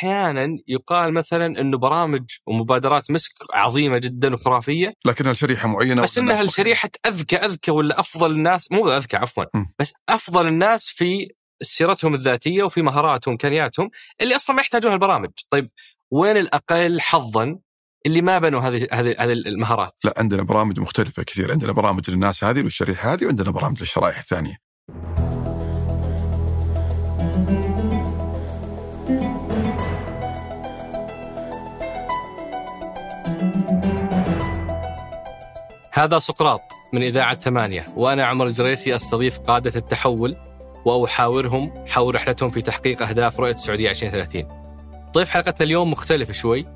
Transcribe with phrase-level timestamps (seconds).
[0.00, 6.42] أحيانا يقال مثلا إنه برامج ومبادرات مسك عظيمة جدا وخرافية لكنها شريحة معينة بس إنها
[6.42, 9.44] الشريحه أذكى أذكى ولا أفضل الناس؟ مو أذكى عفوا.
[9.54, 9.64] م.
[9.78, 11.28] بس أفضل الناس في
[11.62, 13.90] سيرتهم الذاتية وفي مهاراتهم وامكانياتهم
[14.20, 15.70] اللي أصلا ما يحتاجون البرامج، طيب
[16.10, 17.58] وين الأقل حظا
[18.06, 21.52] اللي ما بنوا هذه هذه هذه المهارات؟ لا عندنا برامج مختلفة كثير.
[21.52, 24.69] عندنا برامج للناس هذه والشريحة هذه وعندنا برامج للشرائح الثانية.
[36.00, 40.36] هذا سقراط من إذاعة ثمانية وأنا عمر الجريسي أستضيف قادة التحول
[40.84, 44.44] وأحاورهم حول رحلتهم في تحقيق أهداف رؤية السعودية 2030
[45.12, 46.66] ضيف حلقتنا اليوم مختلف شوي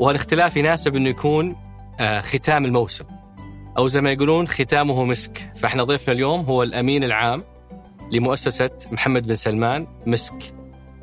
[0.00, 1.56] وهالاختلاف يناسب أنه يكون
[2.00, 3.04] آه، ختام الموسم.
[3.78, 5.52] أو زي ما يقولون ختامه مسك.
[5.56, 7.44] فإحنا ضيفنا اليوم هو الأمين العام
[8.12, 10.54] لمؤسسة محمد بن سلمان مسك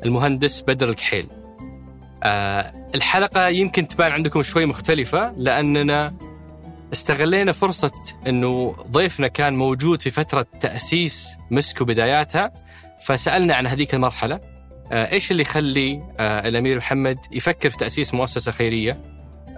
[0.04, 1.26] المهندس بدر الكحيل.
[2.22, 6.14] آه، الحلقة يمكن تبان عندكم شوي مختلفة لأننا
[6.92, 7.92] استغلينا فرصة
[8.26, 12.52] أنه ضيفنا كان موجود في فترة تأسيس مسك وبداياتها
[13.00, 14.40] فسألنا عن هذيك المرحلة.
[14.92, 19.00] آه، إيش اللي يخلي آه، الأمير محمد يفكر في تأسيس مؤسسة خيرية؟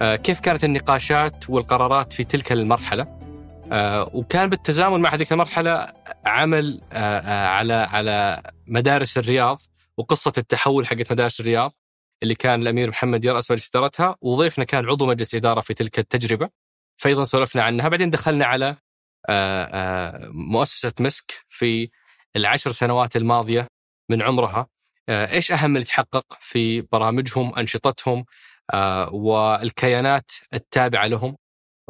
[0.01, 3.23] آه، كيف كانت النقاشات والقرارات في تلك المرحلة؟
[4.15, 5.93] وكان بالتزامن مع هذيك المرحلة
[6.27, 9.61] عمل على على مدارس الرياض
[9.97, 11.73] وقصة التحول حقت مدارس الرياض
[12.23, 16.62] اللي كان الأمير محمد يرأس مجلس إدارتها وضيفنا كان عضو مجلس إدارة في تلك التجربة.
[16.97, 17.89] فايضا سولفنا عنها.
[17.89, 18.77] بعدين دخلنا على
[19.29, 21.91] آه، آه، مؤسسة مسك في
[22.37, 23.67] العشر سنوات الماضية
[24.11, 24.67] من عمرها.
[25.09, 28.25] آه، إيش أهم اللي تحقق في برامجهم أنشطتهم
[29.13, 31.37] والكيانات التابعة لهم؟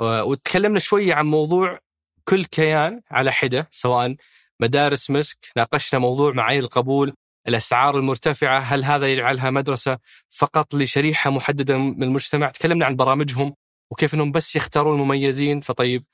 [0.01, 1.79] وتكلمنا شوية عن موضوع
[2.25, 4.17] كل كيان على حدة سواء
[4.61, 7.15] مدارس مسك ناقشنا موضوع معايير القبول
[7.49, 9.99] الأسعار المرتفعة هل هذا يجعلها مدرسة
[10.31, 13.55] فقط لشريحة محددة من المجتمع؟ تكلمنا عن برامجهم
[13.93, 16.05] وكيف إنهم بس يختارون المميزين فطيب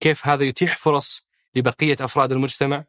[0.00, 2.84] كيف هذا يتيح فرص لبقية أفراد المجتمع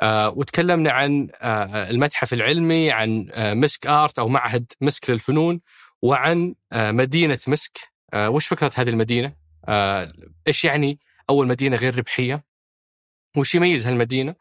[0.00, 5.60] آه وتكلمنا عن آه المتحف العلمي عن آه مسك آرت أو معهد مسك للفنون
[6.02, 7.78] وعن آه مدينة مسك
[8.14, 9.36] آه وش فكرة هذه المدينة؟
[9.68, 10.12] آه
[10.46, 10.98] إيش يعني
[11.30, 12.44] أول مدينة غير ربحية؟
[13.36, 14.34] وش يميز هالمدينة؟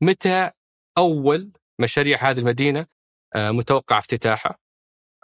[0.00, 0.50] متى
[0.98, 2.86] أول مشاريع هذه المدينة
[3.34, 4.63] آه متوقع افتتاحها؟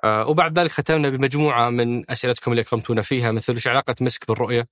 [0.05, 4.69] آه، وبعد ذلك ختمنا بمجموعة من أسئلتكم اللي أكرمتونا فيها مثل وش علاقة مسك بالرؤية؟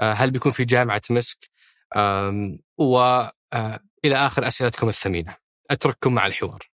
[0.00, 1.50] آه، هل بيكون في جامعة مسك؟
[2.78, 5.36] وإلى آخر أسئلتكم الثمينة.
[5.70, 6.70] أترككم مع الحوار.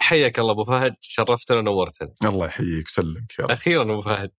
[0.00, 3.50] حياك الله أبو فهد شرفتنا ونورتنا الله يحييك ويسلمك يا رب.
[3.50, 4.30] أخيرا أبو فهد.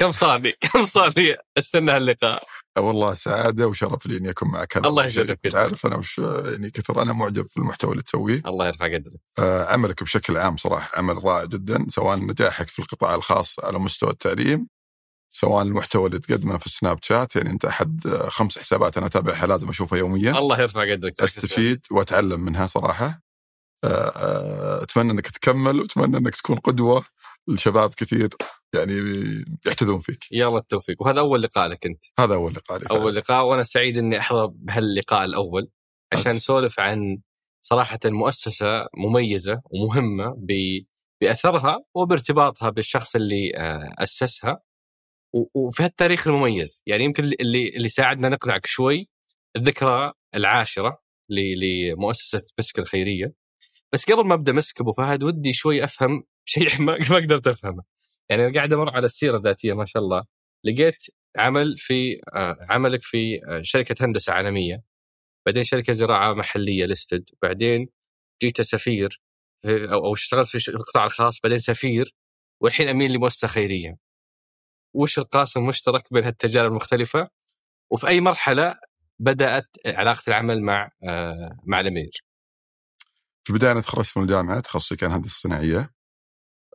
[0.00, 2.44] كم صار لي كم صار لي استنى هاللقاء.
[2.78, 5.34] والله سعادة وشرف لي إني أكون معك هذا الله خير.
[5.34, 8.42] تعرف أنا وش يعني كثر أنا معجب في المحتوى اللي تسويه.
[8.46, 9.20] الله يرفع قدرك.
[9.38, 14.10] آه، عملك بشكل عام صراحة عمل رائع جدا سواء نجاحك في القطاع الخاص على مستوى
[14.10, 14.66] التعليم
[15.32, 19.46] سواء المحتوى اللي تقدمه في السناب شات يعني أنت أحد آه، خمس حسابات أنا اتابعها
[19.46, 20.38] لازم أشوفها يوميا.
[20.38, 21.20] الله يرفع قدرك.
[21.20, 23.20] أستفيد وأتعلم منها صراحة.
[23.84, 27.04] آه، أتمنى إنك تكمل وأتمنى إنك تكون قدوة.
[27.48, 28.28] لشباب كثير
[28.74, 28.94] يعني
[29.66, 30.24] يحتذون فيك.
[30.32, 31.02] يلا التوفيق.
[31.02, 32.04] وهذا أول لقاء لك أنت.
[32.18, 33.00] هذا أول لقاء فعلاً.
[33.02, 35.70] أول لقاء وأنا سعيد إني احضر بهاللقاء الأول
[36.12, 36.32] عشان.
[36.32, 37.18] نسولف عن
[37.62, 40.84] صراحة مؤسسة مميزة ومهمة ب-
[41.20, 44.62] بأثرها وبارتباطها بالشخص اللي آه، أسسها.
[45.54, 46.82] وفي هالتاريخ المميز.
[46.86, 49.08] يعني يمكن اللي اللي ساعدنا نقنعك شوي
[49.56, 50.98] الذكرى العاشرة
[51.30, 53.32] لمؤسسة مسك الخيرية.
[53.92, 57.82] بس قبل ما أبدأ مسك أبو فهد ودي شوي أفهم شيء ما ما قدرت أفهمه.
[58.28, 60.24] يعني أنا قاعد أمر على السيرة الذاتية ما شاء الله.
[60.64, 60.96] لقيت
[61.38, 64.82] عمل في آه، عملك في آه، شركة هندسة عالمية
[65.46, 67.88] بعدين شركة زراعة محلية ليستد بعدين
[68.42, 69.20] جيت سفير
[69.62, 72.14] في- أو اشتغلت في القطاع الخاص بعدين سفير
[72.62, 73.96] والحين أمين لمؤسسة خيرية.
[74.94, 77.28] وش القاسم المشترك بين هالتجارب المختلفة؟
[77.90, 78.74] وفي أي مرحلة
[79.18, 82.10] بدأت علاقة العمل مع آه، مع الأمير؟
[83.44, 85.90] في البداية أنا تخرجت من الجامعة تخصصي كان هندسة صناعية.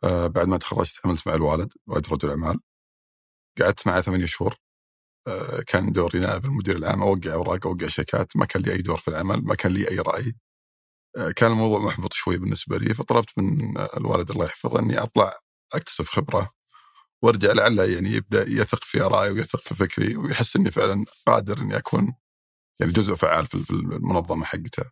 [0.05, 2.59] آه بعد ما تخرجت عملت مع الوالد والد رجل اعمال
[3.61, 4.55] قعدت معه ثمانية شهور.
[5.27, 8.97] آه كان دوري نائب المدير العام أوقع أوراق أوقع شيكات ما كان لي أي دور
[8.97, 10.35] في العمل ما كان لي أي رأي.
[11.17, 15.39] آه كان الموضوع محبط شوي بالنسبة لي فطلبت من الوالد الله يحفظه إني أطلع
[15.75, 16.51] أكتسب خبرة
[17.23, 21.77] وأرجع لعله يعني يبدأ يثق في آرائي ويثق في فكري ويحس إني فعلا قادر إني
[21.77, 22.15] أكون
[22.81, 24.85] يعني جزء فعال في المنظمة حقته.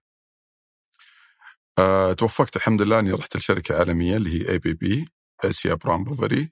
[1.80, 5.06] أه توفقت الحمد لله أني رحت لشركة عالمية اللي هي ABB
[5.46, 6.52] آسيا براون بوفري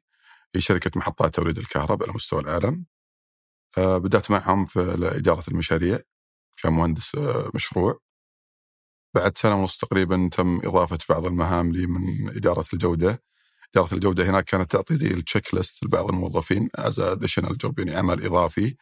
[0.56, 2.85] هي شركة محطات توليد الكهرباء على مستوى العالم.
[3.77, 4.79] أه بدأت معهم في
[5.18, 6.00] إدارة المشاريع
[6.63, 8.00] كمهندس أه مشروع.
[9.15, 13.24] بعد سنة ونص تقريبا تم إضافة بعض المهام لي من إدارة الجودة
[13.75, 18.25] إدارة الجودة هناك كانت تعطي زي ال checklist لبعض الموظفين as additional job يعني عمل
[18.25, 18.75] إضافي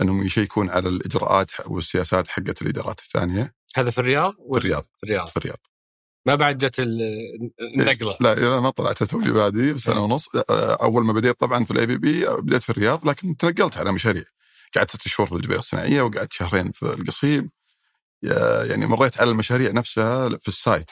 [0.00, 3.54] أنهم يشيكون على الإجراءات والسياسات حقت الإدارات الثانية.
[3.76, 4.82] هذا في الرياض؟ في الرياض.
[4.96, 5.58] في الرياض؟ في الرياض.
[6.26, 7.00] ما بعد جت ال-
[7.60, 8.16] النقلة.
[8.20, 10.00] لا لا ما طلعت توني بادي بسنة إيه.
[10.00, 10.28] ونص.
[10.82, 14.24] أول ما بديت طبعا في ال ABB بديت في الرياض لكن تنقلت على مشاريع.
[14.76, 17.50] قعدت ست شهور في الجبيل الصناعية وقعدت شهرين في القصيم.
[18.68, 20.90] يعني مريت على المشاريع نفسها في ال site.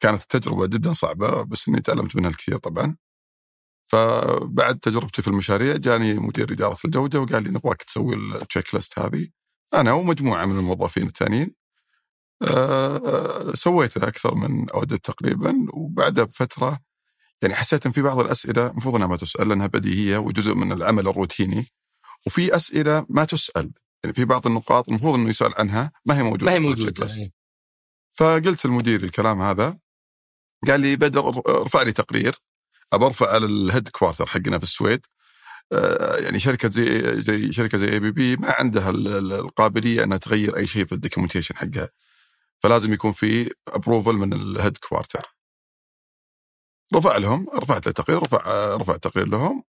[0.00, 2.96] كانت تجربه جدا صعبة بس إني تعلمت منها الكثير طبعا.
[3.88, 9.28] فبعد تجربتي في المشاريع جاني مدير إدارة الجودة وقال لي نبغاك تسوي ال checklist هذه
[9.74, 11.54] أنا ومجموعة من الموظفين الثانيين
[12.42, 16.80] آه، سويتها أكثر من audit تقريبا وبعدها بفتره
[17.42, 21.08] يعني حسيت إن في بعض الأسئلة المفروض إنها ما تسأل لأنها بديهية وجزء من العمل
[21.08, 21.66] الروتيني
[22.26, 23.72] وفي أسئلة ما تسأل
[24.04, 27.04] يعني في بعض النقاط المفروض إنه يسأل عنها ما هي موجودة ما هي في موجودة
[27.04, 27.18] list.
[27.18, 27.32] يعني.
[28.12, 29.78] فقلت للمدير الكلام هذا
[30.66, 32.36] قال لي بدر ارفع لي تقرير
[32.92, 35.06] أبى أرفع على ال headquarter حقنا في السويد.
[35.72, 40.56] آه، يعني شركة زي زي شركة زي ABB ما عندها ال- ال- القابلية إنها تغير
[40.56, 41.88] أي شيء في ال documentation حقها.
[42.62, 45.26] فلازم يكون في approval من ال headquarter
[46.94, 49.64] رفع لهم رفعت له تقرير رفع رفع تقرير لهم.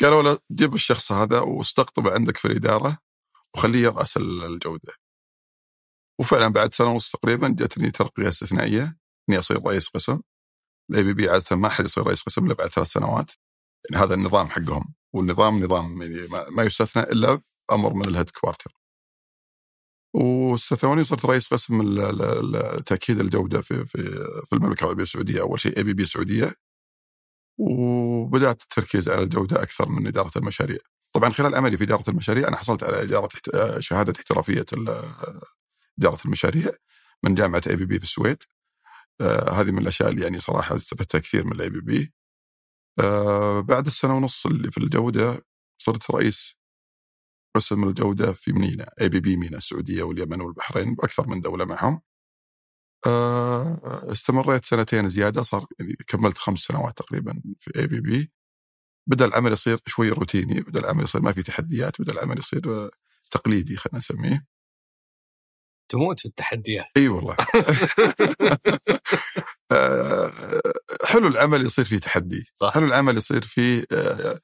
[0.00, 2.98] قالوا له جيب الشخص هذا واستقطبه عندك في الإدارة
[3.54, 4.92] وخليه يرأس ال- الجودة.
[6.20, 8.98] وفعلا بعد سنة ونص تقريبا جتني ترقية استثنائية.
[9.28, 10.20] إني أصير رئيس قسم.
[10.90, 13.32] ال ABB عاده ما حد يصير رئيس قسم إلا بعد ثلاث سنوات.
[13.90, 14.94] يعني هذا النظام حقهم.
[15.14, 17.40] والنظام نظام يعني ما- يستثنى إلا
[17.72, 18.72] أمر من ال headquarter.
[20.14, 21.80] واستثنوني وصرت رئيس قسم
[22.86, 23.98] تأكيد الجودة في في
[24.46, 25.40] في المملكة العربية السعودية.
[25.40, 26.52] أول شيء ABB سعودية.
[27.58, 30.78] وبدأت التركيز على الجودة أكثر من إدارة المشاريع.
[31.14, 34.64] طبعا خلال عملي في إدارة المشاريع أنا حصلت على إدارة احت- شهادة احترافية
[35.98, 36.70] إدارة المشاريع
[37.24, 38.42] من جامعة ABB في السويد.
[39.20, 42.12] آه، هذه من الأشياء اللي يعني صراحة استفدتها كثير من ال ABB.
[43.00, 45.46] آه، بعد السنة ونص اللي في الجودة
[45.82, 46.56] صرت رئيس
[47.56, 52.00] قسم الجودة في MENA ABB MENA السعودية واليمن والبحرين باكثر من دولة معهم.
[53.06, 58.30] آه، استمريت سنتين زيادة صار يعني كملت خمس سنوات تقريبا في ABB.
[59.08, 62.90] بدأ العمل يصير شوي روتيني، بدأ العمل يصير ما في تحديات، بدأ العمل يصير
[63.30, 64.46] تقليدي خلينا نسميه.
[65.88, 67.36] تموت في التحديات إي والله.
[69.72, 70.32] آه،
[71.04, 72.74] حلو العمل يصير فيه تحدي، صح.
[72.74, 74.40] حلو العمل يصير فيه آه،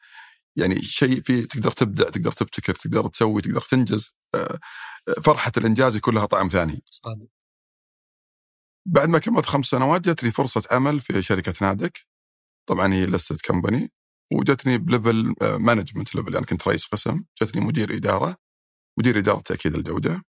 [0.57, 4.15] يعني شيء فيه تقدر تبدع، تقدر تبتكر، تقدر تسوي، تقدر تنجز.
[4.35, 4.59] آه،
[5.25, 6.83] فرحة الإنجاز يكون لها طعم ثاني.
[6.91, 7.27] صادق
[8.87, 11.99] بعد ما كملت خمس سنوات جتني فرصة عمل في شركة نادك
[12.69, 13.93] طبعا هي listed company
[14.33, 18.37] وجتني ب level management level يعني كنت رئيس قسم جتني مدير إدارة
[18.99, 20.23] مدير إدارة تأكيد الجودة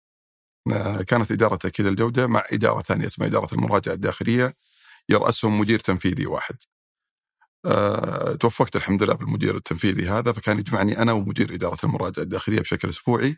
[1.09, 4.55] كانت إدارة تأكيد الجودة مع إدارة ثانية اسمها إدارة المراجعة الداخلية
[5.09, 6.57] يرأسهم مدير تنفيذي واحد.
[7.67, 12.89] أه توفقت الحمد لله بالمدير التنفيذي هذا فكان يجمعني أنا ومدير إدارة المراجعة الداخلية بشكل
[12.89, 13.37] أسبوعي.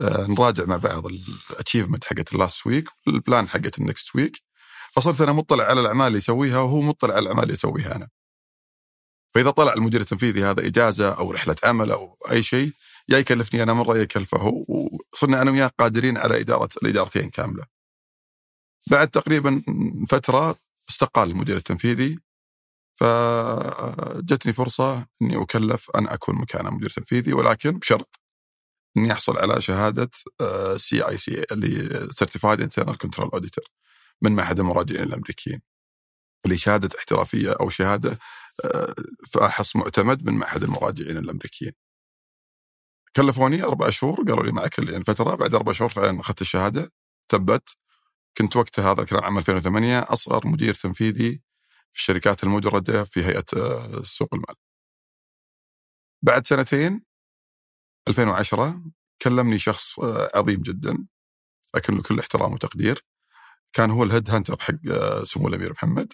[0.00, 4.16] آه، نراجع مع بعض ال achievement حقت ال last week وال plan حقت ال next
[4.16, 4.42] week
[4.92, 8.08] فصرت أنا مطلع على الأعمال اللي يسويها وهو مطلع على الأعمال اللي يسويها أنا.
[9.34, 12.72] فإذا طلع المدير التنفيذي هذا إجازة أو رحلة عمل أو أي شيء
[13.08, 17.64] يا يكلفني أنا مره يا يكلفه وصرنا أنا وياه قادرين على إدارة الإدارتين كاملة.
[18.90, 19.62] بعد تقريبا
[20.08, 20.56] فترة
[20.90, 22.18] استقال المدير التنفيذي
[23.00, 28.20] فجتني فرصة إني أكلف أن أكون مكانه مدير تنفيذي ولكن بشرط
[28.96, 30.10] إني أحصل على شهادة
[30.76, 33.64] CICA اللي certified internal control auditor
[34.22, 35.60] من معهد المراجعين الأمريكيين
[36.44, 38.18] اللي شهادة احترافية أو شهادة
[38.64, 38.94] آه،
[39.30, 41.72] فاحص معتمد من معهد المراجعين الأمريكيين.
[43.16, 46.92] كلفوني أربع شهور قالوا لي معك يعني فترة بعد أربع شهور فعلا أخذت الشهادة
[47.32, 47.68] ثبت.
[48.38, 51.42] كنت وقتها هذا الكلام عام 2008 أصغر مدير تنفيذي
[51.92, 54.54] في الشركات المدرجه في هيئة آه، سوق المال.
[56.22, 57.04] بعد سنتين
[58.08, 58.82] 2010
[59.22, 61.06] كلمني شخص آه، عظيم جدا
[61.74, 63.04] لكن له كل احترام وتقدير.
[63.72, 66.12] كان هو ال headhunter حق آه، سمو الأمير محمد.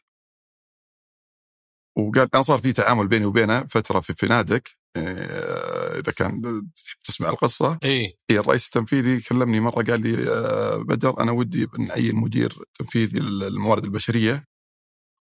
[1.97, 4.63] وقال أنا صار في تعامل بيني وبينه فترة في فنادق
[4.97, 10.77] آه، إذا كان تحب تسمع القصة إي هي الرئيس التنفيذي كلمني مرة قال لي آه،
[10.77, 14.45] بدر أنا ودي نعين مدير تنفيذي للموارد البشرية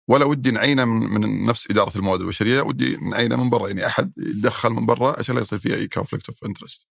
[0.09, 4.13] ولا ودي نعينه من, من نفس إدارة الموارد البشرية ودي نعينه من برا يعني أحد
[4.19, 6.87] يتدخل من برا عشان لا يصير فيه أي conflict of interest.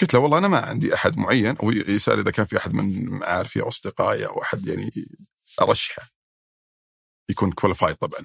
[0.00, 3.08] قلت له والله أنا ما عندي أحد معين هو يسأل إذا كان في أحد من
[3.08, 5.08] معارفي أو أصدقائي أو أحد يعني
[5.62, 6.17] أرشحه
[7.28, 8.24] يكون qualified طبعا.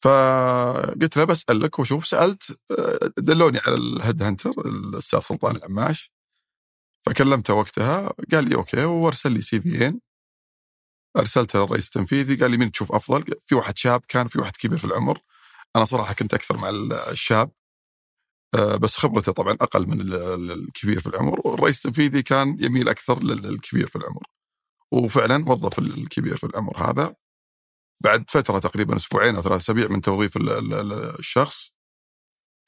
[0.00, 6.12] فقلت له بسالك وشوف سألت آه، دلوني على ال headhunter الأستاذ سلطان العماش.
[7.06, 10.00] فكلمته وقتها قال لي okay وارسل لي CV ين
[11.18, 14.78] أرسلته للرئيس التنفيذي قال لي مين تشوف أفضل؟ في واحد شاب كان في واحد كبير
[14.78, 15.18] في العمر.
[15.76, 16.68] أنا صراحة كنت أكثر مع
[17.10, 17.50] الشاب.
[18.54, 20.00] آه، بس خبرته طبعا أقل من
[20.50, 21.40] الكبير في العمر.
[21.44, 24.22] والرئيس التنفيذي كان يميل أكثر للكبير في العمر.
[24.92, 27.14] وفعلا وظف الكبير في العمر هذا.
[28.00, 30.32] بعد فترة تقريبا أسبوعين أو ثلاث أسابيع من توظيف
[31.18, 31.72] الشخص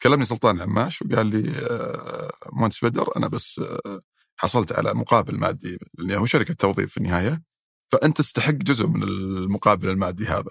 [0.02, 4.00] كلمني سلطان عماش وقال لي آه، مهندس بدر أنا بس آه،
[4.36, 7.42] حصلت على مقابل مادي لأنه هو شركة توظيف في النهاية
[7.92, 10.50] فأنت تستحق جزء من المقابل المادي هذا.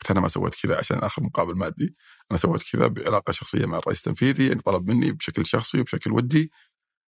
[0.00, 1.96] قلت أنا ما سويت كذا عشان اخذ مقابل مادي
[2.30, 6.50] أنا سويت كذا بعلاقة شخصية مع الرئيس التنفيذي يعني طلب مني بشكل شخصي وبشكل ودي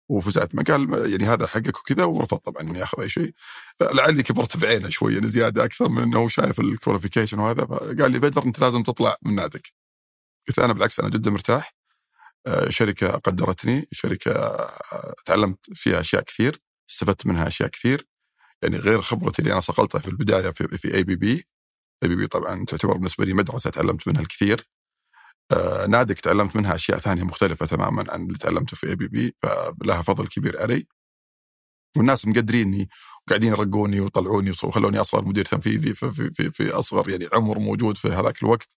[0.09, 0.55] وفزعت.
[0.55, 3.33] ما قال يعني هذا حقك وكذا ورفض طبعا إني أخذ أي شيء.
[3.81, 7.65] لعلي كبرت بعينه شوية يعني زياده أكثر من إنه شايف ال qualification وهذا.
[7.65, 9.71] فقال لي بدر أنت لازم تطلع من نادك
[10.47, 11.75] قلت أنا بالعكس أنا جدا مرتاح.
[12.47, 18.07] آه، شركة قدرتني شركة آه، تعلمت فيها أشياء كثير استفدت منها أشياء كثير.
[18.63, 21.47] يعني غير خبرتي اللي أنا صقلتها في البداية في في اي بي بي
[22.03, 24.67] اي بي بي طبعا تعتبر بالنسبة لي مدرسة تعلمت منها الكثير.
[25.51, 29.35] آه نادك تعلمت منها أشياء ثانية مختلفة تماما عن اللي تعلمته في ABB
[29.81, 30.61] فلها فضل كبير.
[30.61, 30.87] علي
[31.97, 32.89] والناس مقدريني
[33.27, 37.97] وقاعدين يرقوني ويطلعوني وخلوني أصغر مدير تنفيذي في, في, في, في أصغر يعني عمر موجود
[37.97, 38.69] في هذاك الوقت.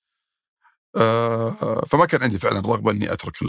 [0.97, 3.43] آه فما كان عندي فعلا رغبة إني أترك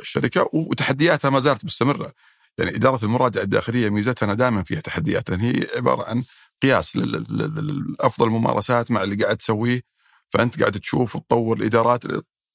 [0.00, 2.12] الشركة وتحدياتها ما زالت مستمرة.
[2.58, 6.24] يعني إدارة المراجعة الداخلية ميزتها دائما فيها تحديات لأن هي عبارة عن
[6.62, 9.82] قياس لافضل الممارسات مع اللي قاعد تسويه.
[10.30, 12.04] فأنت قاعد تشوف وتطور الإدارات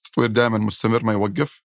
[0.09, 1.61] التطوير دائما مستمر ما يوقف.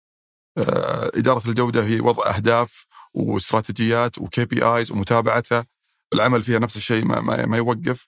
[0.57, 5.65] آه، إدارة الجودة هي وضع أهداف واستراتيجيات وكي بي آيز ومتابعتها.
[6.13, 8.07] العمل فيها نفس الشيء ما, ما, يوقف.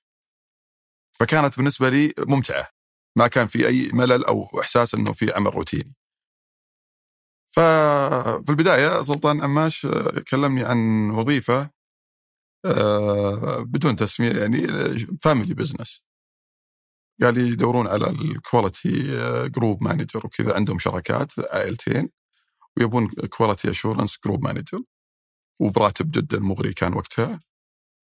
[1.20, 2.70] فكانت بالنسبة لي ممتعة.
[3.18, 5.96] ما كان في أي ملل أو إحساس إنه في عمل روتيني.
[7.56, 11.70] ففي البداية سلطان عماش آه، كلمني عن وظيفة
[12.66, 14.68] آه، بدون تسمية يعني
[15.22, 16.11] family business
[17.24, 18.90] قال لي يدورون على ال quality
[19.50, 22.10] group manager وكذا عندهم شركات عائلتين
[22.78, 24.82] ويبون quality assurance group manager
[25.60, 27.40] وبراتب جدا مغري كان وقتها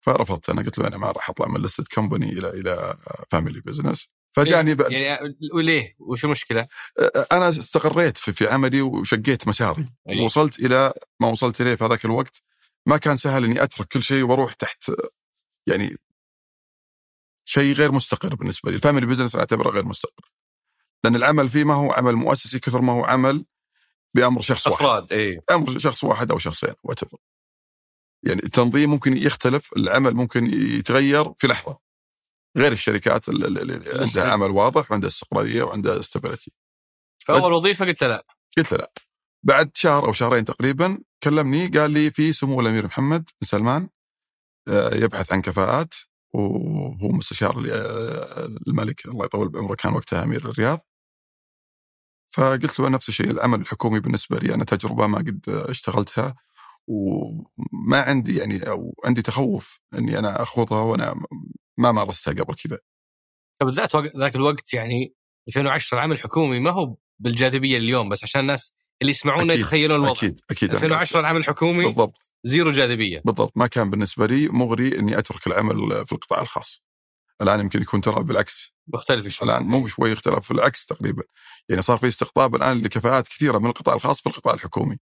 [0.01, 2.97] فرفضت أنا قلت له أنا ما راح أطلع من listed company إلى إلى
[3.31, 6.67] family business فجاني بقى يعني وليه؟ وش المشكلة؟
[7.33, 10.25] أنا استقريت في, في عملي وشقيت مساري أيه.
[10.25, 12.43] وصلت إلى ما وصلت إليه في هذاك الوقت
[12.87, 14.91] ما كان سهل إني أترك كل شيء وأروح تحت
[15.67, 15.97] يعني
[17.49, 20.33] شيء غير مستقر بالنسبة لي، ال family business أعتبره غير مستقر.
[21.05, 23.45] لأن العمل فيه ما هو عمل مؤسسي كثر ما هو عمل
[24.15, 24.83] بأمر شخص واحد.
[24.83, 27.01] أفراد اي أمر شخص واحد أو شخصين وات
[28.27, 31.79] يعني التنظيم ممكن يختلف، العمل ممكن يتغير في لحظة.
[32.57, 36.53] غير الشركات اللي عندها عمل واضح وعندها استقرارية وعندها استابيليتي.
[37.19, 38.27] فاول وظيفة قلت لا.
[38.59, 38.93] قلت لا.
[39.43, 43.89] بعد شهر أو شهرين تقريبا كلمني قال لي في سمو الأمير محمد بن سلمان
[44.69, 45.95] آه، يبحث عن كفاءات
[46.33, 47.59] وهو مستشار
[48.69, 49.07] الملك.
[49.07, 50.81] الله يطول بعمره كان وقتها أمير الرياض.
[52.35, 56.35] فقلت له نفس الشيء العمل الحكومي بالنسبة لي أنا تجربة ما قد اشتغلتها
[56.89, 61.15] وما عندي يعني أو عندي تخوف إني أنا أخوضها وأنا
[61.79, 62.79] ما مارستها قبل كذا.
[63.61, 65.15] طب ذات ذاك الوقت يعني
[65.49, 70.13] 2010 العمل الحكومي ما هو بالجاذبية اليوم بس عشان الناس اللي يسمعونا يتخيلون الوضع.
[70.13, 70.75] أكيد أكيد.
[70.75, 72.36] 2010 العمل الحكومي بالضبط.
[72.47, 73.23] زيرو جاذبية.
[73.25, 73.53] بالضبط.
[73.57, 76.85] ما كان بالنسبة لي مغري إني أترك العمل في القطاع الخاص.
[77.43, 78.75] الآن يمكن يكون ترى بالعكس.
[78.89, 79.49] مختلف شوي.
[79.49, 81.23] الآن مو شوي اختلاف بالعكس تقريبا.
[81.69, 84.99] يعني صار في استقطاب الآن لكفاءات كثيرة من القطاع الخاص في القطاع الحكومي.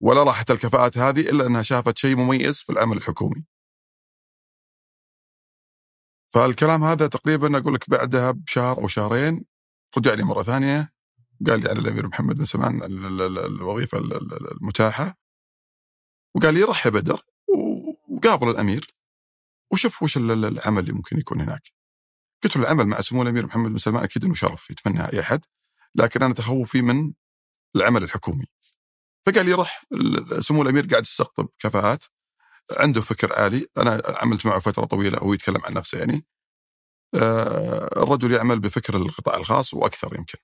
[0.00, 3.44] ولا راحت الكفاءات هذه إلا أنها شافت شيء مميز في العمل الحكومي.
[6.34, 9.44] فالكلام هذا تقريبا أقول لك بعدها بشهر أو شهرين.
[9.98, 10.92] رجع لي مرة ثانية.
[11.46, 15.23] قال لي على الأمير محمد بن سلمان الوظيفة المتاحة.
[16.36, 17.22] وقال لي رحب بدر
[18.08, 18.86] وقابل الأمير
[19.72, 21.62] وشوف وش العمل اللي ممكن يكون هناك.
[22.44, 25.44] قلت له العمل مع سمو الأمير محمد بن سلمان أكيد إنه شرف يتمنى أي أحد
[25.94, 27.12] لكن أنا تخوفي من
[27.76, 28.46] العمل الحكومي.
[29.26, 29.84] فقال لي رح
[30.40, 32.04] سمو الأمير قاعد يستقطب كفاءات
[32.78, 36.26] عنده فكر عالي أنا عملت معه فترة طويلة هو يتكلم عن نفسه يعني.
[37.14, 40.38] آه، الرجل يعمل بفكر القطاع الخاص وأكثر يمكن.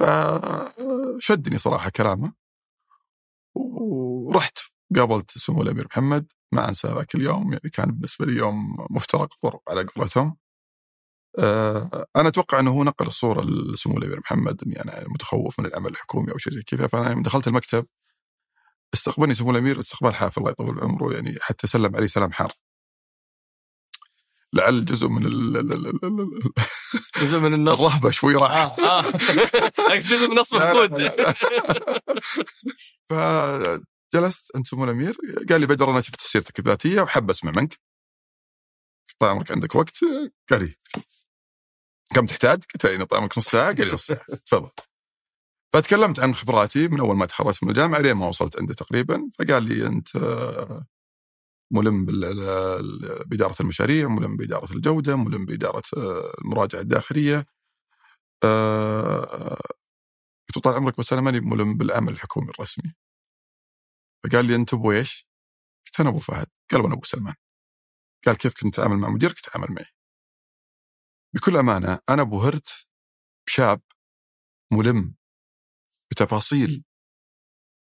[0.00, 2.32] فشدني صراحة كلامه
[4.26, 4.58] ورحت
[4.96, 9.60] قابلت سمو الأمير محمد ما أنسى ذاك اليوم يعني كان بالنسبة لي يوم مفترق ضرب
[9.68, 10.36] على قولتهم.
[11.38, 15.90] آه، أنا أتوقع أنه هو نقل الصورة لسمو الأمير محمد إني أنا متخوف من العمل
[15.90, 16.86] الحكومي أو شيء زي كذا.
[16.86, 17.86] فأنا يوم دخلت المكتب
[18.94, 22.52] استقبلني سمو الأمير استقبال حافل الله يطول عمره يعني حتى سلم علي سلام حار.
[24.52, 26.00] لعل جزء من ال
[27.22, 27.80] جزء من النص.
[27.80, 28.52] الرهبة شوي راح.
[28.52, 29.02] آه آه.
[30.10, 31.12] جزء من نص مفقود.
[34.12, 35.16] فجلست أنت سمو الامير
[35.48, 37.80] قال لي بدر أنا شفت سيرتك الذاتية وحاب أسمع منك
[39.18, 39.98] طال عمرك عندك وقت
[40.50, 40.74] قال لي
[42.14, 44.70] كم تحتاج؟ قلت له طال عمرك نص ساعة قال لي نص ساعة تفضل
[45.74, 49.62] فتكلمت عن خبراتي من أول ما تخرجت من الجامعة لين ما وصلت عنده تقريبا فقال
[49.62, 50.08] لي أنت
[51.70, 52.04] ملم
[53.26, 55.82] بإدارة المشاريع، ملم بإدارة الجودة، ملم بإدارة
[56.44, 57.46] المراجعة الداخلية.
[60.48, 62.94] قلت طال عمرك بس أنا ماني ملم بالعمل الحكومي الرسمي.
[64.24, 65.28] فقال لي أنت أبو إيش؟
[65.86, 67.34] قلت أنا أبو فهد، قال وأنا أبو سلمان.
[68.26, 69.86] قال كيف كنت تتعامل مع مديرك؟ تتعامل معي.
[71.34, 72.86] بكل أمانة أنا بهرت
[73.46, 73.82] بشاب
[74.72, 75.14] ملم
[76.10, 76.84] بتفاصيل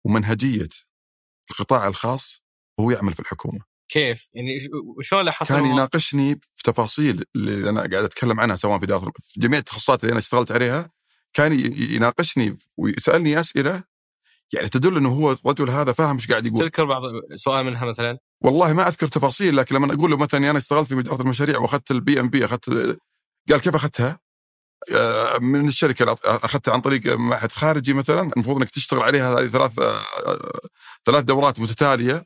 [0.06, 0.68] ومنهجية
[1.50, 2.42] القطاع الخاص
[2.78, 3.64] وهو يعمل في الحكومة.
[3.88, 4.58] كيف؟ يعني
[5.00, 9.40] شلون لاحظت كان يناقشني في تفاصيل اللي أنا قاعد أتكلم عنها سواء في اداره في
[9.40, 10.90] جميع التخصصات اللي أنا اشتغلت عليها
[11.32, 11.52] كان
[11.94, 13.84] يناقشني ويسألني أسئلة
[14.52, 16.60] يعني تدل إنه هو الرجل هذا فاهم إيش قاعد يقول.
[16.60, 17.02] تذكر بعض
[17.34, 21.00] سؤال منها مثلا؟ والله ما أذكر تفاصيل لكن لما أقول له مثلا أنا اشتغلت في
[21.00, 22.68] اداره المشاريع وأخذت ال PMP أخذت
[23.50, 24.18] قال كيف أخذتها؟
[24.94, 29.78] آه، من الشركة أخذتها عن طريق معهد خارجي مثلا المفروض إنك تشتغل عليها هذه ثلاث
[29.78, 30.00] آه،
[31.04, 32.24] ثلاث دورات متتالية.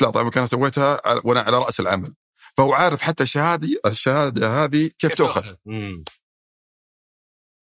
[0.00, 2.14] لا طيب أنا سويتها وأنا على رأس العمل.
[2.56, 5.54] فهو عارف حتى الشهادة الشهادة هذه كيف, كيف تؤخذ؟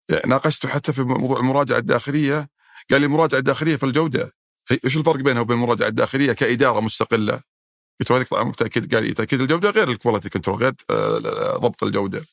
[0.09, 2.49] يعني ناقشته حتى في موضوع المراجعة الداخلية.
[2.91, 4.33] قال لي المراجعه الداخليه في الجودة
[4.85, 7.43] إيش الفرق بينها وبين المراجعه الداخليه كإدارة مستقلة؟
[8.01, 11.57] قلت له هذيك طبعا تاكيد قال لي تأكيد الجودة غير ال quality control غير آه،
[11.57, 12.25] ضبط الجودة.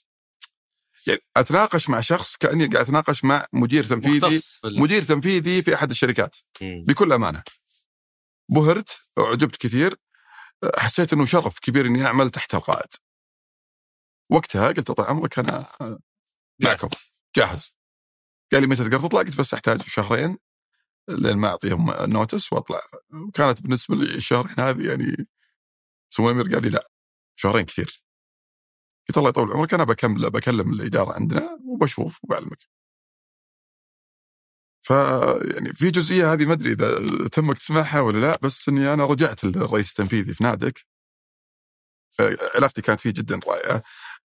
[1.08, 6.38] يعني أتناقش مع شخص كأني قاعد أتناقش مع مدير تنفيذي مدير تنفيذي في أحد الشركات.
[6.62, 7.44] بكل أمانة.
[8.50, 9.96] بهرت وعجبت كثير
[10.78, 12.90] حسيت إنه شرف كبير إني أعمل تحت القائد.
[14.32, 15.68] وقتها قلت طال عمرك أنا
[16.64, 16.88] معكم
[17.36, 17.76] جاهز.
[18.54, 20.38] قال لي متى تقدر تطلع؟ قلت بس أحتاج شهرين
[21.10, 22.82] لين ما أعطيهم notice وأطلع.
[23.14, 25.28] وكانت بالنسبة لي الشهرين هذه يعني
[26.20, 26.90] الامير قال لي لا
[27.36, 28.04] شهرين كثير.
[29.10, 32.60] قلت الله يطول عمرك أنا بكمل بكلم الإدارة عندنا وبشوف وبعلمك.
[34.86, 34.90] ف
[35.56, 39.44] يعني في جزئية هذه ما أدري إذا ودك تسمعها ولا لا بس إني أنا رجعت
[39.44, 40.86] للرئيس التنفيذي في نادك.
[42.56, 43.84] علاقتي كانت فيه جدا رائعة.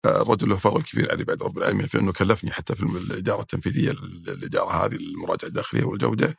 [0.06, 3.92] الرجل له فضل كبير علي بعد رب العالمين في أنه كلفني حتى في الإدارة التنفيذية
[3.92, 6.36] للإدارة هذه المراجعه الداخلية والجودة.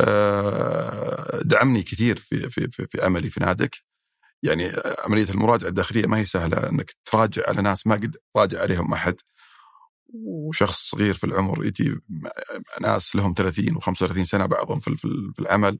[0.00, 3.76] آه، دعمني كثير في في في, في عملي في نادك.
[4.42, 4.72] يعني
[5.04, 9.16] عملية المراجعة الداخلية ما هي سهلة أنك تراجع على ناس ما قد راجع عليهم أحد.
[10.14, 11.96] وشخص صغير في العمر يجي
[12.80, 15.78] ناس لهم 30 و35 سنة بعضهم في في العمل.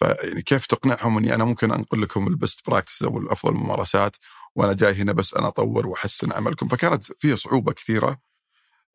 [0.00, 4.16] فيعني كيف تقنعهم إني أنا ممكن أنقل لكم البست براكتس أو الأفضل الممارسات؟
[4.56, 6.68] وأنا جاي هنا بس أنا أطور وأحسن عملكم.
[6.68, 8.20] فكانت فيها صعوبة كثيرة.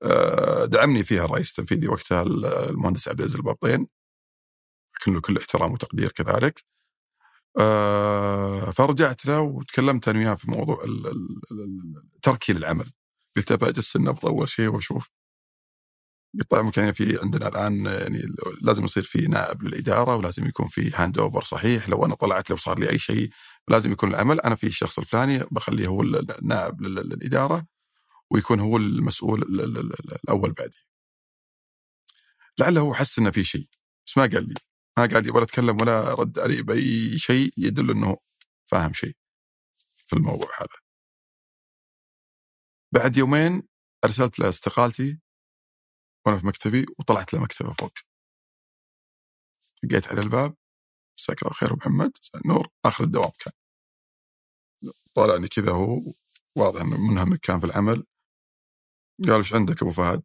[0.03, 2.21] آه، دعمني فيها الرئيس التنفيذي وقتها
[2.69, 3.87] المهندس عبد العزيز البابطين
[5.01, 6.63] لكن له كل احترام وتقدير كذلك.
[7.59, 10.85] آه، فرجعت له وتكلمت أنا وياه في موضوع
[12.21, 12.91] تركي للعمل
[13.37, 15.09] قلت ابى اجس النبض أول شيء وأشوف
[16.39, 21.43] قطاع مكانية في عندنا الآن يعني لازم يصير في نائب للإدارة ولازم يكون في handover
[21.43, 21.89] صحيح.
[21.89, 23.29] لو أنا طلعت لو صار لي أي شيء
[23.67, 24.41] لازم يكون العمل.
[24.41, 27.67] أنا في الشخص الفلاني بخليه هو النائب للإدارة
[28.31, 29.41] ويكون هو المسؤول
[30.23, 30.77] الأول بعدي.
[32.59, 33.67] لعله هو حس إنه في شيء.
[34.07, 34.55] بس ما قال لي.
[34.97, 38.17] ما قال لي ولا تكلم ولا رد علي بأي شيء يدل إنه
[38.65, 39.15] فاهم شيء
[39.93, 40.79] في الموضوع هذا.
[42.93, 43.63] بعد يومين
[44.05, 45.19] أرسلت له استقالتي.
[46.25, 47.93] وأنا في مكتبي وطلعت له مكتبه فوق.
[49.83, 50.55] لقيت على الباب
[51.19, 52.11] مساك الله خير محمد
[52.45, 53.53] نور آخر الدوام كان.
[55.15, 56.13] طالعني كذا هو
[56.57, 58.05] واضح إنه منهمك كان في العمل
[59.23, 60.23] قال إيش عندك أبو فهد؟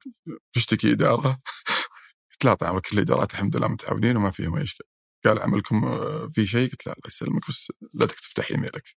[0.53, 1.39] تشتكي إدارة؟
[2.33, 4.87] قلت لا طبعا كل الإدارات الحمد لله متعاونين وما فيهم أي إشكال.
[5.25, 8.97] قال عملكم آه، في شيء؟ قلت لا الله يسلمك بس لا تفتح إيميلك.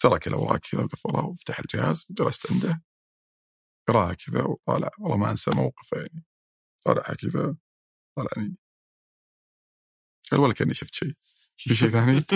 [0.00, 2.82] ترك الأوراق كذا وقفلها وفتح الجهاز جلست عنده
[3.88, 4.90] قراها كذا وطالع.
[4.98, 6.24] والله ما أنسى موقفه يعني.
[6.86, 7.56] طالعها كذا
[8.16, 8.56] طالعني
[10.32, 11.14] قال ولا كأني شفت شيء.
[11.56, 12.20] في شيء ثاني؟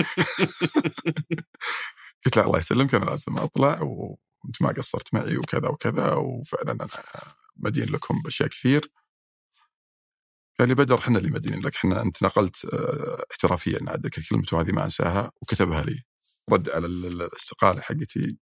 [2.25, 6.87] قلت له الله يسلمك أنا لازم أطلع وأنت ما قصرت معي وكذا وكذا وفعلا أنا
[7.57, 8.91] مدين لكم بأشياء كثير.
[10.59, 11.75] قال لي بدر إحنا اللي مدينين لك.
[11.75, 16.03] إحنا أنت نقلت آه احترافيا عندك كلمته هذه ما أنساها وكتبها لي.
[16.51, 18.37] رد على الاستقالة حقتي.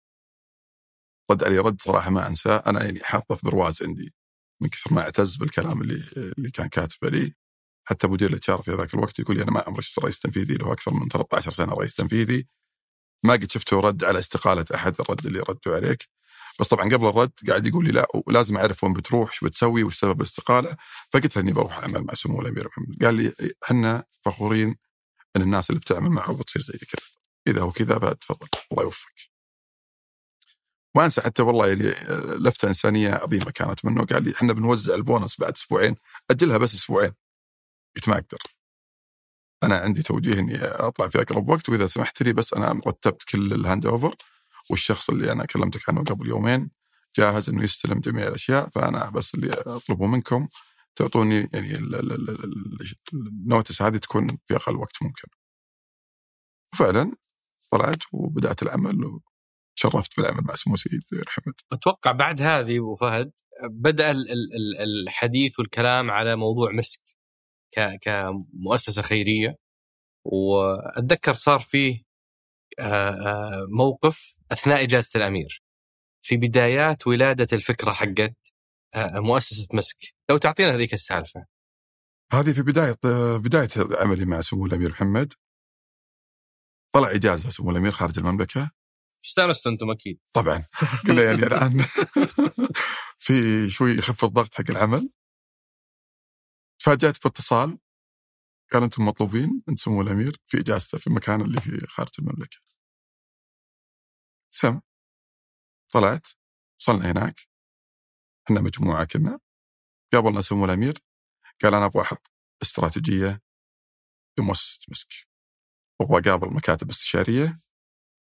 [1.32, 2.64] رد علي رد صراحة ما أنساه.
[2.68, 4.14] أنا يعني حاطه في برواز عندي
[4.62, 6.04] من كثر ما اعتز بالكلام اللي
[6.38, 7.34] اللي كان كاتبه لي.
[7.88, 10.72] حتى مدير الاتش في ذاك الوقت يقول لي أنا ما عمري شفت رئيس تنفيذي له
[10.72, 12.48] أكثر من 13 سنة رئيس تنفيذي.
[13.24, 16.10] ما قد شفته رد على استقالة أحد الرد اللي ردوا عليك.
[16.60, 19.96] بس طبعا قبل الرد قاعد يقول لي لا ولازم أعرف وين بتروح شو بتسوي وش
[20.00, 20.78] سبب الاستقالة.
[21.14, 23.04] فقلت له إني بروح أعمل مع سمو الأمير محمد.
[23.04, 23.34] قال لي
[23.66, 24.76] إحنا فخورين
[25.36, 27.08] إن الناس اللي بتعمل معه بتصير زي كذا.
[27.48, 28.48] إذا هو كذا فتفضل.
[28.72, 29.37] الله يوفقك.
[30.98, 31.84] ما أنسى حتى والله يعني
[32.40, 34.06] لفتة إنسانية عظيمة كانت منه.
[34.06, 35.96] قال لي إحنا بنوزع البونص بعد أسبوعين
[36.32, 37.12] أجلها بس أسبوعين.
[37.96, 38.38] قلت ما أقدر.
[39.64, 43.54] أنا عندي توجيه إني أطلع في أقرب وقت وإذا سمحت لي بس أنا رتبت كل
[43.54, 44.16] ال handover.
[44.70, 46.70] والشخص اللي أنا كلمتك عنه قبل يومين
[47.18, 50.48] جاهز إنه يستلم جميع الأشياء فأنا بس اللي أطلبه منكم.
[50.96, 51.78] تعطوني يعني
[53.14, 55.28] ال notice هذه تكون في أقل وقت ممكن.
[56.74, 57.12] وفعلا
[57.72, 59.20] طلعت وبدأت العمل
[59.86, 61.54] وتشرفت بالعمل مع سمو سيد حمد.
[61.72, 63.32] أتوقع بعد هذه أبو فهد
[63.64, 64.12] بدأ
[64.84, 67.02] الحديث والكلام على موضوع مسك
[68.02, 69.56] كمؤسسة خيرية
[70.26, 72.04] وأتذكر صار فيه
[73.70, 75.64] موقف أثناء إجازة الأمير.
[76.22, 78.54] في بدايات ولادة الفكرة حقت
[78.96, 79.98] مؤسسة مسك.
[80.30, 81.46] لو تعطينا هذيك السالفة.
[82.34, 82.96] هذه في بداية
[83.38, 85.34] بداية عملي مع سمو الأمير محمد.
[86.96, 88.72] طلع إجازة سمو الأمير خارج المملكة.
[89.28, 90.20] استانستوا أنتم أكيد.
[90.34, 90.64] طبعا.
[91.08, 91.86] قلنا يعني الآن.
[93.26, 93.34] في
[93.70, 95.10] شوي يخف الضغط حق العمل.
[96.80, 97.78] تفاجأت باتصال.
[98.74, 99.64] قال أنتم مطلوبين.
[99.70, 100.38] أنت سمو الأمير.
[100.48, 102.58] في إجازته في المكان اللي في خارج المملكة.
[104.50, 104.80] سم.
[105.94, 106.28] طلعت.
[106.80, 107.36] وصلنا هناك.
[108.46, 109.40] إحنا مجموعة كنا.
[110.14, 111.00] قابلنا سمو الأمير.
[111.64, 113.42] قال أنا أبغى أحط استراتيجية
[114.40, 115.10] لمؤسسه مسك.
[116.00, 117.58] وابغى اقابل مكاتب استشارية.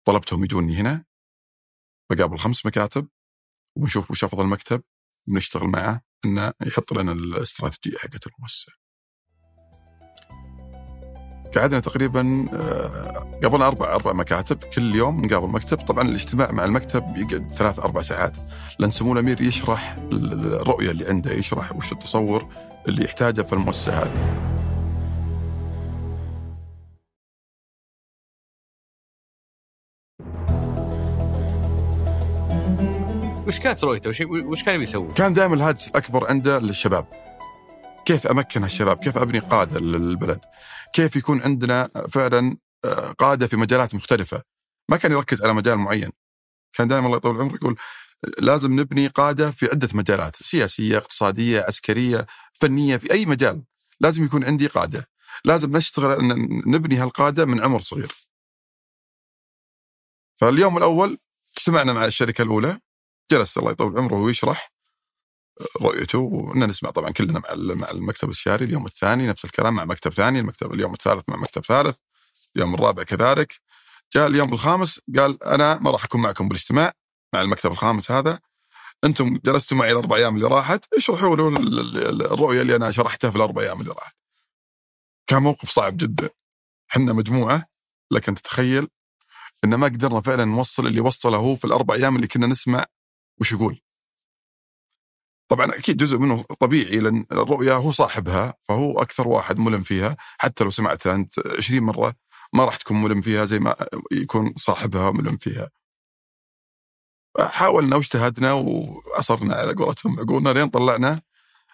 [0.05, 1.05] طلبتهم يجوني هنا
[2.11, 3.07] بقابل خمس مكاتب
[3.77, 4.83] ونشوف وش أفضل مكتب
[5.27, 8.71] ونشتغل معه إنه يحط لنا الاستراتيجية حقت المؤسسة.
[11.55, 17.17] قعدنا تقريبا آه، قابلنا أربع أربع مكاتب كل يوم نقابل مكتب طبعا الاجتماع مع المكتب
[17.17, 18.37] يقعد ثلاث أربع ساعات
[18.79, 22.47] لأن سمو الأمير يشرح الرؤية اللي عنده يشرح وش التصور
[22.87, 24.52] اللي يحتاجه في المؤسسة هذه.
[33.53, 37.07] وش كانت رؤيته؟ وش, وش كان بيسوي؟ كان دائما الهاجس الأكبر عنده للشباب.
[38.05, 40.39] كيف أمكن هالشباب؟ كيف أبني قادة للبلد؟
[40.93, 44.43] كيف يكون عندنا فعلا آه، قادة في مجالات مختلفة؟
[44.89, 46.11] ما كان يركز على مجال معين.
[46.73, 47.75] كان دائما الله يطول عمره يقول
[48.39, 53.63] لازم نبني قادة في عدة مجالات، سياسية، اقتصادية، عسكرية، فنية، في أي مجال
[53.99, 55.09] لازم يكون عندي قادة.
[55.45, 56.17] لازم نشتغل
[56.67, 58.11] نبني هالقادة من عمر صغير.
[60.41, 61.17] فاليوم الأول
[61.57, 62.79] اجتمعنا مع الشركة الأولى
[63.37, 64.73] جلس الله يطول عمره ويشرح
[65.81, 70.11] رؤيته وإننا نسمع طبعا كلنا مع مع المكتب الاستشاري اليوم الثاني نفس الكلام مع مكتب
[70.13, 71.95] ثاني المكتب اليوم الثالث مع مكتب ثالث
[72.55, 73.53] اليوم الرابع كذلك.
[74.13, 76.91] جاء اليوم الخامس قال أنا ما راح أكون معكم بالاجتماع
[77.33, 78.39] مع المكتب الخامس هذا.
[79.03, 81.47] أنتم جلستوا معي الأربع أيام اللي راحت اشرحوا له
[82.33, 84.15] الرؤية اللي أنا شرحتها في الأربع أيام اللي راحت.
[85.27, 86.29] كان موقف صعب جدا.
[86.91, 87.65] إحنا مجموعة
[88.11, 88.87] لكن تتخيل
[89.63, 92.85] إن ما قدرنا فعلا نوصل اللي وصله هو في الأربع أيام اللي كنا نسمع
[93.41, 93.81] وش يقول؟
[95.49, 100.17] طبعا أكيد جزء منه طبيعي لأن الرؤيه هو صاحبها فهو أكثر واحد ملم فيها.
[100.37, 102.15] حتى لو سمعتها أنت 20 مرة
[102.53, 103.75] ما راح تكون ملم فيها زي ما
[104.11, 105.69] يكون صاحبها ملم فيها.
[107.39, 110.19] حاولنا واجتهدنا وعصرنا على قولتهم.
[110.19, 111.21] عقولنا لين طلعنا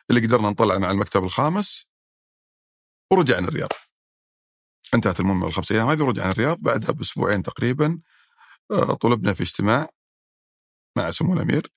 [0.09, 1.87] اللي قدرنا نطلع مع المكتب الخامس
[3.11, 3.69] ورجعنا الرياض.
[4.93, 6.57] انتهت المهمة الخمس أيام هذه ورجعنا الرياض.
[6.61, 7.99] بعدها بأسبوعين تقريبا
[8.71, 9.89] آه، طلبنا في اجتماع.
[10.97, 11.67] مع سمو الأمير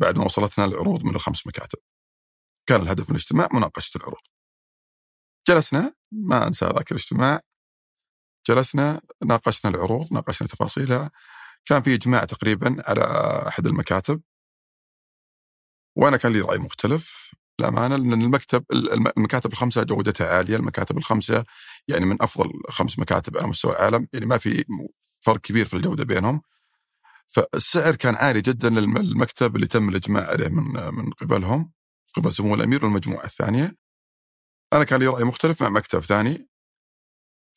[0.00, 1.78] بعد ما وصلتنا العروض من الخمس مكاتب.
[2.68, 4.22] كان الهدف من الاجتماع مناقشة العروض.
[5.48, 7.40] جلسنا ما أنسى ذاك الاجتماع
[8.48, 11.10] جلسنا ناقشنا العروض ناقشنا تفاصيلها
[11.64, 13.00] كان في إجماع تقريبا على
[13.48, 14.22] أحد المكاتب
[15.96, 18.64] وأنا كان لي رأي مختلف للأمانة لأن المكتب
[19.18, 21.44] المكاتب الخمسة جودتها عالية، المكاتب الخمسة
[21.88, 24.64] يعني من أفضل خمس مكاتب على مستوى العالم، يعني ما في
[25.20, 26.42] فرق كبير في الجودة بينهم.
[27.28, 31.72] فالسعر كان عالي جدا للمكتب اللي تم الإجماع عليه من من قبلهم
[32.16, 33.76] قبل سمو الأمير والمجموعة الثانية.
[34.72, 36.48] أنا كان لي رأي مختلف مع مكتب ثاني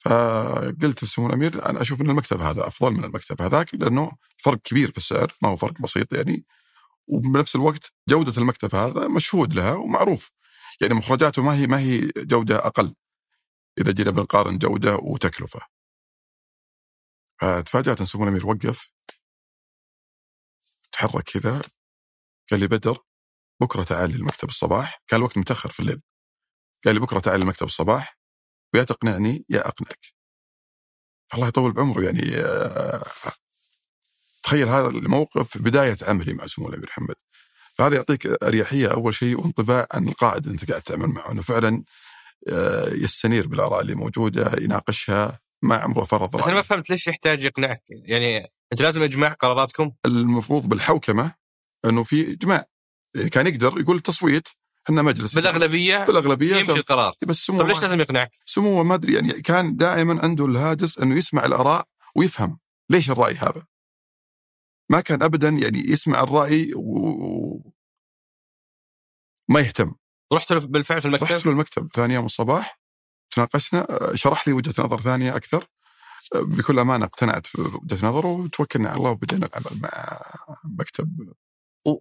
[0.05, 4.91] فقلت لسمو الأمير أنا أشوف إن المكتب هذا أفضل من المكتب هذاك لأنه فرق كبير
[4.91, 6.45] في السعر ما هو فرق بسيط يعني.
[7.07, 10.31] وبنفس الوقت جودة المكتب هذا مشهود لها ومعروف.
[10.81, 12.95] يعني مخرجاته ما هي ما هي جودة أقل.
[13.77, 15.59] إذا جينا بنقارن جودة وتكلفة.
[17.41, 18.91] فتفاجأت إن سمو الأمير وقف.
[21.01, 21.61] تحرك كذا.
[22.51, 22.97] قال لي بدر
[23.61, 25.03] بكرة تعال المكتب الصباح.
[25.07, 26.01] كان الوقت متأخر في الليل.
[26.85, 28.19] قال لي بكرة تعال المكتب الصباح.
[28.73, 30.05] ويا تقنعني يا أقنعك.
[31.33, 33.03] الله يطول بعمره يعني آه،
[34.43, 37.15] تخيل هذا الموقف بداية عملي مع سمو الأمير محمد.
[37.73, 41.83] فهذا يعطيك أريحية أول شيء وانطباع عن القائد اللي أنت قاعد تعمل معه أنه فعلا
[42.49, 47.43] آه، يستنير بالآراء اللي موجودة يناقشها ما عمره فرض بس أنا ما فهمت ليش يحتاج
[47.43, 51.35] يقنعك؟ يعني أنت لازم اجماع قراراتكم؟ المفروض بالحوكمة
[51.85, 52.65] إنه في إجماع.
[53.31, 54.47] كان يقدر يقول تصويت
[54.85, 55.35] إحنا مجلس.
[55.35, 57.13] بالأغلبية بالأغلبية يمشي القرار.
[57.27, 61.15] بس سمو طيب ليش لازم يقنعك؟ سموه ما أدري يعني كان دائما عنده الهاجس إنه
[61.15, 62.59] يسمع الآراء ويفهم.
[62.89, 63.65] ليش الرأي هذا؟
[64.89, 67.71] ما كان ابدا يعني يسمع الرأي و...
[69.49, 69.95] ما يهتم.
[70.33, 72.79] رحت له بالفعل في المكتب؟ رحت له المكتب ثاني يوم الصباح
[73.35, 75.67] تناقشنا شرح لي وجهة نظر ثانية أكثر.
[76.35, 80.21] بكل أمانة اقتنعت في وجهة نظره وتوكلنا على الله وبدينا العمل مع
[80.79, 81.33] مكتب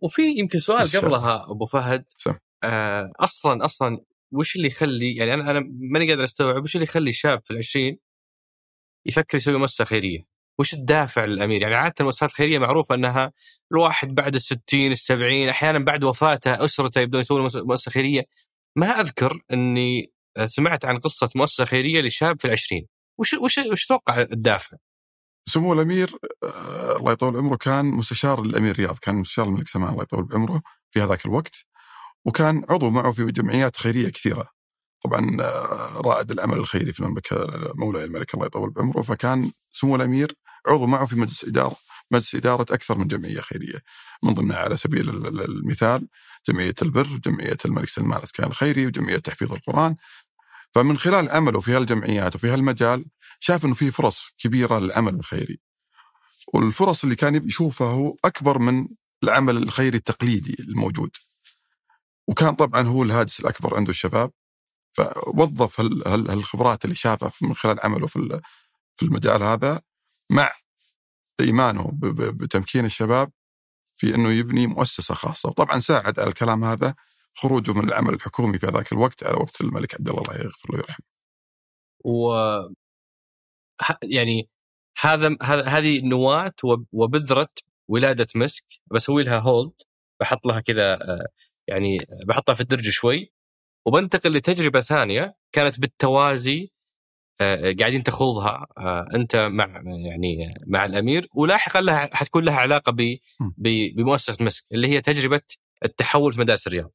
[0.02, 1.04] وفي يمكن سؤال الشاب.
[1.04, 2.34] قبلها أبو فهد سم.
[2.64, 3.98] آه أصلا أصلا
[4.32, 5.60] وش اللي يخلي يعني أنا أنا
[5.92, 7.98] ماني قادر أستوعب وش اللي يخلي شاب في العشرين
[9.06, 10.26] يفكر يسوي مؤسسة خيرية؟
[10.58, 13.32] وش الدافع للأمير؟ يعني عادة المؤسسات الخيرية معروفة أنها
[13.72, 18.24] الواحد بعد الستين السبعين أحيانا بعد وفاته أسرته يبدون يسوون مؤس- مؤسسة خيرية
[18.76, 20.12] ما أذكر أني
[20.44, 22.86] سمعت عن قصة مؤسسة خيرية لشاب في العشرين
[23.20, 24.76] وش وش وش تتوقع الدافع؟
[25.48, 26.10] سمو الأمير
[26.44, 30.62] آه، الله يطول عمره كان مستشار الأمير رياض كان مستشار الملك سلمان الله يطول بعمره
[30.90, 31.54] في هذاك الوقت
[32.24, 34.48] وكان عضو معه في جمعيات خيرية كثيرة.
[35.04, 40.34] طبعا آه، رائد العمل الخيري في المملكة مولاي الملك الله يطول بعمره فكان سمو الأمير
[40.68, 41.76] عضو معه في مجلس إدارة
[42.10, 43.78] مجلس إدارة أكثر من جمعية خيرية.
[44.22, 46.08] من ضمنها على سبيل ال- ال- المثال
[46.48, 49.96] جمعية البر جمعية الملك سلمان الاسكان الخيري وجمعية تحفيظ القرآن.
[50.74, 53.06] فمن خلال عمله في هالجمعيات وفي هالمجال
[53.40, 55.60] شاف إنه في فرص كبيرة للعمل الخيري.
[56.54, 58.88] والفرص اللي كان يشوفها هو أكبر من
[59.24, 61.10] العمل الخيري التقليدي الموجود.
[62.28, 64.32] وكان طبعا هو الهاجس الأكبر عنده الشباب
[64.94, 68.40] فوظف هال- هال- هالخبرات اللي شافها من خلال عمله في
[68.96, 69.80] في المجال هذا
[70.30, 70.52] مع
[71.40, 71.90] إيمانه
[72.32, 73.32] بتمكين الشباب
[73.96, 75.48] في إنه يبني مؤسسة خاصة.
[75.48, 76.94] وطبعا ساعد على الكلام هذا
[77.34, 80.76] خروجه من العمل الحكومي في ذاك الوقت على وقت الملك عبد الله الله يغفر له
[80.78, 81.04] ويرحمه
[82.04, 82.32] و
[84.02, 84.48] يعني
[85.00, 87.48] هذا هذا هذه نواة وب- وبذرة
[87.88, 89.72] ولادة مسك بسوي لها هولد
[90.20, 91.26] بحط لها كذا آه،
[91.68, 93.32] يعني بحطها في الدرج شوي
[93.86, 96.70] وبنتقل لتجربة ثانية كانت بالتوازي
[97.40, 102.92] آه، قاعدين تخوضها آه، أنت مع يعني مع الأمير ولاحقا لها حتكون لها علاقة.
[102.92, 105.40] ب- بمؤسسة مسك اللي هي تجربة
[105.84, 106.92] التحول في مدارس الرياض.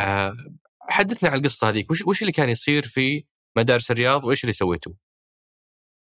[0.00, 0.36] آه،
[0.80, 3.24] حدثنا عن القصة هذيك وش وش اللي كان يصير في
[3.56, 4.92] مدارس الرياض وإيش اللي سويتوا؟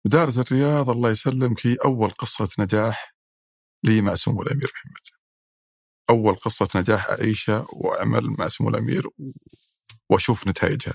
[0.06, 3.14] مدارس الرياض الله يسلمك هي أول قصة نجاح
[3.84, 5.22] لي مع سمو الأمير محمد.
[6.10, 9.08] أول قصة نجاح أعيشها وأعمل مع سمو الأمير
[10.10, 10.94] وأشوف نتائجها.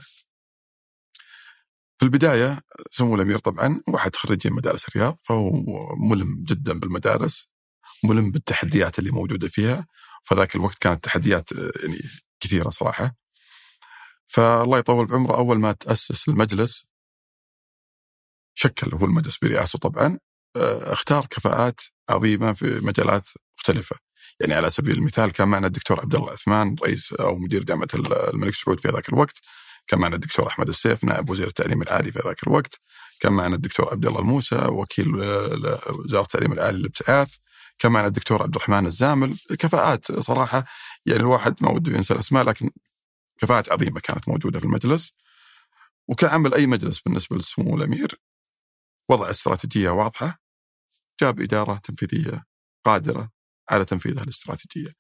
[1.99, 2.59] في البداية
[2.91, 5.51] سمو الأمير طبعا واحد خريجين مدارس الرياض فهو
[6.09, 7.53] ملم جدا بالمدارس
[8.03, 9.87] ملم بالتحديات اللي موجودة فيها
[10.23, 11.99] فذاك الوقت كانت تحديات آه، يعني
[12.43, 13.15] كثيرة صراحة.
[14.27, 16.85] فالله يطول بعمره أول ما تأسس المجلس
[18.55, 20.19] شكل هو المجلس برئاسته طبعا
[20.55, 23.95] آه، اختار كفاءات عظيمة في مجالات مختلفة.
[24.39, 27.87] يعني على سبيل المثال كان معنا الدكتور عبد الله عثمان رئيس أو مدير جامعة
[28.33, 29.37] الملك سعود في ذاك الوقت.
[29.87, 32.79] كان معنا الدكتور أحمد السيف نائب وزير التعليم العالي في ذاك الوقت.
[33.19, 37.29] كان معنا الدكتور عبد الله الموسى وكيل آه، وزارة التعليم العالي للابتعاث.
[37.79, 39.37] كان معنا الدكتور عبد الرحمن الزامل.
[39.59, 40.65] كفاءات صراحة
[41.05, 42.69] يعني الواحد ما وده ينسى الأسماء لكن
[43.37, 45.15] كفاءات عظيمة كانت موجودة في المجلس
[46.07, 48.21] وكان عمل أي مجلس بالنسبة لسمو الأمير
[49.09, 50.39] وضع استراتيجية واضحة
[51.21, 52.45] جاب إدارة تنفيذية
[52.85, 53.31] قادرة
[53.69, 54.93] على تنفيذ الاستراتيجية.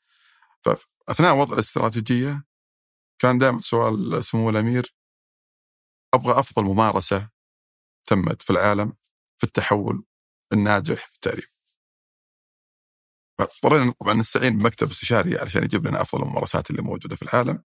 [0.61, 2.43] فاثناء وضع الاستراتيجية
[3.19, 4.95] كان دائما سؤال سمو الأمير
[6.13, 7.29] أبغى أفضل ممارسة
[8.05, 8.93] تمت في العالم
[9.37, 10.05] في التحول
[10.53, 11.52] الناجح في التعليم.
[13.39, 17.63] فاضطرينا طبعا نستعين بمكتب استشاري علشان يجيب لنا أفضل الممارسات اللي موجودة في العالم.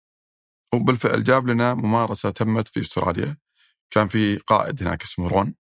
[0.74, 3.36] وبالفعل جاب لنا ممارسة تمت في أستراليا.
[3.90, 5.54] كان في قائد هناك اسمه رون.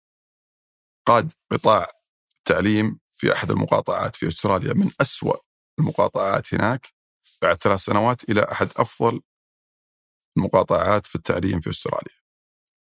[1.06, 1.86] قاد قطاع
[2.38, 4.72] التعليم في أحد المقاطعات في أستراليا.
[4.72, 5.36] من أسوأ
[5.78, 6.86] المقاطعات هناك.
[7.42, 9.22] بعد ثلاث سنوات إلى أحد أفضل
[10.36, 12.16] المقاطعات في التعليم في أستراليا.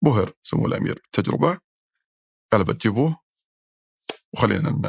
[0.03, 0.93] بهر سمو الأمير.
[0.93, 1.60] بالتجربه
[2.51, 3.20] قال بتجيبوه
[4.34, 4.82] وخلينا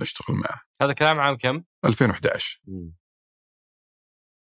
[0.00, 0.60] نشتغل معه.
[0.82, 2.60] هذا كلام عام كم؟ 2011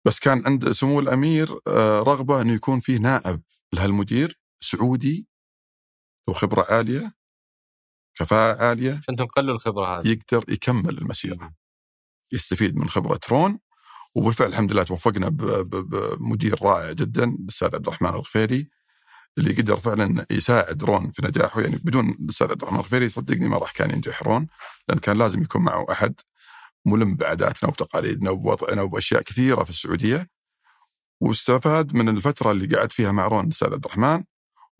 [0.06, 5.28] بس كان عند سمو الأمير آه، رغبة إنه يكون فيه نائب لهالمدير سعودي
[6.28, 7.12] ذو خبرة عالية
[8.14, 10.08] كفاءة عالية عشان تنقلوا الخبرة هذه.
[10.08, 11.54] يقدر يكمل المسيرة
[12.32, 13.58] يستفيد من خبرة رون
[14.14, 18.70] وبالفعل الحمد لله توفقنا بمدير رائع جدا الأستاذ عبد الرحمن الغفيري
[19.38, 23.58] اللي قدر فعلا يساعد رون في نجاحه يعني بدون الاستاذ عبد الرحمن الغفيري صدقني ما
[23.58, 24.46] راح كان ينجح رون
[24.88, 26.14] لأن كان لازم يكون معه أحد
[26.86, 30.26] ملم بعاداتنا وتقاليدنا وبوضعنا وباشياء كثيرة في السعودية
[31.20, 34.24] واستفاد من الفترة اللي قعد فيها مع رون الاستاذ عبد الرحمن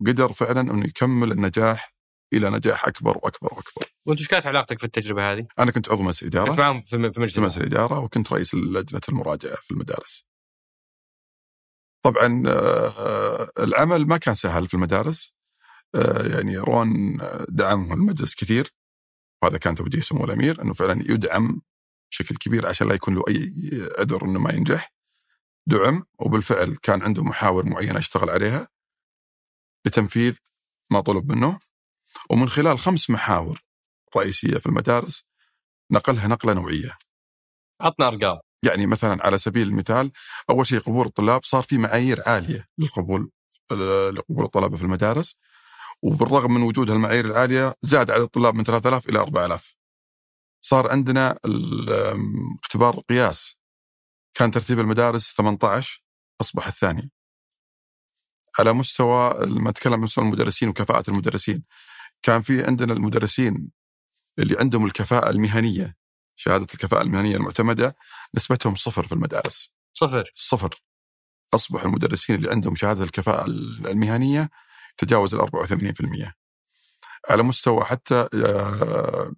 [0.01, 1.93] وقدر فعلا إنه يكمل النجاح
[2.33, 3.85] إلى نجاح أكبر وأكبر وأكبر.
[4.05, 6.89] وأنت إيش كانت علاقتك في التجربة هذه؟ أنا كنت عضو مجلس كنت اداره معهم في
[7.11, 10.25] في مجلس في مجلس الإدارة وكنت رئيس لجنة المراجعة في المدارس.
[12.03, 15.33] طبعا آه، العمل ما كان سهل في المدارس.
[15.95, 17.17] آه، يعني رون
[17.49, 18.73] دعمه المجلس كثير.
[19.43, 21.61] وهذا كان توجيه سمو الأمير إنه فعلا يدعم
[22.11, 23.53] بشكل كبير عشان لا يكون له أي
[23.99, 24.93] عذر إنه ما ينجح.
[25.67, 28.67] دعم وبالفعل كان عنده محاور معينة اشتغل عليها
[29.85, 30.35] لتنفيذ
[30.91, 31.59] ما طلب منه.
[32.29, 33.61] ومن خلال خمس محاور
[34.17, 35.23] رئيسية في المدارس
[35.91, 36.97] نقلها نقلة نوعية.
[37.81, 38.39] عطنا أرقام.
[38.63, 40.11] يعني مثلا على سبيل المثال
[40.49, 43.31] أول شيء قبول الطلاب صار في معايير عالية للقبول
[44.11, 45.39] لقبول الطلبة في المدارس
[46.01, 49.75] وبالرغم من وجود هالمعايير العالية زاد عدد الطلاب من 3000 إلى 4000
[50.61, 51.39] صار عندنا
[52.63, 53.57] اختبار قياس.
[54.33, 56.03] كان ترتيب المدارس 18
[56.41, 57.11] أصبح الثاني.
[58.59, 61.63] على مستوى لما نتكلم عن مستوى المدرسين وكفاءة المدرسين
[62.21, 63.71] كان في عندنا المدرسين
[64.39, 65.95] اللي عندهم الكفاءة المهنية.
[66.41, 67.95] شهادة الكفاءة المهنية المعتمدة
[68.35, 69.73] نسبتهم صفر في المدارس.
[69.93, 70.31] صفر.
[70.35, 70.75] صفر.
[71.53, 74.49] أصبح المدرسين اللي عندهم شهادة الكفاءة المهنية
[74.97, 76.31] تجاوز ال 84%
[77.29, 79.33] على مستوى حتى آه،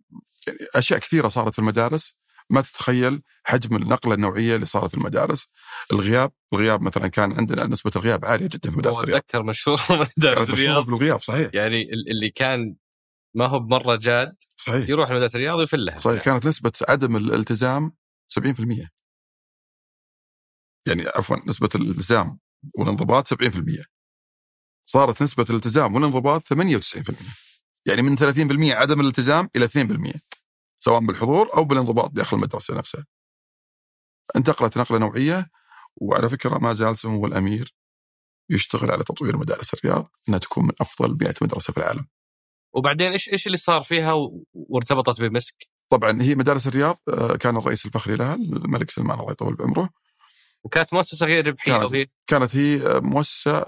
[0.48, 2.18] يعني أشياء كثيرة صارت في المدارس.
[2.50, 5.48] ما تتخيل حجم النقلة النوعية اللي صارت في المدارس.
[5.92, 9.18] الغياب الغياب مثلا كان عندنا نسبة الغياب عالية جدا في مدارس الرياض.
[9.18, 9.80] اتذكر مشهور
[10.18, 10.86] مدارس الرياض.
[10.86, 11.50] بالغياب صحيح.
[11.54, 12.76] يعني ال- اللي كان
[13.36, 14.89] ما هو بمرة جاد صحيح.
[14.89, 15.98] يروح لمدارس الرياض ويفلها.
[15.98, 17.96] صحيح كانت نسبة عدم الالتزام
[18.39, 18.89] 70%
[20.88, 22.39] يعني عفوا نسبة الالتزام
[22.74, 23.86] والانضباط 70%
[24.89, 27.13] صارت نسبة الالتزام والانضباط 98%
[27.88, 30.19] يعني من 30% عدم الالتزام إلى 2%
[30.84, 33.06] سواء بالحضور أو بالانضباط داخل المدرسة نفسها.
[34.36, 35.50] انتقلت نقلة نوعية
[36.02, 37.76] وعلى فكرة ما زال سمو الأمير
[38.50, 42.08] يشتغل على تطوير مدارس الرياض أنها تكون من أفضل 100 مدرسة في العالم.
[42.74, 44.14] وبعدين إيش إيش اللي صار فيها
[44.54, 45.56] وارتبطت بمسك؟
[45.90, 49.90] طبعا هي مدارس الرياض آه، كان الرئيس الفخري لها الملك سلمان الله يطول بعمره
[50.64, 51.92] وكانت مؤسسة غير ربحية كانت.
[51.92, 53.66] وهي كانت هي مؤسسة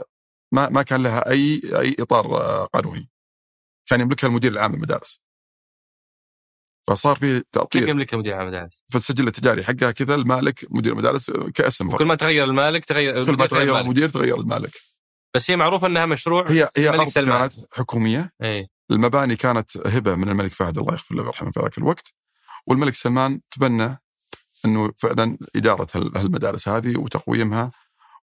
[0.51, 3.09] ما ما كان لها اي أي إطار آه، قانوني.
[3.89, 5.21] كان يملكها المدير العام للمدارس.
[6.87, 10.91] فصار في كيف تاطير يملكها مدير عام المدارس؟ في السجل التجاري حقها كذا المالك مدير
[10.93, 11.97] المدارس آه، كاسم.
[11.97, 13.79] كل ما تغير المالك تغير كل ما تغير.
[13.79, 14.71] المدير تغير المالك.
[15.35, 17.39] بس هي معروفة إنها مشروع هي هي الملك سلمان.
[17.39, 21.77] كانت حكومية، اي المباني كانت هبة من الملك فهد الله يغفر له ويرحمه في ذاك
[21.77, 22.13] الوقت.
[22.67, 24.01] والملك سلمان تبنى
[24.65, 27.71] إنه فعلا إدارة هال- هالمدارس هذه وتقويمها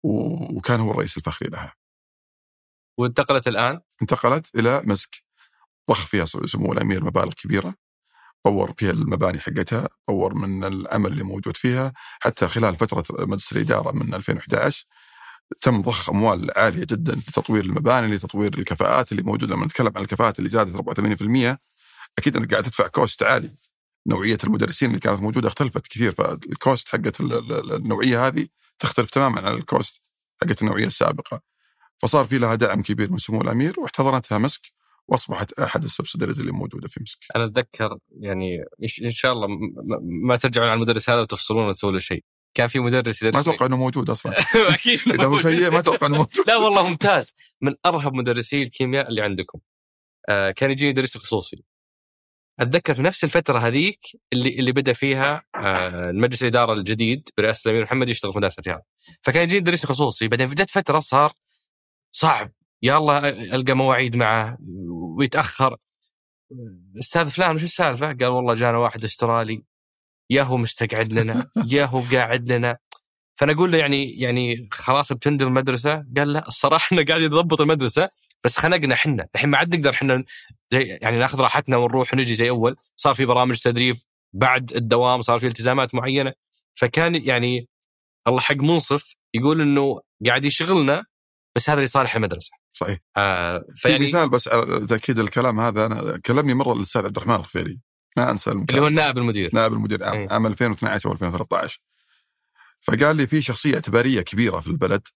[0.04, 1.74] وكان هو الرئيس الفخري لها.
[2.98, 5.24] وانتقلت الآن انتقلت إلى مسك
[5.90, 7.74] ضخ فيها سمو الأمير مبالغ كبيره
[8.44, 13.92] طور فيها المباني حقتها طور من العمل اللي موجود فيها حتى خلال فترة مجلس الإدارة
[13.92, 14.86] من 2011
[15.62, 19.56] تم ضخ أموال عالية جدا لتطوير المباني لتطوير الكفاءات اللي موجودة.
[19.56, 21.58] لما نتكلم عن الكفاءات اللي زادت 84%
[22.18, 23.50] أكيد إنك قاعد تدفع cost عالي.
[24.08, 28.48] نوعية المدرسين اللي كانت موجودة اختلفت كثير فال cost حقت ال- ال- النوعية هذه
[28.80, 30.02] تختلف تماما عن ال cost
[30.42, 31.42] حقت النوعية السابقة.
[31.98, 34.62] فصار في لها دعم كبير من سمو الأمير واحتضنتها مسك
[35.08, 37.20] وأصبحت أحد ال subsidiaries اللي موجودة في مسك.
[37.36, 38.58] أنا أتذكر يعني
[39.06, 39.48] إن شاء الله
[40.02, 42.24] ما ترجعون على المدرس هذا وتفصلون وتسوون له شيء.
[42.60, 44.34] كان في مدرس يدرس ما أتوقع إنه موجود أصلا.
[44.56, 46.48] أكيد إذا هو سيء ما أتوقع إنه موجود.
[46.48, 47.36] لا والله ممتاز.
[47.62, 49.60] من أرهب مدرسي الكيمياء اللي عندكم.
[50.30, 51.64] آه كان يجيني يدرس لي خصوصي.
[52.60, 54.00] أتذكر في نفس الفترة هذيك
[54.34, 58.82] اللي اللي بدأ فيها آه المجلس الإدارة الجديد برئاسة الأمير محمد يشتغل في مدارس الرياض.
[59.22, 60.28] فكان يجيني يدرس لي خصوصي.
[60.28, 61.32] بعدين جت فترة صار
[62.12, 62.52] صعب.
[62.84, 64.58] يا الله ألقى مواعيد معه
[65.20, 65.78] ويتأخر.
[67.00, 69.64] أستاذ فلان وش السالفة؟ قال والله جانا واحد أسترالي.
[70.30, 72.78] يا هو مستقعد لنا يا هو قاعد لنا.
[73.36, 76.06] فأنا أقول له يعني يعني خلاص بتندم المدرسة.
[76.18, 78.10] قال لا الصراحة إحنا قاعد نضبط المدرسة
[78.44, 79.28] بس خنقنا إحنا.
[79.36, 80.24] الحين ما عاد نقدر إحنا
[80.72, 82.76] يعني ناخذ راحتنا ونروح ونجي زي أول.
[82.96, 83.96] صار في برامج تدريب
[84.34, 86.34] بعد الدوام صار في التزامات معينة.
[86.76, 87.68] فكان يعني
[88.28, 91.06] الله حق منصف يقول إنه قاعد يشغلنا
[91.56, 92.52] بس هذا لصالح المدرسة.
[92.72, 92.98] صحيح.
[93.18, 94.50] آه في مثال بس
[94.90, 97.80] تأكيد الكلام هذا أنا كلمني مرة الأستاذ عبد الرحمن الخفيري.
[98.18, 98.88] ما أنسى اللي هو.
[98.88, 99.50] النائب المدير.
[99.54, 100.28] نائب المدير العام إيه.
[100.32, 101.80] عام 2012 أو 2013
[102.82, 105.08] فقال لي في شخصية إعتبارية كبيرة في البلد.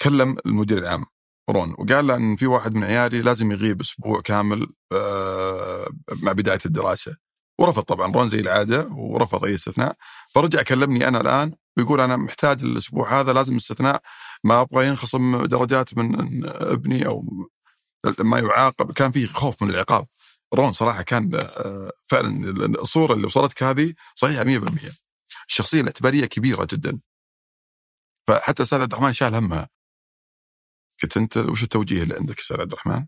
[0.00, 1.04] كلم المدير العام
[1.50, 5.88] رون وقال له إن في واحد من عيالي لازم يغيب أسبوع كامل آه،
[6.22, 7.16] مع بداية الدراسة.
[7.58, 9.96] ورفض طبعا رون زي العادة ورفض أي استثناء.
[10.34, 14.00] فرجع كلمني أنا الآن ويقول أنا محتاج الأسبوع هذا لازم استثناء
[14.44, 17.48] ما أبغى ينخصم درجات من ابني أو
[18.18, 18.92] ما يعاقب.
[18.92, 20.06] كان في خوف من العقاب.
[20.56, 24.92] رون صراحة كان آه، فعلا الصورة اللي وصلتك هذه صحيحة 100%
[25.48, 27.00] الشخصيه الاعتبارية كبيرة جدا
[28.28, 29.68] فحتى أستاذ عبد الرحمن شال همها
[31.02, 33.06] قلت أنت وش التوجيه اللي عندك أستاذ عبد الرحمن؟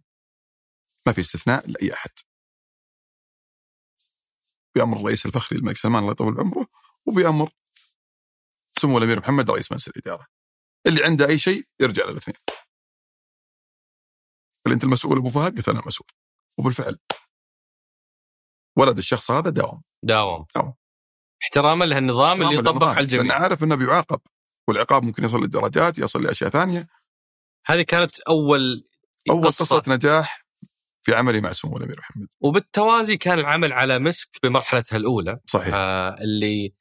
[1.06, 2.10] ما في استثناء لأي أحد.
[4.74, 6.66] بأمر الرئيس الفخري الملك سلمان الله يطول عمره
[7.06, 7.50] وبأمر
[8.78, 10.26] سمو الأمير محمد رئيس مجلس الإدارة.
[10.86, 12.36] اللي عنده أي شيء يرجع للاثنين.
[14.66, 16.08] قال أنت المسؤول أبو فهد؟ قلت أنا المسؤول.
[16.58, 16.98] وبالفعل
[18.78, 20.74] ولد الشخص هذا داوم داوم داوم.
[21.42, 23.34] احتراما لهالنظام اللي يطبق على لأنه الجميع.
[23.42, 24.20] عارف إنه بيعاقب.
[24.68, 26.86] والعقاب ممكن يصل للدرجات يصل لأشياء ثانية.
[27.66, 28.84] هذه كانت أول
[29.30, 29.78] أول قصة.
[29.78, 30.46] قصة نجاح
[31.02, 32.26] في عملي مع سمو الأمير محمد.
[32.40, 35.38] وبالتوازي كان العمل على مسك بمرحلتها الأولى.
[35.46, 35.74] صحيح.
[35.74, 36.72] آه اللي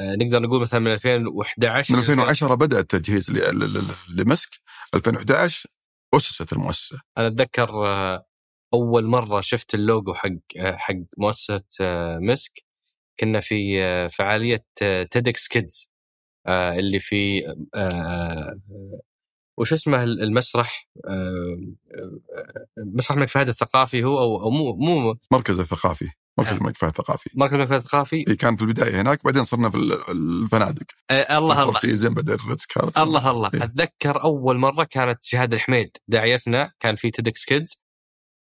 [0.00, 3.30] آه نقدر نقول مثلا من 2011 من 2010 بدأ التجهيز
[4.10, 4.50] لمسك.
[4.94, 5.70] 2011
[6.14, 7.00] أسست المؤسسة.
[7.18, 8.26] أنا أتذكر آه،
[8.74, 12.64] أول مرة شفت اللوجو حق آه، حق مؤسسة آه، مسك
[13.20, 14.64] كنا في آه، فعالية
[15.10, 15.90] TEDx Kids
[16.48, 18.60] اللي في آه، آه،
[19.58, 21.56] وش اسمه المسرح آه،
[21.98, 26.08] آه، مسرح الملك فهد الثقافي هو أو مو مو مركز الثقافي
[26.38, 26.56] مركز آه.
[26.58, 27.30] الملك فهد الثقافي.
[27.34, 28.16] مركز الملك فهد الثقافي.
[28.28, 30.86] إيه، كان في البداية هناك بعدين صرنا في ال- الفنادق.
[31.10, 31.78] آه، الله الله.
[31.78, 32.36] season بعدين
[32.98, 33.50] الله الله.
[33.54, 33.64] إيه.
[33.64, 37.78] أتذكر أول مرة كانت جهاد الحميد داعيتنا كان في TEDx Kids.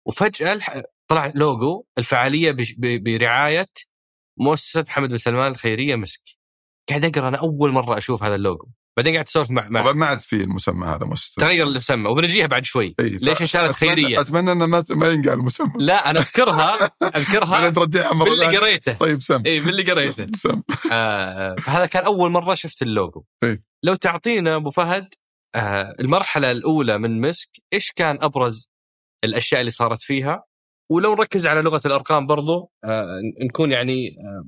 [0.09, 3.67] وفجأة الح- طلع لوجو الفعالية بش- ب- برعاية
[4.41, 6.23] مؤسسة محمد بن سلمان الخيرية مسك.
[6.89, 8.67] قاعد أقرأ أنا أول مرة أشوف هذا اللوجو.
[8.97, 11.35] بعدين قاعد أسولف مع, طبعا مع ما عاد في المسمى هذا مؤسسة.
[11.41, 12.95] تغير المسمى وبنجيها بعد شوي.
[13.01, 15.73] إيه، ليش إنشالت خيرية؟ أتمنى إنه ما ما ينقال المسمى.
[15.77, 17.71] لا أنا أذكرها أذكرها.
[17.71, 18.57] ترجعها مرة باللي.
[18.59, 18.93] قريته.
[18.93, 19.43] طيب سم.
[19.47, 20.27] إي باللي قريته.
[20.27, 20.63] سم, سم.
[20.93, 23.25] آه فهذا كان أول مرة شفت اللوجو.
[23.43, 23.63] إيه.
[23.85, 25.09] لو تعطينا أبو فهد
[25.55, 28.71] آه المرحلة الأولى من مسك إيش كان أبرز
[29.25, 30.45] الأشياء اللي صارت فيها.
[30.91, 34.45] ولو نركز على لغة الأرقام برضو آه نكون يعني آه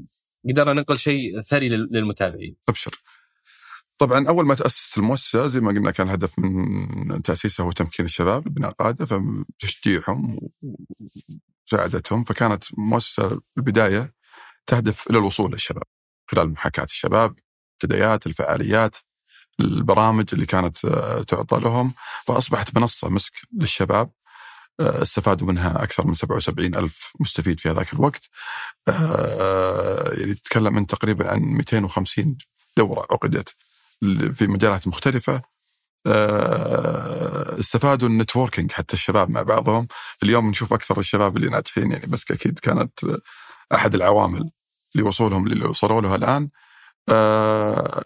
[0.50, 2.56] قدرنا ننقل شيء ثري لل- للمتابعين.
[2.68, 3.02] أبشر.
[3.98, 8.42] طبعا أول ما تأسست المؤسسة زي ما قلنا كان الهدف من تأسيسها هو تمكين الشباب
[8.42, 10.38] بناء قاده فتشجيعهم
[11.72, 14.14] ومساعدتهم فكانت مؤسسة في البداية
[14.66, 15.82] تهدف إلى الوصول للشباب
[16.30, 17.34] خلال محاكاة الشباب
[17.84, 18.96] البدايات الفعاليات
[19.60, 21.94] البرامج اللي كانت آه، تعطى لهم.
[22.26, 24.10] فأصبحت منصة مسك للشباب.
[24.80, 28.28] استفادوا منها أكثر من 77 ألف مستفيد في هذاك الوقت.
[28.88, 32.38] آه، يعني تتكلم من تقريبا عن 250
[32.76, 33.54] دورة عقدت
[34.34, 35.42] في مجالات مختلفة.
[36.06, 39.88] آه، استفادوا النتوركينج حتى الشباب مع بعضهم.
[40.22, 43.00] اليوم نشوف أكثر الشباب اللي ناجحين يعني بس أكيد كانت
[43.74, 44.50] أحد العوامل
[44.94, 46.48] لوصولهم للي وصلوا له الآن.
[47.08, 48.02] آه،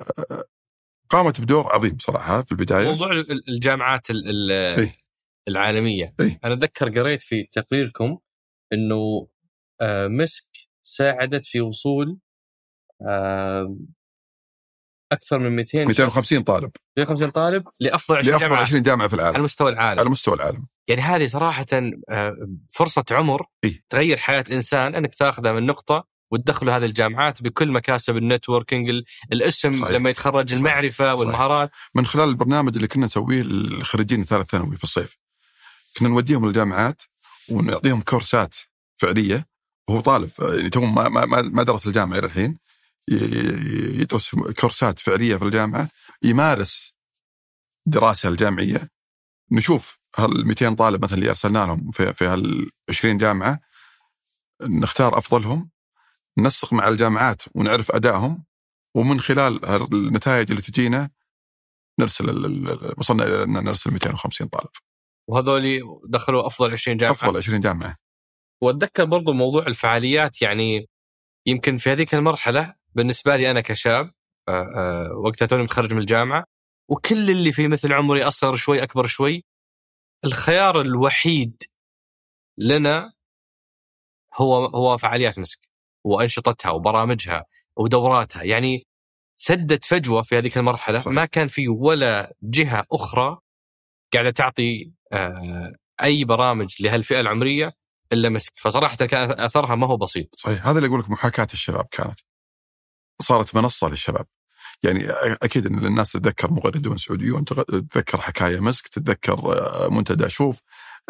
[1.11, 2.91] قامت بدور عظيم صراحة في البداية.
[2.91, 5.04] موضوع ال- الجامعات ال- ال- إيه.
[5.49, 6.15] العالمية.
[6.45, 8.19] أنا أتذكر قريت في تقريركم
[8.73, 9.29] إنه
[9.81, 10.51] آه مسك
[10.87, 12.19] ساعدت في وصول
[13.09, 13.77] آه
[15.13, 19.15] أكثر من 200 شخص- 250 طالب 250 طالب لأفضل 20 لأفضل جامعه 20 جامعة في
[19.17, 21.67] على العالم مستوى العالم على مستوى العالم يعني هذه صراحة
[22.11, 22.37] آه،
[22.71, 23.83] فرصة عمر إيه.
[23.91, 29.05] تغير حياة إنسان إنك تأخذه من نقطة وتدخله هذه الجامعات بكل مكاسب ال networking ال-
[29.33, 29.91] الاسم صحيح.
[29.91, 30.59] لما يتخرج صحيح.
[30.59, 31.19] المعرفة صحيح.
[31.21, 35.17] والمهارات من خلال البرنامج اللي كنا نسويه للخريجين الثالث ثانوي في الصيف
[35.99, 37.03] كنا نوديهم للجامعات
[37.51, 38.55] ونعطيهم كورسات
[38.97, 39.47] فعلية.
[39.89, 42.59] وهو طالب يعني تو ما ما ما- درس الجامعة إلى الحين.
[44.01, 45.89] يدرس كورسات فعلية في الجامعة
[46.23, 46.95] يمارس
[47.87, 48.91] الدراسه الجامعية.
[49.53, 53.61] نشوف هال 200 طالب مثلا اللي أرسلنا لهم في في هال 20 جامعة
[54.63, 55.71] نختار أفضلهم
[56.39, 58.45] ننسق مع الجامعات ونعرف أدائهم
[58.95, 59.65] ومن خلال
[59.95, 61.11] النتائج اللي تجينا
[62.01, 62.27] نرسل
[62.99, 64.71] وصلنا إلى إن نرسل 250 طالب.
[65.29, 67.12] وهذول دخلوا أفضل 20 جامعة.
[67.12, 67.97] أفضل 20 جامعة.
[68.62, 70.87] وأتذكر برضو موضوع الفعاليات يعني
[71.47, 74.12] يمكن في هذيك المرحلة بالنسبة لي أنا كشاب
[74.49, 76.45] آه، آه، وقتها توني متخرج من الجامعة
[76.91, 79.43] وكل اللي في مثل عمري أصغر شوي أكبر شوي
[80.25, 81.62] الخيار الوحيد
[82.59, 83.12] لنا
[84.37, 85.70] هو هو فعاليات مسك
[86.05, 87.45] وأنشطتها وبرامجها
[87.77, 88.43] ودوراتها.
[88.43, 88.83] يعني
[89.37, 91.12] سدت فجوة في هذيك المرحلة صحيح.
[91.14, 93.39] ما كان في ولا جهة أخرى
[94.14, 94.93] قاعدة تعطي
[96.03, 97.73] أي برامج لهالفئة العمرية
[98.12, 98.53] إلا مسك.
[98.57, 100.35] فصراحة كان أثرها ما هو بسيط.
[100.39, 100.67] صحيح.
[100.67, 102.21] هذا اللي أقول لك محاكاة الشباب كانت.
[103.23, 104.27] صارت منصة للشباب.
[104.83, 105.07] يعني
[105.43, 110.61] أكيد إن الناس تتذكر مغردون سعوديون تتذكر حكاية مسك تتذكر آه، منتدى شوف.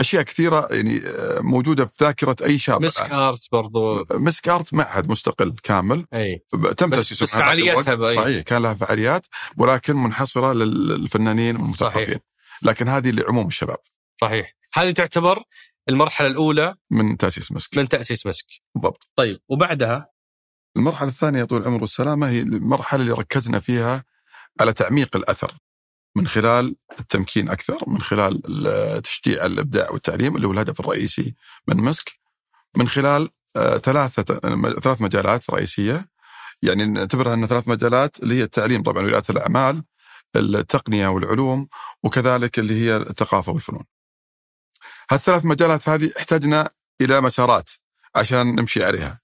[0.01, 3.11] أشياء كثيرة يعني آه، موجودة في ذاكرة أي شاب مسك.
[3.11, 4.05] آرت برضو.
[4.13, 6.07] مسك آرت معهد مستقل كامل.
[6.15, 6.45] أي.
[6.77, 8.09] تم تأسيسه بس فعالياتها.
[8.09, 9.27] صحيح كان لها فعاليات
[9.57, 12.19] ولكن منحصرة للفنانين والمثقفين.
[12.63, 13.79] لكن هذه لعموم الشباب.
[14.21, 14.55] صحيح.
[14.75, 15.43] هذه تعتبر
[15.89, 17.79] المرحلة الأولى من تأسيس مسك.
[17.79, 18.47] من تأسيس مسك.
[18.75, 19.09] بالضبط.
[19.17, 20.09] طيب وبعدها؟
[20.77, 24.05] المرحلة الثانية طول العمر والسلامة هي المرحلة اللي ركزنا فيها
[24.61, 25.53] على تعميق الأثر
[26.17, 28.43] من خلال التمكين أكثر من خلال
[29.03, 31.35] تشجيع الإبداع والتعليم اللي هو الهدف الرئيسي
[31.69, 32.13] من مسك
[32.77, 34.23] من خلال آه، ثلاثة
[34.81, 36.09] ثلاث مجالات رئيسية.
[36.63, 39.85] يعني نعتبرها أن ثلاث مجالات اللي هي التعليم طبعا ولايه الأعمال
[40.37, 41.69] التقنية والعلوم
[42.03, 43.85] وكذلك اللي هي الثقافة والفنون.
[45.11, 47.71] هالثلاث مجالات هذه احتاجنا إلى مسارات
[48.15, 49.21] عشان نمشي عليها.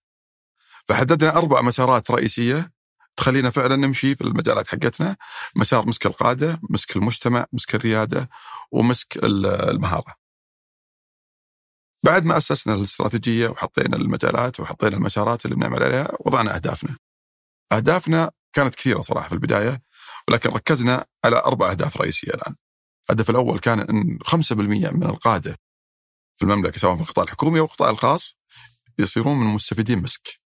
[0.88, 2.72] فحددنا أربع مسارات رئيسية
[3.16, 5.16] تخلينا فعلا نمشي في المجالات حقتنا
[5.56, 8.30] مسار مسك القادة، مسك المجتمع، مسك الريادة
[8.72, 10.14] ومسك المهارة.
[12.04, 16.96] بعد ما أسسنا الاستراتيجية وحطينا المجالات وحطينا المسارات اللي بنعمل عليها وضعنا أهدافنا.
[17.72, 19.82] أهدافنا كانت كثيرة صراحة في البداية
[20.28, 22.54] ولكن ركزنا على أربع أهداف رئيسية الآن.
[23.10, 25.56] الهدف الأول كان إن 5% من القادة
[26.40, 28.36] في المملكة سواء في القطاع الحكومي أو القطاع الخاص
[28.98, 30.40] يصيرون من مستفيدين مسك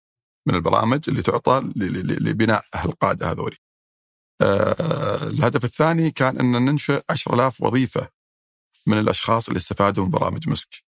[0.47, 3.57] من البرامج اللي تعطى لبناء القاده هذولي.
[4.41, 8.09] آه الهدف الثاني كان أن ننشئ 10000 وظيفة
[8.87, 10.83] من الأشخاص اللي استفادوا من برامج مسك.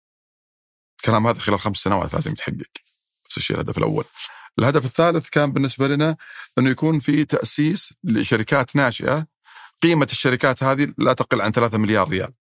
[1.01, 2.71] الكلام هذا خلال خمس سنوات لازم يتحقق.
[3.27, 4.05] نفس الشيء الهدف الأول.
[4.59, 6.17] الهدف الثالث كان بالنسبة لنا
[6.59, 9.27] أنه يكون في تأسيس لشركات ناشئة
[9.83, 12.33] قيمة الشركات هذه لا تقل عن 3 مليار ريال.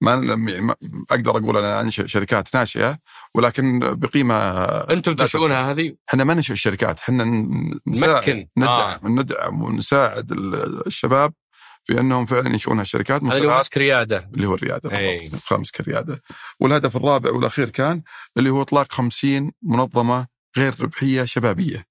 [0.00, 0.12] ما
[0.50, 0.72] يعني
[1.10, 2.98] أقدر أقول أنا انشئ شركات ناشئة
[3.34, 4.34] ولكن بقيمة
[4.64, 7.24] أنتم تنشئونها هذه؟ إحنا ما ننشئ الشركات إحنا
[7.86, 9.00] نساعد ندعم آه.
[9.04, 10.32] ندعم ونساعد
[10.86, 11.32] الشباب
[11.84, 14.30] في أنهم فعلا ينشئون الشركات هذا اللي هو مسك ريادة.
[14.34, 14.90] اللي هو الريادة
[15.50, 16.22] مسك الرياده
[16.60, 18.02] والهدف الرابع والأخير كان
[18.36, 20.26] اللي هو إطلاق 50 منظمة
[20.56, 21.86] غير ربحية شبابية.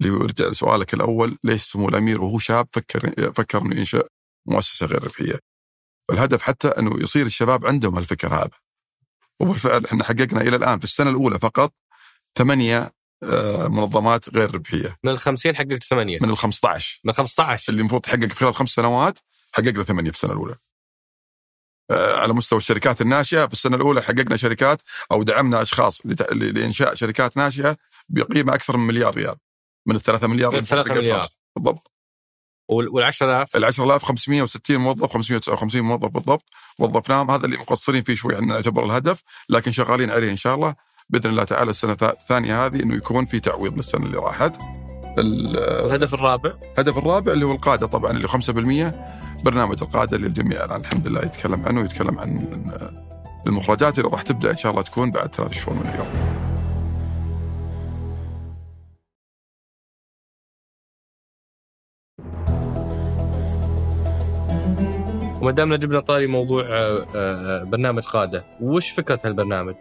[0.00, 4.02] اللي يرجع لسؤالك الأول ليش سمو الأمير وهو شاب فكر فكر إنه ينشأ
[4.46, 5.47] مؤسسة غير ربحية؟
[6.10, 8.50] الهدف حتى أنه يصير الشباب عندهم الفكر هذا.
[9.40, 11.72] وبالفعل إحنا حققنا إلى الآن في السنة الأولى فقط
[12.38, 12.92] ثمانية
[13.22, 14.96] آه، منظمات غير ربحية.
[15.04, 16.18] من ال 50 حققت ثمانية.
[16.22, 19.18] من ال 15 من 15 اللي المفروض تحقق خلال خمس سنوات
[19.52, 20.56] حققنا ثمانية في السنة الأولى.
[21.90, 24.82] آه، على مستوى الشركات الناشئة في السنة الأولى حققنا شركات
[25.12, 26.02] أو دعمنا أشخاص
[26.32, 27.76] لإنشاء شركات ناشئة
[28.08, 29.36] بقيمة أكثر من مليار ريال.
[29.86, 31.28] من الثلاثة مليار من الثلاثة مليار.
[31.56, 31.97] بالضبط.
[32.68, 36.44] وال 10000 ال 10000 560 موظف 559 موظف بالضبط.
[36.78, 40.74] وظفناهم هذا اللي مقصرين فيه شوي عن نعتبر الهدف لكن شغالين عليه إن شاء الله
[41.10, 44.56] بإذن الله تعالى السنة الثانية هذه إنه يكون في تعويض للسنة اللي راحت.
[45.18, 46.52] الهدف الرابع.
[46.74, 48.94] الهدف الرابع اللي هو القادة طبعا اللي 5%
[49.44, 52.46] برنامج القادة اللي الجميع الآن الحمد لله يتكلم عنه ويتكلم عن
[53.46, 56.38] المخرجات اللي راح تبدأ إن شاء الله تكون بعد ثلاث شهور من اليوم.
[65.42, 69.74] وما دامنا جبنا طاري موضوع آه، آه، برنامج قادة، وش فكرة هالبرنامج؟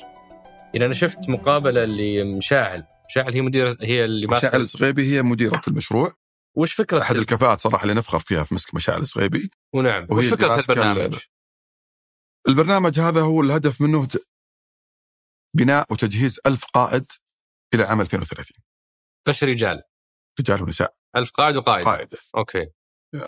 [0.74, 5.62] يعني أنا شفت مقابلة لمشاعل، مشاعل هي مديرة هي اللي ماسكة مشاعل الصغيبي هي مديرة
[5.68, 6.14] المشروع.
[6.56, 10.56] وش فكرة أحد الكفاءات صراحة اللي نفخر فيها في مسك مشاعل الصغيبي ونعم وش فكرة
[10.56, 11.18] هالبرنامج؟
[12.48, 14.08] البرنامج هذا هو الهدف منه
[15.56, 17.12] بناء وتجهيز ألف قائد
[17.74, 18.58] إلى عام 2030
[19.28, 19.82] بس رجال.
[20.40, 20.96] رجال ونساء.
[21.16, 21.86] ألف قائد وقائد.
[21.86, 22.68] قائدة أوكي.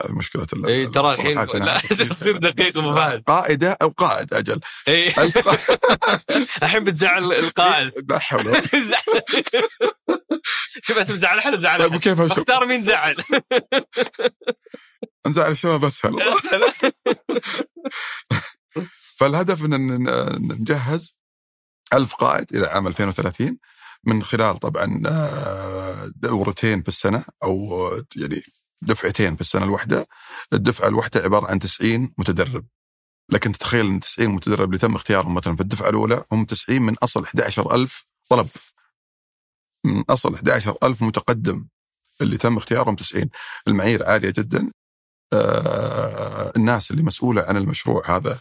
[0.10, 1.48] مشكلة اي ترى الحين
[2.10, 3.24] تصير دقيق أبو فهد.
[3.28, 4.60] قائدة أو قائد أجل.
[4.88, 5.08] اي
[6.64, 8.42] الحين بتزعل القائد لا حول
[10.84, 13.16] شوف أنت مزعل أحد مزعل؟ طيب وكيف اختار مين زعل.
[15.28, 16.22] نزعل الشباب أسهل.
[16.22, 16.62] أسهل.
[19.18, 20.04] فالهدف ان
[20.62, 21.18] نجهز
[21.94, 23.58] ألف قائد إلى عام 2030
[24.04, 28.42] من خلال طبعا آه، دورتين في السنة أو يعني
[28.82, 30.08] دفعتين في السنة الواحدة.
[30.54, 32.66] الدفعة الواحدة عبارة عن 90 متدرب.
[33.32, 36.96] لكن تتخيل إن 90 متدرب اللي تم اختيارهم مثلا في الدفعة الأولى هم 90 من
[37.04, 38.48] أصل 11000 طلب.
[39.86, 41.68] من أصل 11000 متقدم
[42.22, 43.30] اللي تم اختيارهم 90
[43.68, 44.72] المعايير عالية جدا.
[45.34, 48.40] آه الناس اللي مسؤولة عن المشروع هذا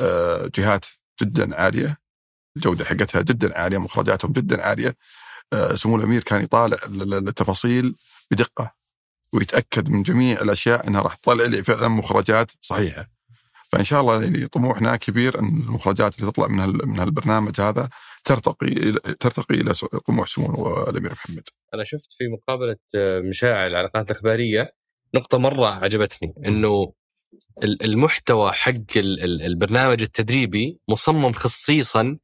[0.00, 0.86] آه جهات
[1.22, 1.98] جدا عالية.
[2.56, 4.96] الجودة حقتها جدا عالية مخرجاتهم جدا عالية.
[5.52, 6.78] آه سمو الأمير كان يطالع
[7.28, 7.96] التفاصيل
[8.30, 8.77] بدقة.
[9.32, 13.06] ويتأكد من جميع الأشياء إنها راح تطلع لي فعلا مخرجات صحيحة.
[13.72, 17.88] فإن شاء الله يعني طموحنا كبير إن المخرجات اللي تطلع من من هالبرنامج هذا
[18.24, 19.72] ترتقي ترتقي إلى
[20.06, 21.42] طموح سمو الأمير محمد.
[21.74, 22.76] أنا شفت في مقابلة
[23.28, 24.72] مشاعل على قناة الاخباريه
[25.14, 26.92] نقطة مرة عجبتني إنه
[27.62, 32.18] المحتوى حق البرنامج التدريبي مصمم خصيصا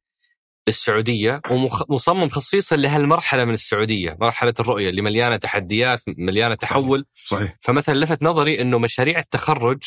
[0.67, 1.41] للسعوديه
[1.89, 7.05] ومصمم خصيصا لهالمرحلة من السعودية، مرحلة الرؤية اللي مليانة تحديات، مليانة تحول.
[7.13, 7.39] صحيح.
[7.39, 7.57] صحيح.
[7.61, 9.83] فمثلا لفت نظري إنه مشاريع التخرج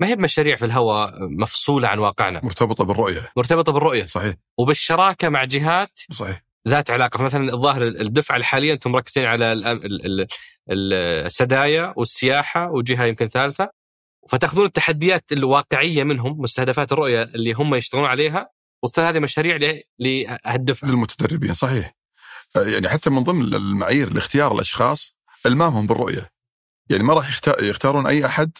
[0.00, 2.40] ما هي مشاريع في الهواء مفصولة عن واقعنا.
[2.44, 3.30] مرتبطة بالرؤية.
[3.36, 4.06] مرتبطة بالرؤية.
[4.06, 4.34] صحيح.
[4.58, 6.44] وبالشراكة مع جهات صحيح.
[6.68, 9.52] ذات علاقة، فمثلا الظاهر الدفعة الحالية أنتم مركزين على
[10.70, 13.68] السدايا والسياحة وجهة يمكن ثالثة
[14.28, 20.88] فتأخذون التحديات الواقعية منهم مستهدفات الرؤية اللي هم يشتغلون عليها وتصير هذه مشاريع ل- للدفعه
[20.88, 21.96] للمتدربين صحيح.
[22.56, 25.16] آه، يعني حتى من ضمن المعايير لاختيار الأشخاص
[25.46, 26.30] ألمامهم بالرؤية.
[26.90, 28.50] يعني ما راح يختا- يختارون أي أحد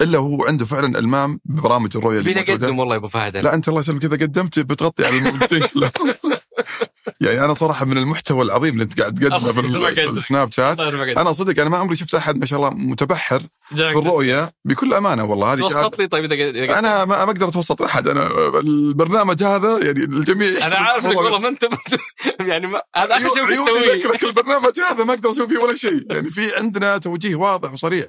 [0.00, 3.68] إلا هو عنده فعلا ألمام ببرامج الرؤية اللي قدم والله يا أبو فهد؟ لا أنت
[3.68, 4.04] الله يسلمك.
[4.04, 6.14] إذا قدمت بتغطي على كلهم.
[7.20, 10.08] يعني أنا صراحة من المحتوى العظيم اللي أنت قاعد تقدمه في.
[10.08, 10.80] السناب شات.
[10.80, 15.24] أنا صدق أنا ما عمري شفت أحد ما شاء الله متبحر في الرؤية بكل أمانة
[15.24, 15.52] والله.
[15.52, 18.28] هذه توسط لي طيب إذا أنا ما أقدر أتوسط احد أنا
[18.58, 21.38] البرنامج هذا يعني الجميع أنا عارف انك والله.
[21.38, 21.68] ما أنت
[22.50, 23.94] يعني ما هذا آخر شيء ممكن عيوني تسويه.
[23.94, 26.06] ذكرك البرنامج هذا ما أقدر أسوي فيه ولا شيء.
[26.10, 28.06] يعني في عندنا توجيه واضح وصريح.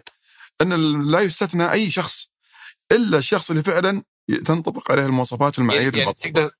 [0.62, 2.28] أن لا يستثنى أي شخص
[2.92, 4.04] إلا الشخص اللي فعلا
[4.46, 6.14] تنطبق عليه المواصفات والمعايير يعني, يعني.
[6.14, 6.52] تقدر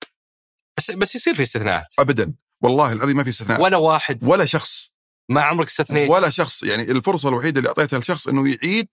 [0.78, 1.88] بس بس يصير في استثناءات.
[2.00, 2.34] ابدا.
[2.62, 4.24] والله العظيم ما في استثناء ولا واحد.
[4.24, 4.92] ولا شخص.
[5.30, 6.10] ما عمرك استثنيت.
[6.10, 6.64] ولا شخص.
[6.64, 8.88] يعني الفرصة الوحيدة اللي أعطيتها لشخص إنه يعيد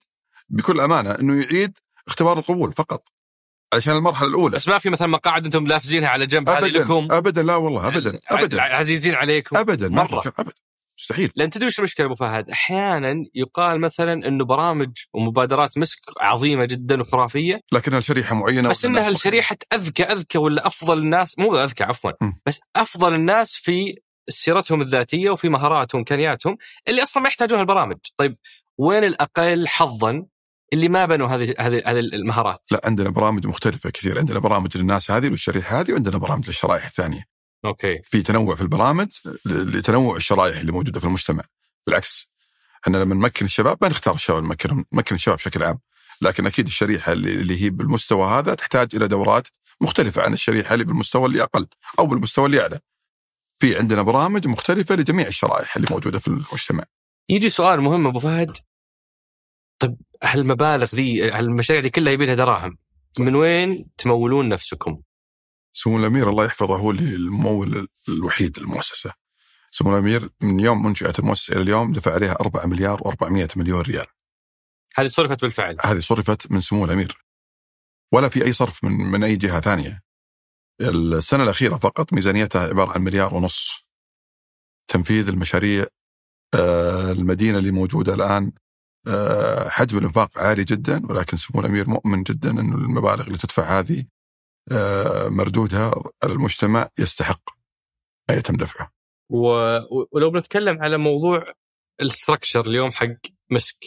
[0.49, 3.07] بكل أمانة إنه يعيد اختبار القبول فقط.
[3.73, 4.55] عشان المرحلة الأولى.
[4.55, 7.07] بس ما في مثلا مقاعد أنتم لافزينها على جنب هذه لكم.
[7.11, 7.43] ابدا.
[7.43, 8.19] لا والله ابدا.
[8.27, 8.61] ابدا.
[8.61, 9.57] عزيزين عليكم.
[9.57, 9.89] ابدا.
[9.89, 10.33] ما مرة.
[10.39, 10.53] ابدا.
[10.99, 16.65] مستحيل لأن تدري وش المشكلة أبو فهد؟ أحيانا يقال مثلا إنه برامج ومبادرات مسك عظيمة
[16.65, 21.83] جدا وخرافية لكنها لشريحة معينة بس إنها لشريحة أذكى أذكى ولا أفضل الناس مو أذكى
[21.83, 22.33] عفوا م.
[22.45, 23.95] بس أفضل الناس في
[24.29, 28.37] سيرتهم الذاتية وفي مهاراتهم وامكانياتهم اللي أصلا ما يحتاجون البرامج، طيب
[28.77, 30.25] وين الأقل حظا
[30.73, 35.11] اللي ما بنوا هذه هذه هذه المهارات؟ لا عندنا برامج مختلفة كثير عندنا برامج للناس
[35.11, 38.01] هذه والشريحه هذه وعندنا برامج للشرائح الثانية أوكي.
[38.03, 39.07] في تنوع في البرامج
[39.45, 41.43] لتنوع الشرائح اللي موجودة في المجتمع.
[41.87, 42.29] بالعكس
[42.83, 45.79] إحنا لما نمكن الشباب ما نختار الشباب نمكن نمكن الشباب بشكل عام.
[46.21, 49.47] لكن أكيد الشريحة اللي, هي بالمستوى هذا تحتاج إلى دورات
[49.81, 51.67] مختلفة عن الشريحة اللي بالمستوى اللي أقل
[51.99, 52.79] أو بالمستوى اللي أعلى.
[53.59, 56.83] في عندنا برامج مختلفة لجميع الشرائح اللي موجودة في المجتمع.
[57.29, 58.57] يجي سؤال مهم أبو فهد.
[59.79, 62.77] طيب هالمبالغ ذي هالمشاريع دي كلها يبي لها دراهم.
[63.19, 65.01] من وين تمولون نفسكم؟
[65.73, 69.13] سمو الأمير الله يحفظه هو الممول الوحيد للمؤسسة.
[69.71, 74.05] سمو الأمير من يوم منشات المؤسسة إلى اليوم دفع عليها 4 مليار و400 مليون ريال.
[74.95, 77.25] هذه صرفت بالفعل هذه صرفت من سمو الأمير.
[78.13, 80.01] ولا في أي صرف من من أي جهة ثانية.
[80.81, 83.89] السنة الأخيرة فقط ميزانيتها عبارة عن مليار ونص.
[84.87, 85.85] تنفيذ المشاريع
[86.55, 88.51] آه، المدينة اللي موجودة الآن
[89.07, 94.05] آه، حجم الإنفاق عالي جدا ولكن سمو الأمير مؤمن جدا انه المبالغ اللي تدفع هذه
[95.29, 95.93] مردودها
[96.23, 97.41] المجتمع يستحق
[98.29, 98.91] أن يتم دفعه.
[99.29, 99.47] و...
[100.11, 101.53] ولو بنتكلم على موضوع
[102.01, 103.07] الستركشر اليوم حق
[103.51, 103.77] مسك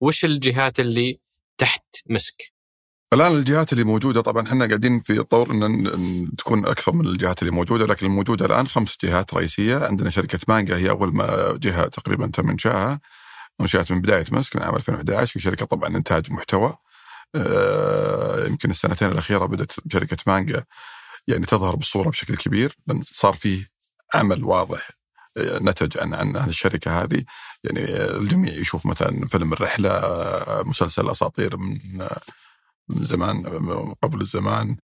[0.00, 1.20] وش الجهات اللي
[1.58, 2.52] تحت مسك؟
[3.12, 7.52] الآن الجهات اللي موجودة طبعا إحنا قاعدين في طور ان تكون أكثر من الجهات اللي
[7.52, 12.26] موجودة لكن الموجودة الآن خمس جهات رئيسية عندنا شركة مانجا هي أول ما جهة تقريبا
[12.26, 13.00] تم انشائها
[13.60, 16.78] أنشأت من بداية مسك من عام 2011 في شركة طبعا إنتاج محتوى آه،
[18.46, 20.64] يمكن السنتين الأخيرة بدأت شركة مانجا
[21.28, 23.68] يعني تظهر بالصورة بشكل كبير لأن صار فيه
[24.14, 24.90] عمل واضح
[25.36, 27.24] آه، نتج عن عن الشركة هذه.
[27.64, 32.20] يعني آه، الجميع يشوف مثلا فيلم الرحلة آه، مسلسل أساطير من آه،
[32.88, 34.76] من زمان آه، قبل الزمان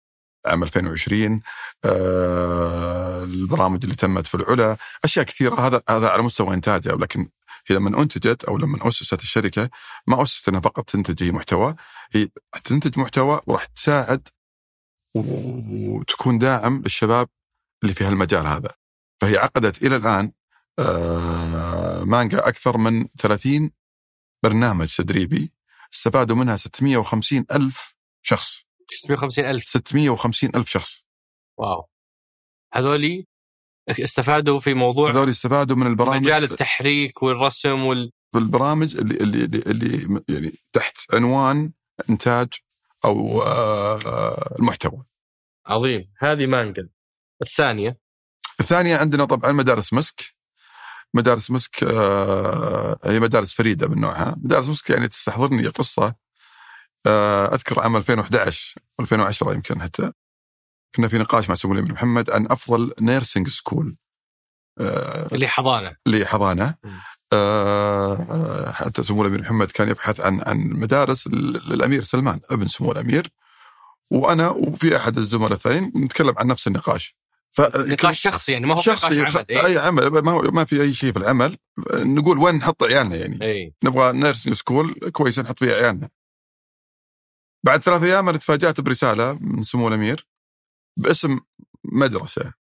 [0.47, 1.40] عام 2020
[1.84, 5.55] آه، البرامج اللي تمت في العلا أشياء كثيرة.
[5.66, 7.28] هذا هذا على مستوى انتاجها ولكن
[7.68, 9.70] هي لما أنتجت أو لما أسست الشركة
[10.06, 11.74] ما اسست انها فقط تنتج محتوى.
[12.12, 12.28] هي
[12.64, 14.28] تنتج محتوى وراح تساعد
[15.14, 17.28] وتكون داعم للشباب
[17.82, 18.74] اللي في هالمجال هذا.
[19.20, 20.32] فهي عقدت إلى الآن
[20.78, 23.70] آه، مانجا أكثر من 30
[24.42, 25.52] برنامج تدريبي
[25.94, 28.62] استفادوا منها 650 ألف شخص.
[28.90, 29.64] 650 ألف.
[29.64, 31.06] 650 ألف شخص.
[31.58, 31.88] واو.
[32.74, 33.26] هذولي
[33.91, 39.45] استفادوا في موضوع هذول استفادوا من البرامج مجال التحريك والرسم وال في البرامج اللي اللي
[39.45, 41.72] اللي, يعني تحت عنوان
[42.11, 42.49] إنتاج
[43.05, 45.05] أو آه، المحتوى.
[45.66, 46.12] عظيم.
[46.18, 46.89] هذه مانجا
[47.43, 47.99] الثانية؟
[48.61, 50.37] الثانية عندنا طبعا مدارس مسك.
[51.14, 56.14] مدارس مسك آه، هي مدارس فريدة من نوعها، مدارس مسك يعني تستحضرني قصة
[57.07, 60.12] آه، أذكر عام 2011 2010 يمكن حتى.
[60.97, 63.97] كنا في نقاش مع سمو الامير محمد عن أفضل nursing school
[64.80, 65.97] آه، اللي حضانة.
[66.07, 67.01] لحضانه مم.
[67.32, 72.92] آه، حتى سمو الامير محمد كان يبحث عن عن مدارس لل- للأمير سلمان ابن سمو
[72.92, 73.30] الأمير.
[74.11, 77.16] وأنا وفي أحد الزملاء الثانيين نتكلم عن نفس النقاش.
[77.51, 80.64] ف نقاش شخصي يعني ما هو شخصي نقاش عمل إيه؟ أي عمل ما هو ما
[80.64, 81.57] في أي شيء في العمل.
[81.94, 86.09] نقول وين نحط عيالنا يعني؟ اي نبغى nursing school كويس نحط فيها عيالنا.
[87.64, 90.26] بعد ثلاث أيام أنا تفاجأت برسالة من سمو الأمير.
[90.97, 91.38] باسم
[91.84, 92.53] مدرسة.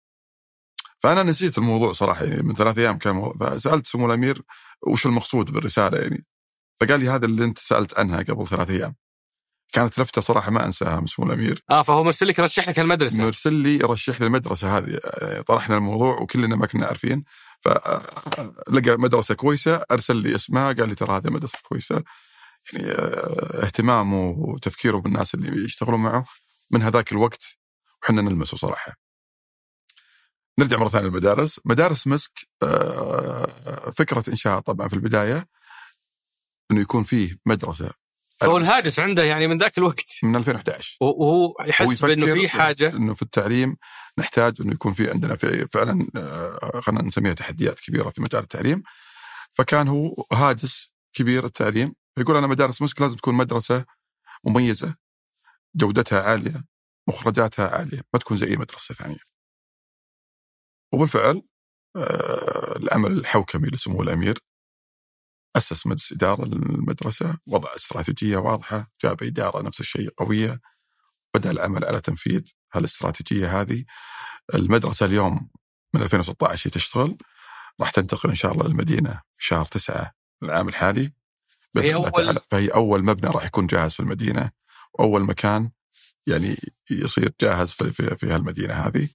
[0.99, 3.51] فأنا نسيت الموضوع صراحة يعني من ثلاث أيام كان موضوع.
[3.51, 4.43] فسألت سمو الأمير
[4.87, 6.27] وش المقصود بالرسالة يعني
[6.81, 8.95] فقال لي هذا اللي أنت سألت عنها قبل ثلاث أيام.
[9.73, 11.65] كانت لفتة صراحة ما أنساها من سمو الأمير.
[11.71, 13.25] آه فهو مرسل لك يرشح لك المدرسة.
[13.25, 17.25] مرسل لي يرشح لي المدرسة هذه آه، طرحنا الموضوع وكلنا ما كنا عارفين.
[17.61, 22.03] فلقى مدرسة كويسة أرسل لي اسمها قال لي ترى هذه مدرسة كويسة.
[22.73, 26.25] يعني آه، اهتمامه وتفكيره بالناس اللي يشتغلون معه
[26.71, 27.45] من هذاك الوقت
[28.05, 28.93] وحنا نلمسه صراحة.
[30.59, 32.33] نرجع مرة ثانية للمدارس، مدارس مسك
[32.63, 35.47] آه، فكرة انشاء طبعا في البداية
[36.71, 37.91] إنه يكون فيه مدرسة.
[38.41, 40.19] فهو الهاجس عنده يعني من ذاك الوقت.
[40.23, 42.89] من 2011 وهو يحس بإنه في حاجة.
[42.89, 43.77] إنه في التعليم
[44.19, 48.83] نحتاج إنه يكون في عندنا في فعلا آه، خلينا نسميها تحديات كبيرة في مجال التعليم.
[49.53, 51.95] فكان هو هاجس كبير التعليم.
[52.19, 53.85] يقول أنا مدارس مسك لازم تكون مدرسة
[54.45, 54.95] مميزة
[55.77, 56.74] جودتها عالية
[57.09, 59.35] مخرجاتها عالية ما تكون زي أي مدرسة ثانية.
[60.93, 61.43] وبالفعل
[61.97, 64.39] آه، العمل الحوكمي لسمو الأمير
[65.57, 70.61] أسس مجلس إدارة للمدرسة وضع استراتيجية واضحة جاب إدارة نفس الشيء قوية
[71.35, 72.43] بدأ العمل على تنفيذ
[72.75, 73.85] هالاستراتيجية هذه.
[74.55, 75.51] المدرسة اليوم
[75.95, 77.19] من 2016 هي تشتغل
[77.81, 81.13] راح تنتقل إن شاء الله للمدينة في شهر تسعة العام الحالي.
[81.75, 84.51] فهي أول فهي أول مبنى راح يكون جاهز في المدينة
[84.93, 85.71] وأول مكان
[86.27, 86.57] يعني
[86.91, 89.09] يصير جاهز في, في, في هالمدينة هذه.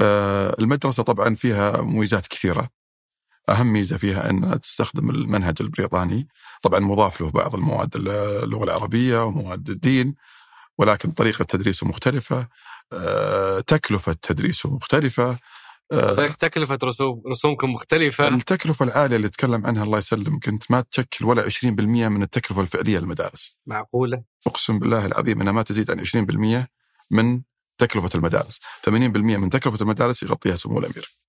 [0.00, 2.68] آه، المدرسة طبعا فيها مميزات كثيرة.
[3.48, 6.28] أهم ميزة فيها انها تستخدم المنهج البريطاني.
[6.62, 10.14] طبعا مضاف له بعض المواد اللغة العربية ومواد الدين
[10.78, 12.48] ولكن طريقة تدريسه مختلفة.
[12.92, 15.38] آه، تكلفة تدريسه مختلفة.
[16.38, 18.28] تكلفة رسوم رسومكم مختلفة.
[18.28, 22.98] التكلفة العالية اللي تكلم عنها الله يسلمك أنت ما تشكل ولا 20% من التكلفة الفعلية
[22.98, 23.58] للمدارس.
[23.66, 26.68] معقولة؟ أقسم بالله العظيم أنها ما تزيد عن 20%
[27.10, 27.42] من
[27.78, 28.60] تكلفة المدارس.
[28.90, 31.23] 80% من تكلفة المدارس يغطيها سمو الأمير.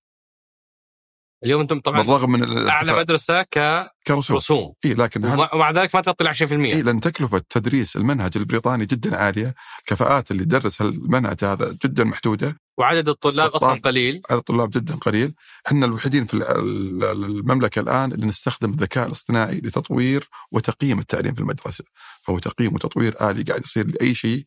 [1.44, 4.36] اليوم أنتم طبعا بالرغم من أعلى مدرسة ك كرسوم.
[4.36, 4.72] رسوم.
[4.84, 9.54] اي لكن ومع ذلك ما تغطي 20% اي لأن تكلفة تدريس المنهج البريطاني جدا عالية،
[9.86, 12.56] كفاءات اللي تدرس المنهج هذا جدا محدودة.
[12.78, 14.22] وعدد الطلاب أصلا قليل.
[14.30, 15.34] عدد الطلاب جدا قليل،
[15.66, 21.84] إحنا الوحيدين في المملكة الآن اللي نستخدم الذكاء الاصطناعي لتطوير وتقييم التعليم في المدرسة،
[22.22, 24.46] فهو تقييم وتطوير آلي قاعد يصير لأي شيء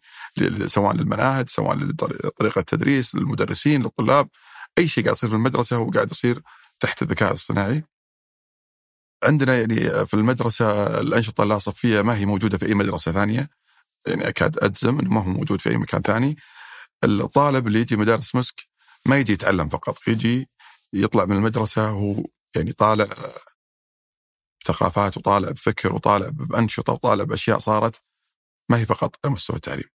[0.65, 4.27] سواء للمناهج سواء لطريقة التدريس للمدرسين للطلاب.
[4.77, 6.41] أي شيء قاعد يصير في المدرسة هو قاعد يصير
[6.79, 7.83] تحت الذكاء الاصطناعي.
[9.23, 13.49] عندنا يعني في المدرسة الأنشطة اللاصفية ما هي موجودة في أي مدرسة ثانية.
[14.07, 16.35] يعني أكاد أجزم أنه ما هو موجود في أي مكان ثاني.
[17.03, 18.55] الطالب اللي يجي مدارس مسك
[19.05, 20.49] ما يجي يتعلم فقط يجي
[20.93, 22.23] يطلع من المدرسة هو
[22.55, 23.07] يعني طالع
[24.65, 28.01] ثقافات وطالع بفكر وطالع بأنشطة وطالع بأشياء صارت
[28.71, 29.89] ما هي فقط على مستوى التعليم.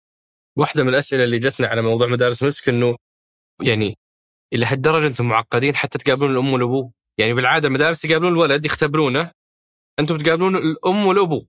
[0.58, 2.96] واحدة من الأسئلة اللي جتنا على موضوع مدارس مسك أنه
[3.62, 3.98] يعني
[4.54, 9.32] إلى هالدرجه أنتم معقدين حتى تقابلون الأم والأبو؟ يعني بالعادة المدارس يقابلون الولد يختبرونه
[10.00, 11.48] أنتم تقابلون الأم والأبو.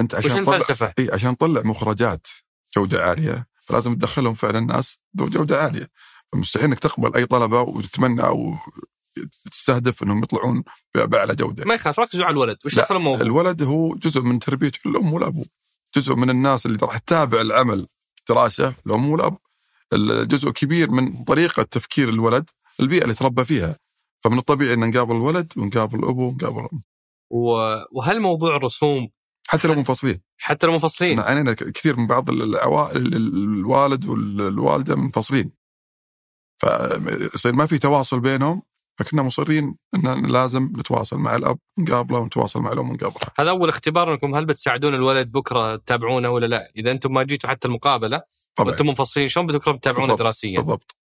[0.00, 2.26] أنت عشان وش الفلسفة؟ إي عشان تطلع مخرجات
[2.76, 5.90] جودة عالية فلازم تدخلهم فعلا ناس ذو جودة عالية.
[6.32, 8.54] فمستحيل إنك تقبل أي طلبة وتتمنى أو
[9.50, 10.64] تستهدف إنهم يطلعون
[10.94, 11.64] بأعلى جودة.
[11.64, 12.58] ما يخاف ركزوا على الولد.
[12.64, 15.44] وش دخل الموضوع؟ الولد هو جزء من تربيه الام والأبو.
[15.96, 17.86] جزء من الناس اللي راح تتابع العمل
[18.28, 19.38] دراسة الام والأب.
[20.24, 23.76] جزء كبير من طريقة تفكير الولد البيئة اللي تربى فيها.
[24.24, 26.82] فمن الطبيعي ان نقابل الولد ونقابل الأبو ونقابل الأم.
[27.92, 29.08] وهل موضوع الرسوم
[29.48, 35.52] حتى لو منفصلين حتى لو منفصلين عانينا كثير من بعض العوائل الوالد والوالده منفصلين
[36.58, 38.62] فيصير ما في تواصل بينهم
[38.98, 43.32] فكنا مصرين إن لازم نتواصل مع الأب نقابله ونتواصل مع الأم ونقابلها.
[43.38, 47.50] هذا أول اختبار انكم هل بتساعدون الولد بكرة تتابعونه ولا لا؟ إذا أنتم ما جيتوا
[47.50, 48.22] حتى المقابلة
[48.56, 50.96] طبعا وأنتم منفصلين شلون بتكرم تتابعونه دراسيا؟ بالضبط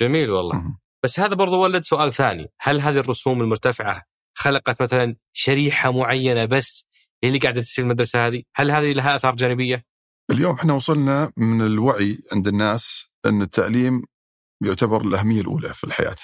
[0.00, 4.02] جميل والله م- بس هذا برضو ولد سؤال ثاني هل هذه الرسوم المرتفعة
[4.34, 6.86] خلقت مثلا شريحة معينة بس
[7.24, 9.84] اللي قاعدة تصير المدرسة هذه؟ هل هذه لها آثار جانبية؟
[10.30, 14.02] اليوم إحنا وصلنا من الوعي عند الناس إن التعليم
[14.64, 16.16] يعتبر الأهمية الأولى في الحياة.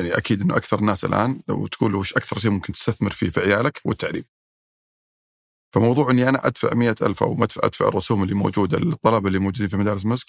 [0.00, 3.40] يعني أكيد إنه أكثر الناس الآن لو تقول وش أكثر شيء ممكن تستثمر فيه في
[3.40, 4.24] عيالك هو التعليم.
[5.72, 9.76] فموضوع إني أنا أدفع مئة ألف أو أدفع الرسوم اللي موجودة للطلبه اللي موجودين في
[9.76, 10.26] مدارس مسك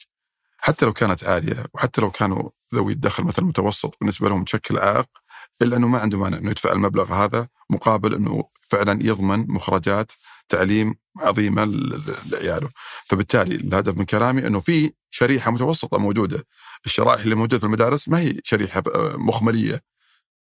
[0.58, 5.08] حتى لو كانت عالية وحتى لو كانوا ذوي الدخل مثلا متوسط بالنسبة لهم تشكل عائق
[5.62, 10.12] إلا إنه ما عنده مانع إنه يدفع المبلغ هذا مقابل إنه فعلا يضمن مخرجات
[10.50, 11.66] تعليم عظيمة
[12.32, 12.70] لعياله،
[13.06, 16.48] فبالتالي الهدف من كلامي إنه في شريحة متوسطة موجودة،
[16.86, 18.84] الشرائح اللي موجودة في المدارس ما هي شريحة
[19.16, 19.82] مخملية.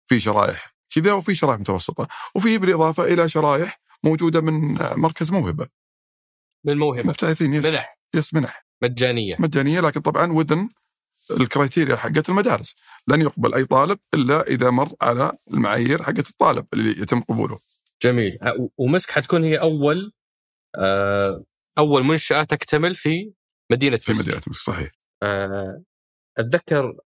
[0.08, 5.68] في شرائح كذا وفي شرائح متوسطة، وفي بالإضافة إلى شرائح موجودة من مركز موهبة.
[6.66, 7.10] من موهبة.
[7.10, 8.00] مبتعثين يس منح.
[8.16, 8.66] يس منح.
[8.84, 9.36] مجانية.
[9.40, 10.70] مجانية لكن طبعا within
[11.32, 12.76] ال criteria حقت المدارس.
[13.08, 17.60] لن يقبل أي طالب إلا إذا مر على المعايير حقت الطالب اللي يتم قبوله.
[18.04, 18.38] جميل.
[18.78, 20.14] ومسك حتكون هي أول
[21.78, 23.34] أول منشأة تكتمل في
[23.72, 24.22] مدينة في مسك.
[24.22, 24.92] مدينة مسك صحيح.
[26.38, 26.98] أتذكر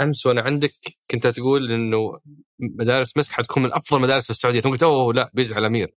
[0.00, 0.72] أمس وأنا عندك
[1.10, 2.20] كنت تقول إنه
[2.58, 4.60] مدارس مسك حتكون من أفضل مدارس في السعودية.
[4.60, 5.94] ثم قلت أوه لا بيزعل أمير.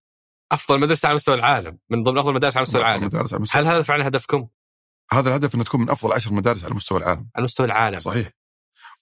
[0.52, 3.06] أفضل مدرسة على مستوى العالم من ضمن أفضل مدارس على مستوى العالم.
[3.06, 4.48] مدارس على مستوى هل هذا فعلا هدفكم؟
[5.12, 7.30] هذا الهدف إنه تكون من أفضل عشر مدارس على مستوى العالم.
[7.36, 8.00] على مستوى العالم.
[8.00, 8.30] صحيح.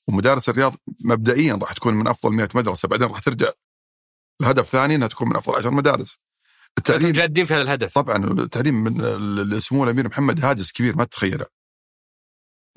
[0.08, 0.76] ومدارس الرياض
[1.06, 3.52] مبدئيا راح تكون من أفضل 100 مدرسة بعدين راح ترجع.
[4.41, 6.18] الهدف ثاني إنها تكون من أفضل عشر مدارس.
[6.78, 7.94] التعليم جادين في هذا الهدف.
[7.94, 11.46] طبعا التعليم من سمو الأمير محمد هاجس كبير ما تتخيله.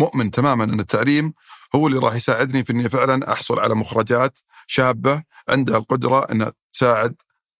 [0.01, 1.35] مؤمن تماما إن التعليم
[1.75, 7.17] هو اللي راح يساعدني في إني فعلا أحصل على مخرجات شابة عندها القدرة إنها تساعد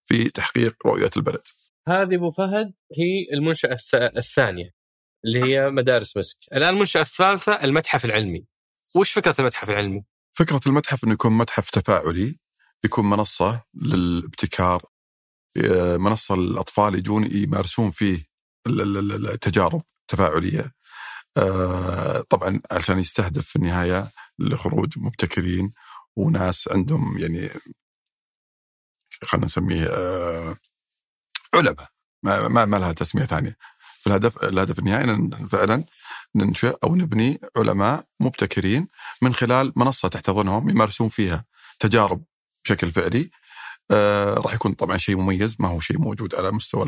[0.07, 1.41] في تحقيق رؤيه البلد.
[1.87, 4.69] هذه أبو فهد هي المنشأة الث- الثانية
[5.25, 6.37] اللي هي مدارس مسك.
[6.53, 8.45] الآن المنشأة الثالثة المتحف العلمي.
[8.95, 10.03] وش فكرة المتحف العلمي؟
[10.33, 12.39] فكرة المتحف إنه يكون متحف تفاعلي
[12.85, 14.83] يكون منصة للابتكار
[15.63, 18.25] آه، منصة للأطفال يجون يمارسون فيه
[18.67, 20.71] ال- ال- ال- التجارب التفاعليه
[21.37, 24.07] آه، طبعا عشان يستهدف في النهاية
[24.39, 25.73] لخروج مبتكرين
[26.15, 27.49] وناس عندهم يعني
[29.23, 30.55] خلينا نسميه آه،
[31.53, 31.87] علماء
[32.23, 33.57] ما ما, ما لها تسمية ثانية.
[33.79, 35.83] فالهدف الهدف النهائي إن فعلا
[36.35, 38.87] ننشئ أو نبني علماء مبتكرين
[39.21, 41.45] من خلال منصة تحتضنهم يمارسون فيها
[41.79, 42.23] تجارب
[42.65, 43.29] بشكل فعلي.
[43.91, 46.83] آه راح يكون طبعا شيء مميز ما هو شيء موجود على مستوى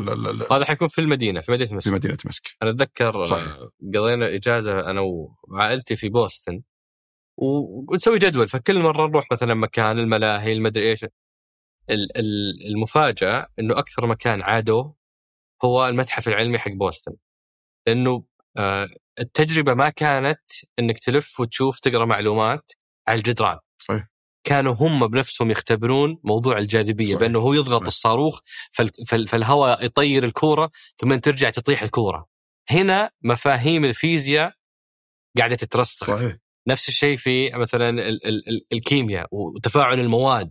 [0.50, 2.56] هذا حيكون في المدينة في مدينة في مسك مدينة مسك.
[2.62, 3.48] أنا أتذكر صحيح.
[3.48, 5.00] آه، قضينا إجازة أنا
[5.48, 6.62] وعائلتي في بوسطن
[7.36, 8.48] ونسوي جدول.
[8.48, 11.06] فكل مرة نروح مثلا مكان الملاهي المدري إيش.
[12.70, 14.94] المفاجأة إنه أكثر مكان عادوه
[15.64, 17.12] هو المتحف العلمي حق بوسطن.
[17.86, 18.24] لأنه
[18.58, 18.88] آه،
[19.20, 20.40] التجربة ما كانت
[20.78, 22.72] إنك تلف وتشوف تقرأ معلومات
[23.08, 23.58] على الجدران.
[23.78, 24.06] صحيح.
[24.44, 27.18] كانوا هم بنفسهم يختبرون موضوع الجاذبية صحيح.
[27.20, 27.86] بأنه هو يضغط صحيح.
[27.86, 28.40] الصاروخ
[28.72, 32.26] فال- فال- فالهواء يطير الكورة ثم ترجع تطيح الكورة.
[32.70, 34.52] هنا مفاهيم الفيزياء
[35.38, 36.06] قاعدة تترسخ.
[36.06, 36.36] صحيح.
[36.68, 40.50] نفس الشيء في مثلا ال- ال- ال- الكيمياء وتفاعل المواد.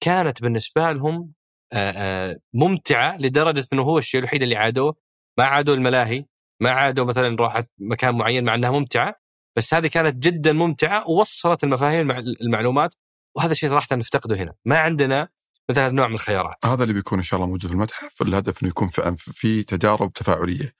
[0.00, 1.32] كانت بالنسبة لهم
[1.72, 4.96] آه، آه، ممتعة لدرجة إنه هو الشيء الوحيد اللي عادوه.
[5.38, 6.24] ما عادوا الملاهي
[6.60, 9.14] ما عادوا مثلا راحت مكان معين مع إنها ممتعة
[9.56, 12.94] بس هذه كانت جدا ممتعة ووصلت المفاهيم المع- المعلومات
[13.36, 14.54] وهذا الشيء صراحة نفتقده هنا.
[14.64, 15.28] ما عندنا
[15.70, 16.56] مثل هذا النوع من الخيارات.
[16.64, 18.22] هذا اللي بيكون إن شاء الله موجود في المتحف.
[18.22, 20.74] الهدف إنه يكون في تجارب تفاعلية.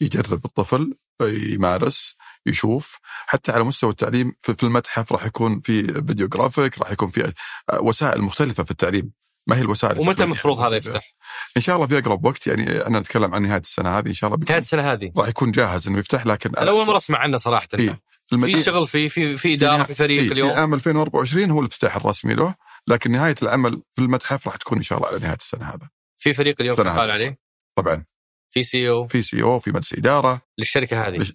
[0.00, 2.16] يجرب الطفل يمارس
[2.46, 2.98] يشوف.
[3.26, 7.32] حتى على مستوى التعليم في المتحف راح يكون في فيديو جرافيك راح يكون في
[7.80, 9.12] وسائل مختلفة في التعليم.
[9.46, 10.24] ما هي الوسائل ومتى.
[10.24, 11.14] المفروض هذا يفتح؟
[11.56, 14.34] إن شاء الله في أقرب وقت يعني أنا نتكلم عن نهاية السنة هذه إن شاء
[14.34, 17.36] الله كانت السنة هذه؟ راح يكون جاهز إنه يفتح لكن أنا أول مرة أسمع عنه
[17.38, 17.68] صراحة.
[17.74, 18.00] إيه.
[18.24, 20.50] في شغل في في في إدارة في فريق إيه، اليوم.
[20.52, 22.54] في عام 2024 هو الافتتاح الرسمي له
[22.88, 25.88] لكن نهاية العمل في المتحف راح تكون إن شاء الله على نهاية السنة هذا.
[26.16, 27.10] في فريق اليوم شغال.
[27.10, 27.38] عليه؟
[27.76, 28.04] طبعا.
[28.50, 30.42] في CEO؟ في CEO في مجلس إدارة.
[30.58, 31.16] للشركة هذه.
[31.18, 31.32] لش-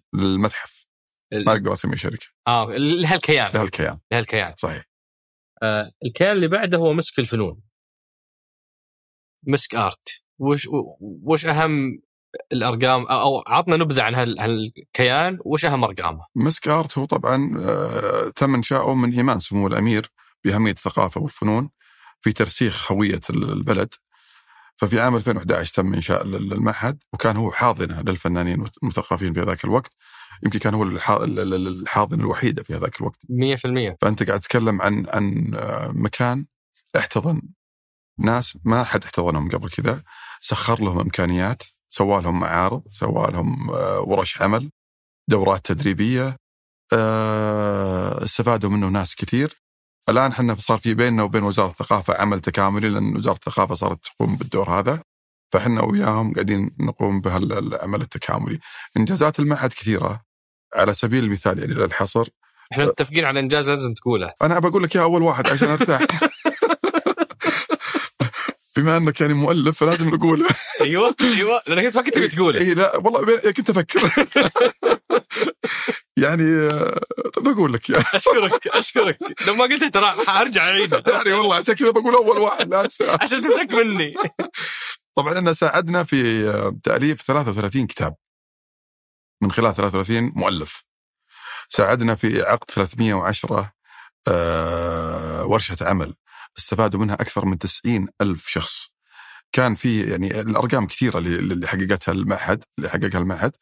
[1.32, 3.51] للمتحف ما ال- أقدر اسميه شركه آه لهالكيان.
[3.53, 3.99] لهالكيان.
[4.11, 4.53] لهالكيان.
[4.57, 4.84] صحيح.
[5.63, 7.61] آه الكيان اللي بعده هو مسك الفنون.
[9.47, 10.09] مسك آرت.
[10.39, 10.67] وش
[11.01, 11.99] وش أهم
[12.51, 15.38] الأرقام؟ أو عطنا نبذة عن هال- هالكيان.
[15.45, 20.11] وش أهم أرقامه؟ مسك آرت هو طبعا آه، تم انشاؤه من إيمان سمو الأمير
[20.43, 21.69] بأهمية الثقافة والفنون
[22.21, 23.93] في ترسيخ هوية ال- البلد.
[24.78, 29.65] ففي عام 2011 تم إنشاء ال- ال- المعهد وكان هو حاضنة للفنانين والمثقفين في ذاك
[29.65, 29.91] الوقت.
[30.43, 33.19] يمكن كان هو الح- ال- ال- الحاضنه الوحيده في هذاك الوقت.
[33.29, 36.45] 100% فأنت قاعد تتكلم عن عن آه، مكان
[36.97, 37.41] احتضن.
[38.19, 40.03] ناس ما حد احتضنهم قبل كذا.
[40.41, 44.71] سخر لهم إمكانيات سوى لهم معارض سوى لهم آه، ورش عمل
[45.29, 46.38] دورات تدريبية
[46.93, 49.61] آه، استفادوا منه ناس كثير.
[50.09, 54.35] الآن إحنا صار في بيننا وبين وزارة الثقافة عمل تكاملي لأن وزارة الثقافة صارت تقوم
[54.35, 55.01] بالدور هذا.
[55.53, 58.59] فإحنا وياهم قاعدين نقوم بهالعمل التكاملي.
[58.97, 60.21] إنجازات المعهد كثيرة.
[60.76, 62.28] على سبيل المثال يعني للحصر
[62.72, 64.34] إحنا متفقين على إنجاز لازم تقوله.
[64.41, 66.01] أنا بقول لك يا أول واحد عشان أرتاح.
[68.78, 70.47] بما إنك يعني مؤلف فلازم نقول
[70.82, 72.59] أيوه أيوه لأنك أنت ما كنت تبي تقوله.
[72.59, 73.99] اي لا والله بي- كنت أفكر.
[76.18, 77.01] يعني آه،
[77.34, 79.18] طب بقول لك يا أشكرك أشكرك.
[79.47, 81.03] لو ما قلت ترى حارجع أعيده.
[81.07, 82.88] يعني والله عشان كذا بقول أول واحد لا
[83.22, 84.13] عشان تمسك مني.
[85.15, 88.15] طبعا انا ساعدنا في آه، تأليف 33 كتاب.
[89.41, 90.83] من خلال 33 مؤلف.
[91.69, 93.71] ساعدنا في عقد 310
[94.27, 96.15] آه، ورشة عمل.
[96.57, 98.93] استفادوا منها أكثر من 90 ألف شخص.
[99.51, 103.55] كان في يعني الأرقام كثيرة اللي حققتها المعهد اللي حققها المعهد.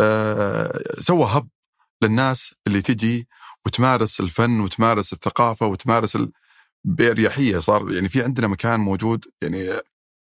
[0.00, 1.48] آه، سوى هب
[2.02, 3.28] للناس اللي تجي
[3.66, 6.32] وتمارس الفن وتمارس الثقافة وتمارس ال...
[6.84, 7.58] بأريحية.
[7.58, 9.24] صار يعني في عندنا مكان موجود.
[9.42, 9.80] يعني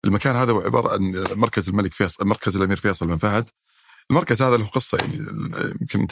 [0.04, 3.50] المكان هذا هو عبارة عن مركز الملك فيصل مركز الأمير فيصل بن فهد.
[4.10, 5.16] المركز هذا له قصة يعني
[5.80, 6.06] يمكن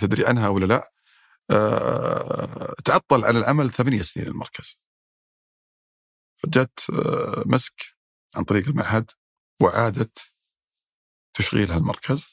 [0.00, 0.92] تدري عنها ولا لا.
[1.50, 4.80] أه تعطل عن العمل ثمانية سنين المركز.
[6.36, 7.96] فجت أه مسك
[8.36, 9.10] عن طريق المعهد
[9.62, 10.18] وعادت
[11.34, 12.26] تشغيل هالمركز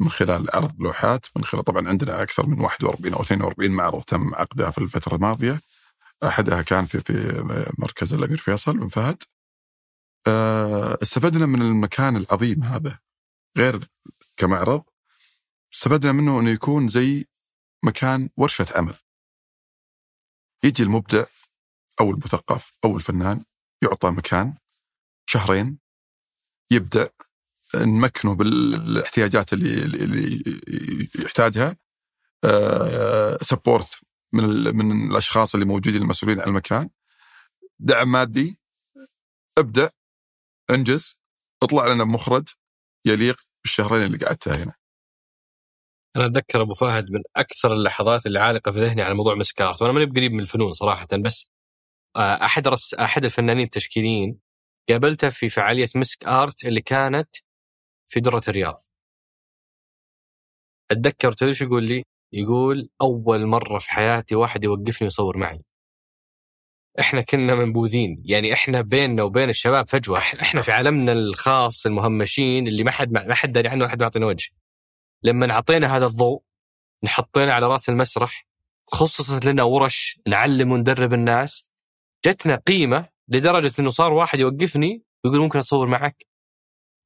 [0.00, 4.34] من خلال عرض لوحات من خلال طبعا عندنا أكثر من 41 أو 42 معرض تم
[4.34, 5.60] عقدها في الفترة الماضية.
[6.24, 7.42] أحدها كان في في
[7.78, 9.22] مركز الأمير فيصل بن فهد.
[10.26, 12.98] آه، استفدنا من المكان العظيم هذا
[13.58, 13.88] غير
[14.36, 14.84] كمعرض
[15.74, 17.26] استفدنا منه إنه يكون زي
[17.84, 18.94] مكان ورشة عمل
[20.64, 21.24] يجي المبدع
[22.00, 23.44] أو المثقف أو الفنان
[23.82, 24.54] يعطى مكان
[25.26, 25.78] شهرين
[26.70, 27.06] يبدع
[27.74, 30.44] نمكنه بالإحتياجات اللي اللي
[31.24, 31.76] يحتاجها
[33.42, 33.88] سبورت
[34.32, 34.44] من
[34.76, 36.90] من الأشخاص اللي موجودين المسؤولين عن المكان.
[37.78, 38.58] دعم مادي
[39.58, 39.88] ابدع
[40.70, 41.20] انجز
[41.62, 42.48] اطلع لنا بمخرج
[43.04, 44.74] يليق بالشهرين اللي قعدتها هنا.
[46.16, 49.92] أنا أتذكر أبو فهد من أكثر اللحظات اللي عالقه في ذهني على موضوع مسكارت وأنا
[49.92, 51.50] ماني بقريب من الفنون صراحة بس
[52.16, 54.38] أحد رس أحد الفنانين التشكيليين
[54.88, 57.28] قابلته في فعالية مسك آرت اللي كانت
[58.10, 58.76] في درة الرياض
[60.90, 65.62] أتذكر تدري يقول لي؟ يقول أول مرة في حياتي واحد يوقفني ويصور معي.
[67.00, 72.84] إحنا كنا منبوذين، يعني إحنا بيننا وبين الشباب فجوة، إحنا في عالمنا الخاص المهمشين اللي
[72.84, 74.48] ما حد ما حد داري عنه واحد بيعطينا وجه.
[75.22, 76.42] لما اعطينا هذا الضوء
[77.04, 78.46] نحطينا على رأس المسرح
[78.92, 81.68] خصصت لنا ورش نعلم وندرب الناس
[82.26, 86.26] جتنا قيمة لدرجة إنه صار واحد يوقفني ويقول ممكن اصور معك.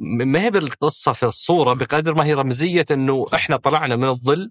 [0.01, 4.51] ما هي بالقصة في الصورة بقدر ما هي رمزية إنه إحنا طلعنا من الظل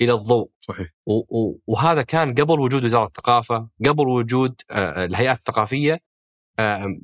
[0.00, 0.88] إلى الضوء صحيح
[1.66, 6.00] وهذا كان قبل وجود وزارة الثقافة قبل وجود الهيئات الثقافية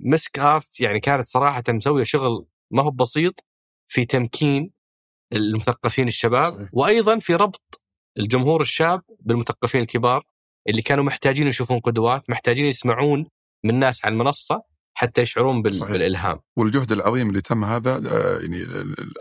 [0.05, 3.45] مسك آرت يعني كانت صراحة مسوية شغل ما هو بسيط
[3.89, 4.73] في تمكين
[5.33, 6.69] المثقفين الشباب صحيح.
[6.73, 7.85] وأيضا في ربط
[8.19, 10.27] الجمهور الشاب بالمثقفين الكبار
[10.69, 13.27] اللي كانوا محتاجين يشوفون قدوات محتاجين يسمعون
[13.65, 14.63] من ناس على المنصه
[14.95, 15.75] حتى يشعرون بال...
[15.75, 15.93] صحيح.
[15.93, 17.99] بالإلهام والجهد العظيم اللي تم هذا
[18.41, 18.67] يعني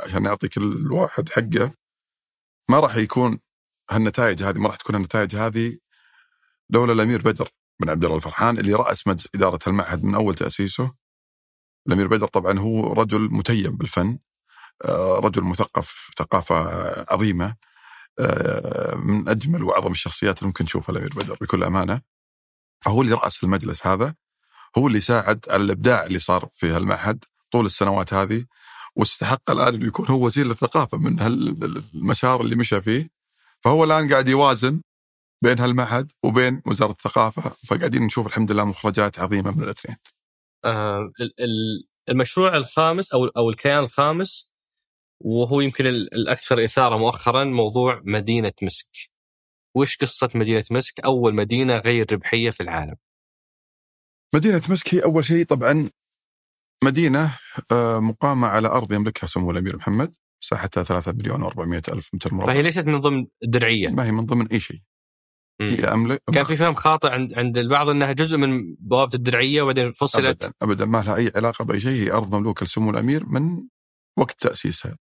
[0.06, 1.72] عشان نعطي كل واحد حقه
[2.70, 3.40] ما راح يكون
[3.90, 5.78] هالنتائج هذه ما راح تكون النتائج هذه
[6.70, 10.94] لولا الأمير بدر بن عبد الله الفرحان اللي رأس مجلس إدارة المعهد من أول تأسيسه.
[11.88, 14.20] الأمير بدر طبعا هو رجل متيم بالفن
[15.00, 16.56] رجل مثقف ثقافة
[17.14, 17.56] عظيمة
[18.96, 22.02] من أجمل وأعظم الشخصيات اللي ممكن تشوفها الأمير بدر بكل أمانة.
[22.82, 24.16] فهو اللي رأس المجلس هذا
[24.78, 28.46] هو اللي ساعد على الإبداع اللي صار في هالمعهد طول السنوات هذه
[28.96, 33.19] واستحق الآن انه يكون هو وزير الثقافة من هالمسار اللي مشى فيه.
[33.66, 34.82] فهو الآن قاعد يوازن
[35.44, 39.98] بين هالمعهد وبين وزارة الثقافة فقاعدين نشوف الحمد لله مخرجات عظيمة من الاثنين.
[40.66, 41.12] آه
[42.10, 44.52] المشروع الخامس أو أو الكيان الخامس
[45.24, 48.90] وهو يمكن الأكثر إثارة مؤخرا موضوع مدينة مسك.
[49.76, 52.96] وش قصة مدينة مسك؟ أول مدينة غير ربحية في العالم.
[54.36, 55.90] مدينة مسك هي أول شيء طبعا
[56.84, 57.38] مدينة
[57.72, 62.54] آه، مقامة على أرض يملكها سمو الأمير محمد مساحتها 3 مليون و400 ألف متر مربع.
[62.54, 64.80] فهي ليست من ضمن الدرعية ما هي من ضمن أي شيء.
[65.62, 69.92] هي أملك كان في فهم خاطئ عند عند البعض أنها جزء من بوابة الدرعية وبعدين
[69.92, 70.44] فصلت.
[70.44, 70.86] أبدا, أبدا.
[70.86, 72.04] ما لها أي علاقة بأي شيء.
[72.04, 73.68] هي أرض مملوكة لسمو الأمير من
[74.18, 74.98] وقت تأسيسها.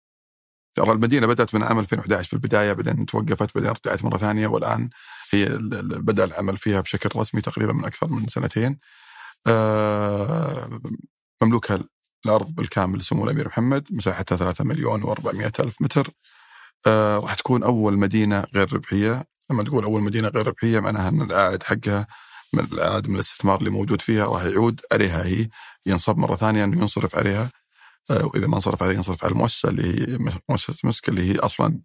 [0.76, 4.46] ترى المدينة بدأت من عام 2011 في البداية بعدين توقفت بعدين رجعت مرة ثانية.
[4.46, 4.90] والآن
[5.30, 5.48] هي
[5.82, 8.78] بدأ العمل فيها بشكل رسمي تقريبا من أكثر من سنتين.
[9.46, 10.80] آه،
[11.42, 11.84] مملوكها
[12.26, 16.10] الأرض بالكامل سمو الأمير محمد مساحتها 3 مليون و400 ألف متر.
[16.86, 19.24] آه، راح تكون أول مدينة غير ربحية.
[19.50, 22.06] لما تقول أول مدينة غير ربحية معناها أن العائد حقها
[22.52, 25.48] من العائد من الاستثمار اللي موجود فيها راح يعود عليها هي
[25.86, 27.50] ينصب مرة ثانية أنه ينصرف عليها.
[28.10, 31.80] آه، وإذا ما انصرف عليها ينصرف على المؤسسة اللي هي مؤسسة مسك اللي هي أصلا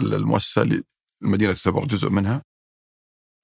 [0.00, 0.82] المؤسسة اللي
[1.22, 2.42] المدينة تعتبر جزء منها.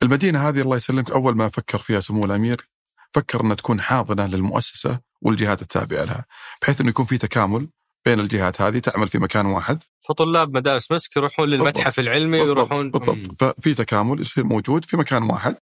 [0.03, 2.68] المدينة هذه الله يسلمك أول ما فكر فيها سمو الأمير
[3.14, 5.11] فكر إنها تكون حاضنة للمؤسسة.
[5.22, 6.24] والجهات التابعة لها،
[6.62, 7.68] بحيث إنه يكون في تكامل
[8.04, 9.82] بين الجهات هذه تعمل في مكان واحد.
[10.08, 13.42] فطلاب مدارس مسك يروحون للمتحف العلمي ويروحون بالضبط.
[13.42, 15.56] ففي تكامل يصير موجود في مكان واحد.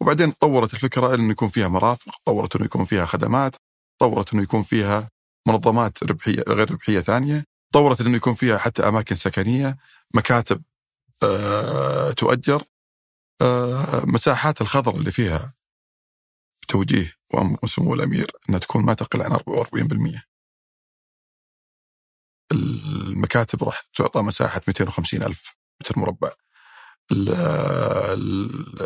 [0.00, 3.56] وبعدين تطورت الفكرة إنه يكون فيها مرافق، طورت إنه يكون فيها خدمات،
[4.00, 5.08] طورت إنه يكون فيها
[5.48, 9.76] منظمات ربحية غير ربحية ثانية، طورت إنه يكون فيها حتى أماكن سكنية،
[10.14, 10.62] مكاتب
[11.22, 12.62] أه تؤجر
[13.42, 15.52] أه مساحات الخضراء اللي فيها.
[16.64, 17.12] بتوجيه
[17.62, 20.20] وسمو الأمير أنها تكون ما تقل عن 44%.
[22.52, 26.30] المكاتب راح تعطى مساحة 250 ألف متر مربع.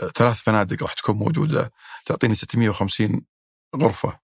[0.03, 1.73] الثلاث فنادق راح تكون موجودة
[2.07, 3.27] تعطيني 650
[3.77, 4.21] غرفة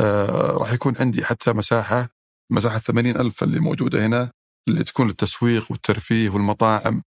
[0.00, 2.08] آه راح يكون عندي حتى مساحة
[2.50, 4.32] مساحة 80 ألف اللي موجودة هنا
[4.68, 7.02] اللي تكون للتسويق والترفيه والمطاعم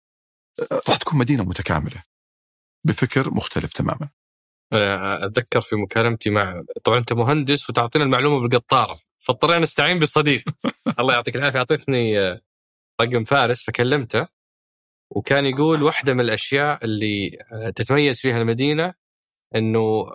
[0.72, 2.02] آه راح تكون مدينة متكاملة
[2.86, 4.08] بفكر مختلف تماما
[4.72, 9.00] أنا أتذكر في مكالمتي مع طبعا أنت مهندس وتعطينا المعلومة بالقطارة.
[9.18, 10.42] فاضطرينا نستعين بالصديق.
[11.00, 11.58] الله يعطيك العافية.
[11.58, 12.40] أعطيتني آه،
[13.00, 14.26] رقم فارس فكلمته.
[15.10, 18.94] وكان يقول واحدة من الأشياء اللي آه، تتميز فيها المدينة
[19.56, 20.06] إنه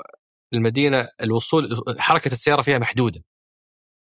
[0.54, 3.24] المدينة الوصول حركة السيارة فيها محدودة.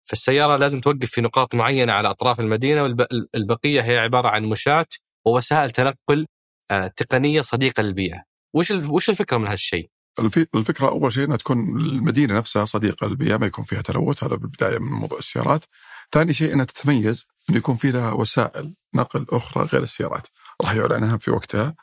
[0.10, 4.86] فالسيارة لازم توقف في نقاط معينة على أطراف المدينة والبقيه هي عبارة عن مشاة
[5.28, 6.28] ووسائل تنقل
[6.72, 8.24] آه، تقنية صديقة للبيئة.
[8.56, 9.90] وش وش الفكرة من هالشيء؟
[10.20, 14.78] الفكرة أول شيء إنها تكون المدينة نفسها صديقة للبيئة ما يكون فيها تلوث هذا بالبداية
[14.78, 15.66] من موضوع السيارات.
[16.12, 20.28] ثاني شيء إنها تتميز انه يكون في لها وسائل نقل أخرى غير السيارات.
[20.62, 21.76] راح يعلن عنها في وقتها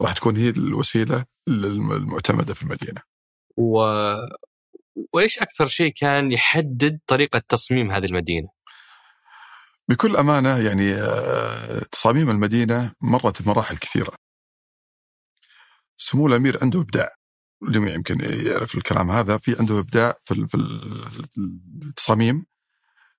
[0.00, 3.00] راح تكون هي الوسيلة المعتمده في المدينة.
[3.56, 3.80] و...
[5.14, 8.48] وإيش أكثر شيء كان يحدد طريقة تصميم هذه المدينة؟
[9.88, 14.12] بكل أمانة يعني آه، تصاميم المدينة مرت بمراحل كثيرة.
[15.96, 17.17] سمو الأمير عنده إبداع
[17.62, 20.56] الجميع يمكن يعرف الكلام هذا في عنده إبداع في في
[21.82, 22.46] التصاميم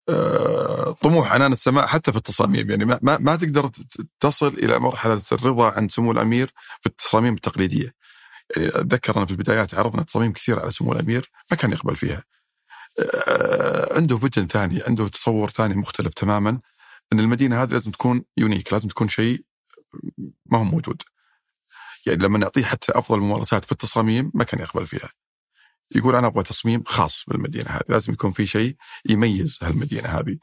[0.10, 3.70] آه، طموح عنان السماء حتى في التصاميم يعني ما, ما تقدر
[4.20, 7.94] تصل إلى مرحلة الرضا عند سمو الأمير في التصاميم التقليدية.
[8.58, 12.24] يعني أتذكر أنا في البدايات عرضنا تصاميم كثيره على سمو الأمير ما كان يقبل فيها.
[13.28, 16.60] آه، عنده فيجن ثاني، عنده تصور ثاني مختلف تماما
[17.14, 19.44] إن المدينة هذه لازم تكون يونيك، لازم تكون شيء
[20.46, 21.02] ما هو موجود.
[22.06, 25.10] يعني لما نعطيه حتى أفضل الممارسات في التصاميم ما كان يقبل فيها.
[25.96, 28.76] يقول أنا أبغى تصميم خاص بالمدينة هذه، لازم يكون في شيء
[29.10, 30.38] يميز هالمدينة هذه.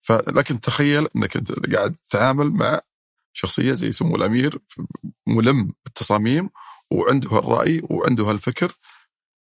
[0.00, 2.80] فلكن تخيل إنك أنت قاعد تتعامل مع
[3.32, 4.58] شخصية زي سمو الأمير
[5.26, 6.50] ملم بالتصاميم
[6.90, 8.72] وعنده الراي وعنده الفكر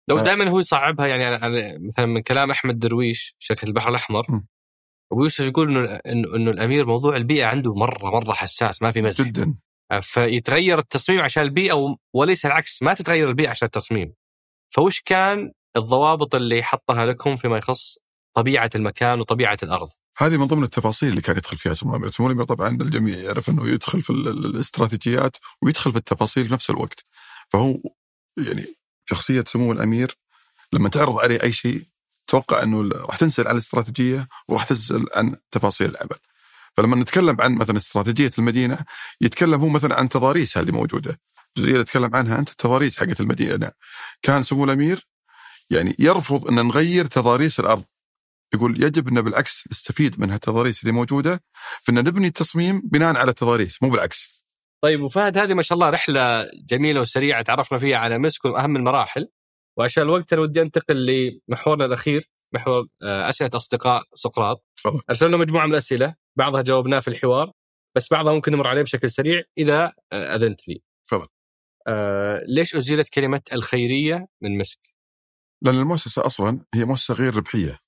[0.07, 1.39] لو دائما هو يصعبها يعني
[1.87, 4.41] مثلا من كلام أحمد درويش شركة البحر الأحمر
[5.11, 5.99] أبو يوسف يقول إنه
[6.35, 9.55] إنه الأمير موضوع البيئة عنده مرة مرة حساس ما في مزح جدا
[9.99, 14.13] فيتغير التصميم عشان البيئة وليس العكس ما تتغير البيئة عشان التصميم.
[14.69, 17.97] فوش كان الضوابط اللي حطها لكم فيما يخص
[18.33, 22.27] طبيعة المكان وطبيعة الأرض؟ هذه من ضمن التفاصيل اللي كان يدخل فيها سمو الامير، سمو
[22.27, 27.03] الامير طبعا الجميع يعرف إنه يدخل في الاستراتيجيات ويدخل في التفاصيل في نفس الوقت.
[27.49, 27.79] فهو
[28.37, 28.65] يعني
[29.09, 30.17] شخصية سمو الأمير
[30.73, 31.83] لما تعرض عليه أي شيء
[32.27, 36.17] توقع إنه راح تنسال عن الاستراتيجية وراح تسال عن تفاصيل العمل.
[36.77, 38.77] فلما نتكلم عن مثلا استراتيجية المدينة
[39.21, 41.19] يتكلم هو مثلا عن تضاريسها اللي موجودة
[41.57, 43.71] الجزئيه اللي تكلم عنها أنت التضاريس حقت المدينة
[44.21, 45.07] كان سمو الأمير
[45.69, 47.83] يعني يرفض أن نغير تضاريس الأرض
[48.53, 51.43] يقول يجب أن بالعكس نستفيد من هالتضاريس اللي موجودة
[51.81, 54.45] في ان نبني التصميم بناء على التضاريس مو بالعكس.
[54.83, 59.27] طيب وفهد هذه ما شاء الله رحلة جميلة وسريعة تعرفنا فيها على مسك واهم المراحل
[59.77, 61.05] وعشان الوقت أنا ودي أنتقل
[61.49, 64.65] لمحورنا الأخير محور آه، اسئله أصدقاء سقراط.
[64.81, 65.01] تفضل.
[65.09, 67.51] ارسلنا مجموعة من الأسئلة بعضها جاوبناه في الحوار
[67.95, 70.83] بس بعضها ممكن نمر عليه بشكل سريع إذا آه، أذنت لي.
[71.07, 71.27] تفضل.
[71.87, 74.79] آه ليش أزيلت كلمة الخيرية من مسك؟
[75.61, 77.79] لأن المؤسسة أصلا هي مؤسسة غير ربحية.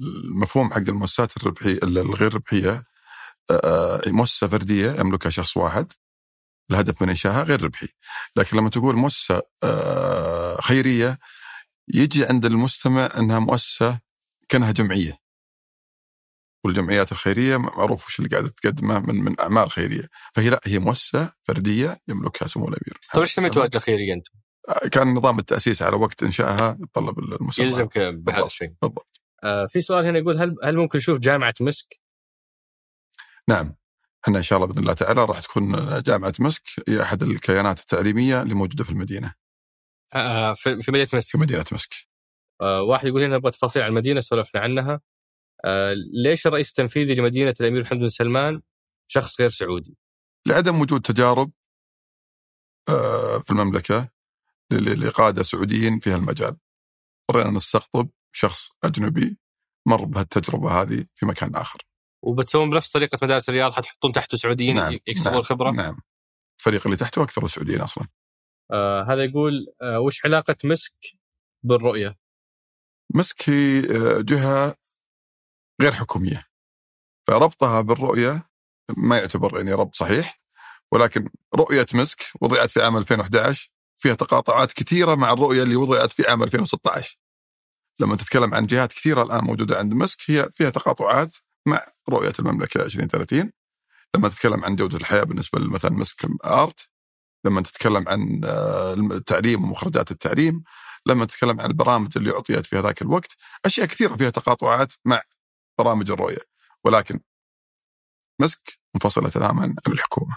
[0.00, 2.84] المفهوم حق المؤسسات الربحية الغير ربحية
[3.50, 5.92] آه، مؤسسة فردية يملكها شخص واحد
[6.70, 7.88] الهدف من إنشائها غير ربحي
[8.36, 11.18] لكن لما تقول مؤسسة آه، خيرية
[11.94, 14.00] يجي عند المستمع إنها مؤسسة
[14.48, 15.18] كأنها جمعية
[16.66, 21.32] والجمعيات الخيرية معروف وش اللي قاعدة تقدمه من من أعمال خيرية فهي لا هي مؤسسه
[21.42, 24.32] فردية يملكها سمو الأمير طيب إيش سميتوا الخيريه أنتم؟
[24.68, 29.80] آه، كان نظام التأسيس على وقت إنشائها يتطلب المسمى يلزمك بهذا الشيء بالضبط آه في
[29.80, 32.00] سؤال هنا يقول هل هل ممكن نشوف جامعة مسك؟
[33.48, 33.76] نعم
[34.24, 35.72] إحنا إن شاء الله بإذن الله تعالى راح تكون
[36.02, 39.34] جامعة مسك هي أحد الكيانات التعليمية اللي موجودة في المدينة.
[40.14, 41.32] آه في في مدينة مسك.
[41.32, 41.94] في مدينة مسك.
[42.60, 45.00] آه واحد يقول هنا نبغى تفاصيل عن المدينة سولفنا عنها.
[45.66, 45.94] آه
[46.24, 48.62] ليش الرئيس التنفيذي لمدينة الأمير محمد بن سلمان
[49.08, 49.96] شخص غير سعودي؟
[50.46, 51.52] لعدم وجود تجارب
[52.88, 54.08] آه في المملكة
[54.72, 56.56] لقادة سعوديين في هالمجال.
[57.30, 59.38] اضطرينا نستقطب شخص أجنبي
[59.86, 61.78] مر بهالتجربة هذه في مكان آخر.
[62.22, 64.92] وبتسوون بنفس طريقة مدارس الرياض حتحطون تحته سعوديين نعم.
[64.92, 65.40] يكسبون نعم.
[65.40, 66.00] الخبرة؟ نعم
[66.58, 68.08] الفريق اللي تحته أكثر سعوديين أصلا.
[68.72, 70.94] آه هذا يقول آه وش علاقة مسك
[71.62, 72.18] بالرؤية؟
[73.14, 74.74] مسك هي آه، جهة
[75.82, 76.46] غير حكومية.
[77.26, 78.48] فربطها بالرؤية
[78.96, 80.40] ما يعتبر يعني ربط صحيح
[80.92, 86.28] ولكن رؤية مسك وضعت في عام 2011 فيها تقاطعات كثيرة مع الرؤية اللي وضعت في
[86.28, 87.16] عام 2016
[88.00, 91.36] لما تتكلم عن جهات كثيرة الآن موجودة عند مسك هي فيها تقاطعات
[91.66, 93.52] مع رؤية المملكة 2030
[94.16, 96.88] لما تتكلم عن جودة الحياة بالنسبة مثلا مسك آرت
[97.44, 100.62] لما تتكلم عن آه، التعليم ومخرجات التعليم
[101.06, 105.22] لما نتكلم عن البرامج اللي أعطيت في هذاك الوقت أشياء كثيرة فيها تقاطعات مع
[105.78, 106.42] برامج الرؤية
[106.84, 107.20] ولكن
[108.40, 110.36] مسك منفصلة تماما عن الحكومة.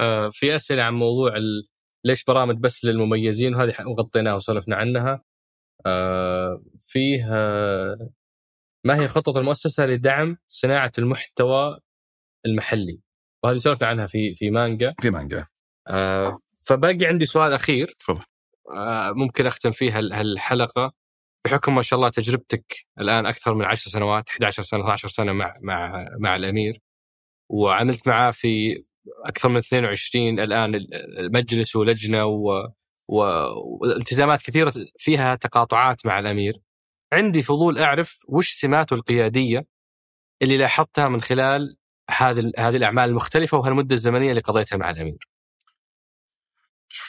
[0.00, 1.68] آه في أسئلة عن موضوع ال...
[2.04, 5.24] ليش برامج بس للمميزين وهذه غطيناها وسولفنا عنها.
[5.86, 8.10] آه فيه آه
[8.84, 11.80] ما هي خطه المؤسسة لدعم صناعة المحتوى
[12.46, 13.00] المحلي؟
[13.44, 14.94] وهذه سولفنا عنها في في مانجا.
[15.00, 15.46] في مانجا.
[15.88, 18.24] آه فباقي عندي سؤال أخير تفضل.
[18.76, 20.92] آه ممكن أختم فيه هالحلقة
[21.44, 25.52] بحكم ما شاء الله تجربتك الآن أكثر من 10 سنوات 11 سنة 12 سنة مع
[25.62, 26.80] مع مع الأمير
[27.50, 28.84] وعملت معاه في
[29.26, 30.74] أكثر من 22 الآن
[31.18, 32.68] المجلس ولجنة و
[33.08, 36.60] والتزامات كثيرة فيها تقاطعات مع الأمير.
[37.12, 39.66] عندي فضول أعرف وش سماته القيادية
[40.42, 41.76] اللي لاحظتها من خلال
[42.10, 45.28] هذه هذه الأعمال المختلفة وهالمدة الزمنية اللي قضيتها مع الأمير.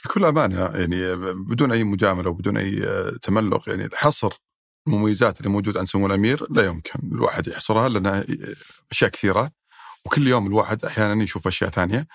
[0.05, 2.81] بكل أمانة يعني بدون أي مجاملة وبدون أي
[3.21, 4.33] تملق يعني حصر
[4.87, 8.25] المميزات اللي موجوده عند سمو الأمير لا يمكن الواحد يحصرها لأن
[8.91, 9.51] أشياء كثيرة.
[10.05, 12.07] وكل يوم الواحد أحيانا يشوف أشياء ثانية.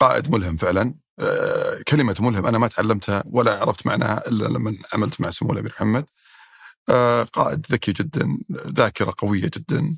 [0.00, 5.20] قائد ملهم فعلا آه، كلمة ملهم أنا ما تعلمتها ولا عرفت معناها إلا لما عملت
[5.20, 6.04] مع سمو الأمير محمد.
[6.88, 9.96] آه، قائد ذكي جدا ذاكرة قوية جدا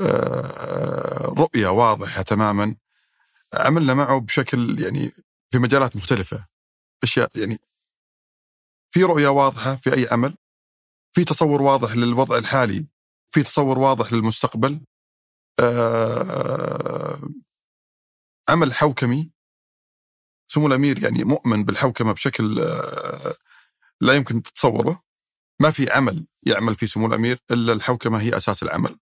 [0.00, 2.74] آه، رؤية واضحة تماما.
[3.54, 5.12] عملنا معه بشكل يعني
[5.50, 6.46] في مجالات مختلفة.
[7.02, 7.58] أشياء يعني
[8.94, 10.36] في رؤية واضحة في أي عمل
[11.16, 12.86] في تصور واضح للوضع الحالي
[13.34, 14.80] في تصور واضح للمستقبل
[15.60, 17.20] آه
[18.48, 19.30] عمل حوكمي
[20.52, 23.34] سمو الأمير يعني مؤمن بالحوكمة بشكل آه
[24.00, 25.02] لا يمكن تتصوره.
[25.60, 28.98] ما في عمل يعمل فيه سمو الأمير إلا الحوكمة هي أساس العمل.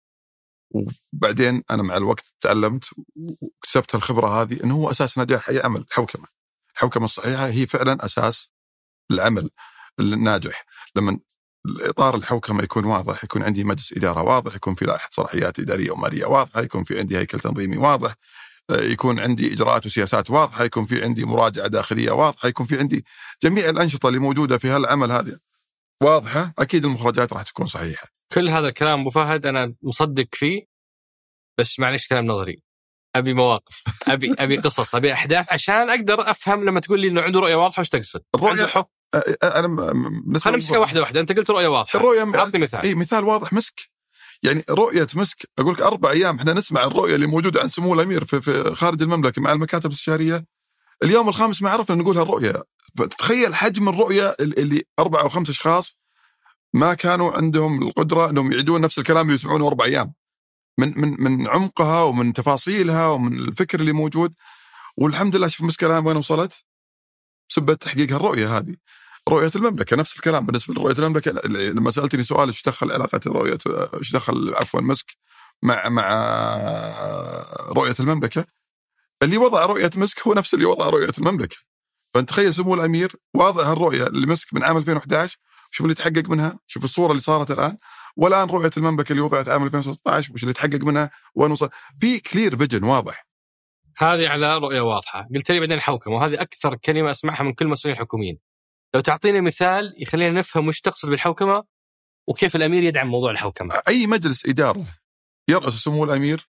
[0.71, 2.85] وبعدين أنا مع الوقت تعلمت
[3.15, 6.27] واكتسبت الخبرة هذه انه هو أساس نجاح أي عمل الحوكمه
[6.75, 8.53] الحوكمه الصحيحة هي فعلا أساس
[9.11, 9.49] العمل
[9.99, 10.65] الناجح.
[10.95, 11.19] لما
[11.65, 16.25] الاطار الحوكمة يكون واضح يكون عندي مجلس إدارة واضح يكون في لائحة صلاحيات إدارية ومالية
[16.25, 18.15] واضحة يكون في عندي هيكل تنظيمي واضح
[18.71, 23.05] يكون عندي إجراءات وسياسات واضحة يكون في عندي مراجعة داخلية واضحة يكون في عندي
[23.43, 25.37] جميع الأنشطة اللي موجودة في هالعمل هذه
[26.03, 28.07] واضحة أكيد المخرجات راح تكون صحيحة.
[28.33, 30.65] كل هذا الكلام أبو فهد أنا مصدق فيه
[31.57, 32.63] بس معلش كلام نظري.
[33.15, 37.39] أبي مواقف أبي أبي قصص أبي أحداث عشان أقدر أفهم لما تقول لي انه عنده
[37.39, 38.85] رؤية واضحة وش تقصد؟ الرؤيه حب
[39.43, 42.81] أنا خلينا نمسكها واحدة واحدة أنت قلت رؤية واضحة الرؤية أعطني مثال.
[42.81, 43.91] إي مثال واضح مسك.
[44.43, 48.25] يعني رؤية مسك أقول لك أربع أيام إحنا نسمع الرؤية اللي موجودة عند سمو الأمير
[48.25, 50.45] في, في خارج المملكة مع المكاتب الاستشاريه
[51.03, 52.63] اليوم الخامس ما عرفنا نقول هالرؤية.
[52.97, 55.99] فتخيل حجم الرؤية اللي أربع أو خمس أشخاص
[56.73, 60.13] ما كانوا عندهم القدرة إنهم يعيدون نفس الكلام اللي يسمعونه أربع أيام.
[60.81, 64.33] من من من عمقها ومن تفاصيلها ومن الفكر اللي موجود.
[64.97, 66.53] والحمد لله شوف مسك الآن وين وصلت؟
[67.49, 68.75] بسبب تحقيق هالرؤية هذه.
[69.29, 70.45] رؤية المملكة نفس الكلام.
[70.45, 73.57] بالنسبة لرؤية المملكة لما سألتني سؤال إيش دخل علاقة رؤية
[73.99, 75.07] إيش دخل عفوا مسك
[75.63, 76.07] مع مع
[77.69, 78.45] رؤية المملكة؟
[79.23, 81.57] اللي وضع رؤية مسك هو نفس اللي وضع رؤية المملكة.
[82.13, 85.37] فانت تخيل سمو الأمير واضع الرؤيه اللي مسك من عام 2011
[85.71, 87.77] شوف اللي تحقق منها شوف الصورة اللي صارت الآن.
[88.15, 91.69] والآن رؤية المملكه اللي وضعت عام 2016 وش اللي تحقق منها؟ وين وصل
[91.99, 93.27] في clear vision واضح.
[93.97, 95.27] هذه على رؤية واضحة.
[95.35, 98.39] قلت لي بعدين الحوكمه وهذه أكثر كلمة أسمعها من كل مسؤولين حكوميين
[98.93, 101.63] لو تعطيني مثال يخلينا نفهم وش تقصد بالحوكمة
[102.27, 103.81] وكيف الأمير يدعم موضوع الحوكمة.
[103.87, 104.85] أي مجلس اداره
[105.47, 106.49] يرأس سمو الأمير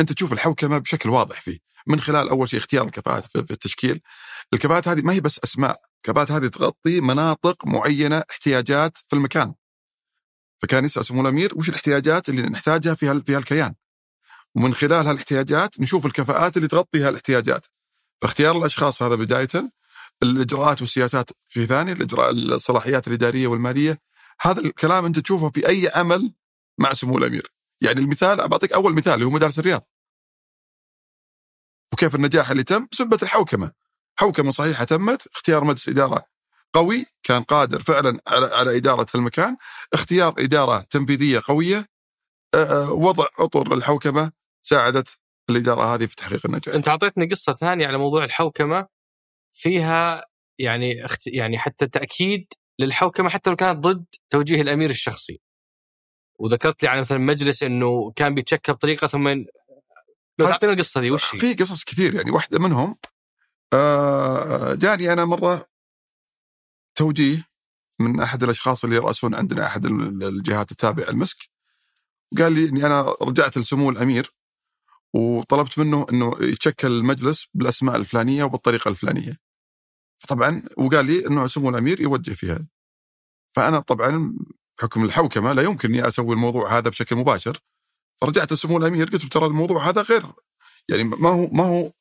[0.00, 1.58] أنت تشوف الحوكمة بشكل واضح فيه.
[1.86, 4.00] من خلال أول شيء اختيار الكفاءات في التشكيل.
[4.54, 9.54] الكفاءات هذه ما هي بس أسماء الكفاءات هذه تغطي مناطق معينة احتياجات في المكان.
[10.62, 13.74] فكان يسأل سمو الأمير وش الاحتياجات اللي نحتاجها في في هالكيان؟
[14.54, 17.66] ومن خلال هالإحتياجات نشوف الكفاءات اللي تغطي هالإحتياجات.
[18.22, 19.70] فاختيار الأشخاص هذا بداية
[20.22, 23.98] الإجراءات والسياسات في ثاني الإجراء الصلاحيات الإدارية والمالية.
[24.40, 26.34] هذا الكلام أنت تشوفه في أي عمل
[26.78, 27.52] مع سمو الأمير.
[27.80, 29.88] يعني المثال بعطيك أول مثال اللي هو مدارس الرياض.
[31.92, 33.72] وكيف النجاح اللي تم؟ بسبه الحوكمة.
[34.18, 36.29] حوكمة صحيحة تمت اختيار مجلس إدارة
[36.72, 39.56] قوي كان قادر فعلا على على إدارة المكان
[39.94, 41.86] اختيار إدارة تنفيذية قوية
[42.88, 44.32] وضع اطر للحوكمة
[44.62, 45.18] ساعدت
[45.50, 46.74] الإدارة هذه في تحقيق النجاح.
[46.74, 48.86] أنت أعطيتني قصة ثانية على موضوع الحوكمة
[49.52, 50.26] فيها
[50.58, 51.26] يعني اخت...
[51.26, 55.40] يعني حتى تأكيد للحوكمة حتى لو كانت ضد توجيه الأمير الشخصي.
[56.38, 59.28] وذكرت لي عن مثلا مجلس إنه كان بيتشكل بطريقة ثم
[60.38, 62.96] لو تعطينا القصة دي وش؟ في قصص كثير يعني واحدة منهم
[63.72, 65.69] آه جاني أنا مرة
[67.00, 67.48] توجيه
[68.00, 71.38] من أحد الأشخاص اللي يرأسون عندنا أحد الجهات التابعة المسك
[72.38, 74.34] قال لي إني أنا رجعت لسمو الأمير
[75.14, 79.36] وطلبت منه إنه يتشكل المجلس بالأسماء الفلانية وبالطريقة الفلانية.
[80.28, 82.66] طبعا وقال لي إنه سمو الأمير يوجه فيها.
[83.56, 84.36] فأنا طبعا
[84.78, 87.58] بحكم الحوكمة لا يمكن إني أسوي الموضوع هذا بشكل مباشر
[88.20, 90.32] فرجعت لسمو الأمير قلت له ترى الموضوع هذا غير
[90.88, 91.92] يعني ما هو ما هو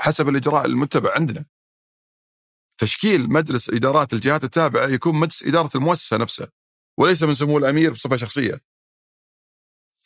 [0.00, 1.44] حسب الإجراء المتبع عندنا
[2.78, 6.48] تشكيل مجلس إدارات الجهات التابعة يكون مجلس إدارة المؤسسة نفسها
[6.98, 8.60] وليس من سمو الأمير بصفة شخصية.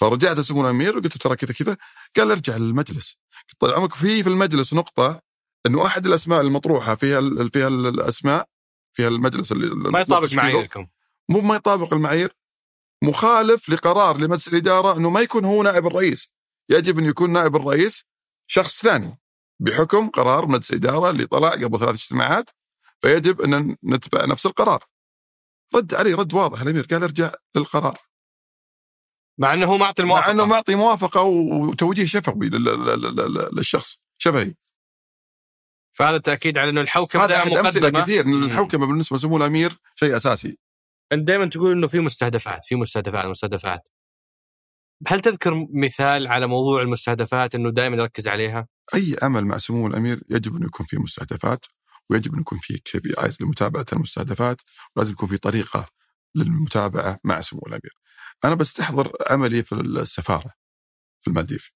[0.01, 1.77] فرجعت لسمو الأمير وقلت له ترى كذا كذا
[2.17, 3.19] قال ارجع للمجلس.
[3.49, 5.23] قلت طال عمرك في في المجلس نقطة
[5.67, 7.21] انه احد الأسماء المطروحة فيها
[7.53, 8.49] فيها الأسماء
[8.93, 10.87] فيها المجلس اللي ما يطابق معاييركم.
[11.29, 12.37] مو ما يطابق المعايير.
[13.03, 16.35] مخالف لقرار لمجلس الإدارة إنه ما يكون هو نائب الرئيس.
[16.69, 18.05] يجب أن يكون نائب الرئيس
[18.47, 19.21] شخص ثاني
[19.61, 22.51] بحكم قرار مجلس الاداره اللي طلع قبل ثلاث اجتماعات
[23.01, 24.85] فيجب أن نتبع نفس القرار.
[25.75, 27.99] رد علي رد واضح الأمير قال ارجع للقرار.
[29.41, 30.27] مع أنه هو معطي الموافقة.
[30.27, 34.55] مع انه معطي موافقة وتوجيه شفوي لل- لل- لل- للشخص شفهي
[35.97, 38.03] فهذا تاكيد على أنه الحوكمة هذا أحد أمثلة مقدمة.
[38.03, 38.43] كثير إن.
[38.45, 40.59] الحوكمة بالنسبة لسمو الأمير شيء أساسي.
[41.13, 43.89] أنت دائما تقول إنه في مستهدفات في مستهدفات مستهدفات.
[45.07, 50.23] هل تذكر مثال على موضوع المستهدفات إنه دائما يركز عليها؟ أي عمل مع سمو الأمير
[50.31, 51.67] يجب انه يكون فيه مستهدفات؟
[52.11, 54.61] ويجب انه يكون فيه KPIs لمتابعة المستهدفات
[54.97, 55.89] ولازم يكون في طريقة
[56.35, 57.95] للمتابعة مع سمو الأمير.
[58.45, 60.51] أنا بستحضر عملي في السفارة
[61.21, 61.73] في المالديف.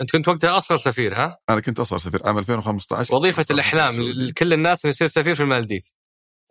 [0.00, 4.00] أنت كنت وقتها أصغر سفير ها؟ أنا كنت أصغر سفير عام 2015 وظيفة أصغر الأحلام.
[4.00, 5.92] لكل الناس إنه يصير سفير في المالديف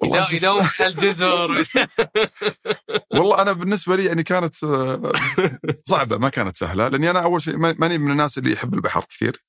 [0.02, 1.52] والله, يداوم في الجزر
[3.16, 5.12] والله أنا بالنسبة لي يعني كانت آه،
[5.86, 9.04] صعبة ما كانت سهلة لأني أنا أول شيء ما- ماني من الناس اللي يحب البحر
[9.06, 9.44] كثير.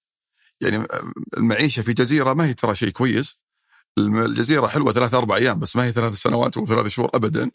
[0.61, 3.41] يعني آه، المعيشة في جزيرة ما هي ترى شيء كويس.
[3.99, 7.51] الجزيرة حلوة ثلاث أربع أيام بس ما هي ثلاث سنوات وثلاث شهور ابدا.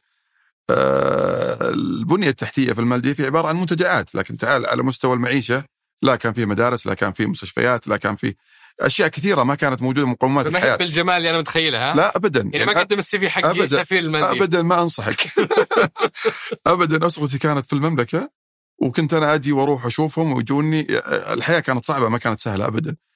[0.70, 5.64] آه، البنية التحتية في المالديف هي عبارة عن منتجعات لكن تعال على مستوى المعيشة
[6.02, 8.36] لا كان في مدارس لا كان في مستشفيات لا كان في
[8.82, 12.50] أشياء كثيرة ما كانت موجودة مقومات ما الحياة بالجمال اللي أنا متخيلها ها؟ لا ابدا
[12.54, 13.68] يعني ما قدم السي في حقي أبداً.
[13.68, 15.28] سفير المالديف ابدا ما أنصحك
[16.68, 18.30] ابدا أسرتي كانت في المملكة
[18.78, 20.88] وكنت أنا أجي وأروح أشوفهم ويجوني
[21.34, 23.13] الحياة كانت صعبة ما كانت سهلة ابدا آه،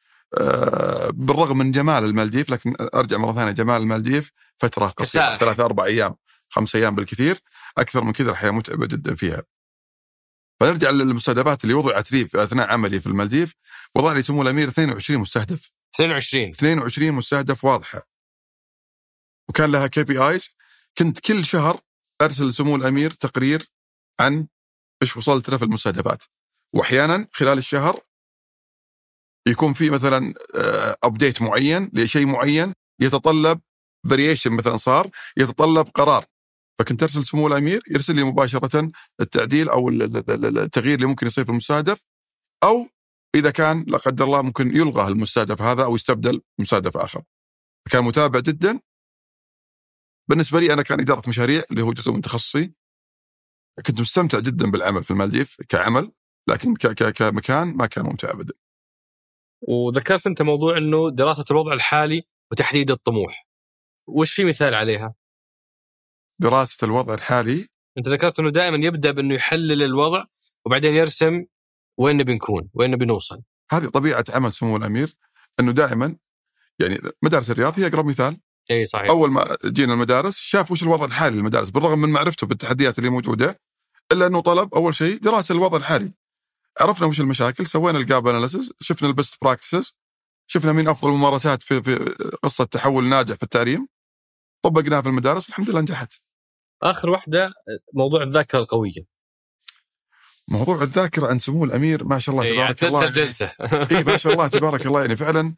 [1.14, 5.38] بالرغم من جمال المالديف لكن أرجع مرة ثانية جمال المالديف فترة قصيرة.
[5.38, 6.16] ثلاث أربع أيام
[6.50, 7.40] خمس أيام بالكثير
[7.78, 9.44] أكثر من كذا الحياة متعبة جدا فيها.
[10.60, 13.54] فنرجع للمستهدفات اللي وضعت لي في أثناء عملي في المالديف
[13.96, 15.72] وضع لي سمو الأمير 22 مستهدف.
[15.96, 18.02] 22 22 مستهدف واضحة.
[19.50, 20.58] وكان لها KPIs
[20.98, 21.82] كنت كل شهر
[22.22, 23.72] أرسل لسمو الأمير تقرير
[24.20, 24.48] عن
[25.02, 26.24] إيش وصلت له في المستهدفات.
[26.74, 28.07] واحيانا خلال الشهر
[29.48, 30.34] يكون في مثلا
[31.04, 33.60] update معين لشيء معين يتطلب
[34.10, 36.26] variation مثلا صار يتطلب قرار
[36.80, 38.92] فكنت أرسل سمو الأمير يرسل لي مباشرة
[39.22, 42.04] التعديل أو ال- ال- ال- التغيير اللي ممكن يصير في المستهدف
[42.64, 42.88] أو
[43.36, 47.24] إذا كان لا قدر الله ممكن يلغى المستهدف هذا أو يستبدل مستهدف آخر.
[47.92, 48.80] كان متابع جدا
[50.30, 52.74] بالنسبة لي أنا كان إدارة مشاريع اللي هو جزء من تخصصي
[53.86, 56.12] كنت مستمتع جدا بالعمل في المالديف كعمل
[56.50, 58.54] لكن كمكان ما كان ممتع ابدا.
[59.62, 63.48] وذكرت أنت موضوع إنه دراسة الوضع الحالي وتحديد الطموح
[64.08, 65.16] وش في مثال عليها؟
[66.40, 67.68] دراسة الوضع الحالي
[67.98, 70.24] أنت ذكرت إنه دائما يبدأ بإنه يحلل الوضع
[70.66, 71.46] وبعدين يرسم
[71.98, 75.16] وين نبي نكون؟ وين نبي نوصل؟ هذه طبيعة عمل سمو الأمير
[75.60, 76.16] إنه دائما
[76.80, 78.38] يعني مدارس الرياض هي أقرب مثال
[78.72, 83.00] إي صحيح أول ما جينا المدارس شاف وش الوضع الحالي للمدارس بالرغم من معرفته بالتحديات
[83.00, 83.60] اللي موجودة
[84.12, 86.14] إلا إنه طلب أول شيء دراسة الوضع الحالي
[86.82, 89.96] عرفنا وش المشاكل سوينا ال gap analysis شفنا ال best practices
[90.48, 91.96] شفنا مين أفضل الممارسات في في
[92.44, 93.88] قصة تحول ناجح في التعليم
[94.66, 96.14] طبقناها في المدارس والحمد لله نجحت.
[96.84, 97.54] آخر واحدة
[97.94, 99.18] موضوع الذاكرة القوية.
[100.48, 103.46] موضوع الذاكرة عند سمو الأمير ما شاء الله إيه، تبارك عدلت الله الجلسه
[103.92, 105.56] اي ما شاء الله تبارك الله يعني فعلا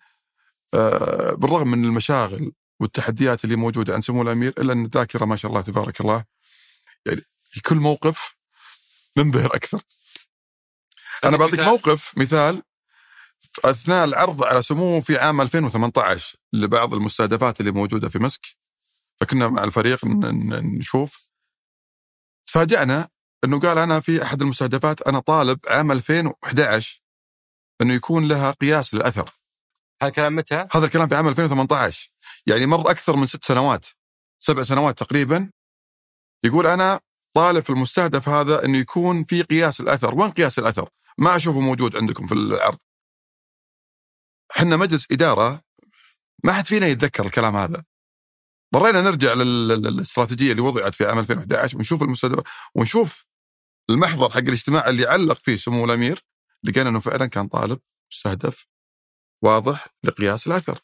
[0.74, 5.52] آه، بالرغم من المشاغل والتحديات اللي موجودة عند سمو الأمير إلا أن الذاكرة ما شاء
[5.52, 6.26] الله تبارك الله
[7.06, 8.36] يعني في كل موقف
[9.18, 9.82] ننبهر أكثر.
[11.24, 11.66] أنا بعطيك مثال.
[11.66, 12.64] موقف مثال
[13.66, 18.42] أثناء العرض على سموه في عام 2018 لبعض المستهدفات اللي موجودة في مسك
[19.20, 21.30] فكنا مع الفريق نشوف
[22.48, 23.10] تفاجأنا
[23.44, 27.02] إنه قال أنا في أحد المستهدفات أنا طالب عام 2011
[27.82, 29.30] إنه يكون لها قياس للأثر
[30.02, 32.12] هالكلام متى؟ هذا الكلام في عام 2018
[32.48, 33.86] يعني مر أكثر من ست سنوات
[34.40, 35.52] سبع سنوات تقريبا
[36.44, 37.00] يقول أنا
[37.34, 40.90] طالب في المستهدف هذا إنه يكون في قياس الأثر، وين قياس الأثر؟
[41.20, 42.78] ما أشوفه موجود عندكم في العرض.
[44.58, 45.62] إحنا مجلس إدارة
[46.44, 47.86] ما حد فينا يتذكر الكلام هذا.
[48.74, 52.44] ضرينا نرجع لل- لل- للاستراتيجية اللي وضعت في عام 2011 ونشوف المستهدف
[52.76, 53.26] ونشوف
[53.90, 56.24] المحضر حق الاجتماع اللي علق فيه سمو الأمير
[56.64, 57.80] لقينا إنه فعلا كان طالب
[58.12, 58.66] مستهدف
[59.44, 60.80] واضح لقياس الأثر.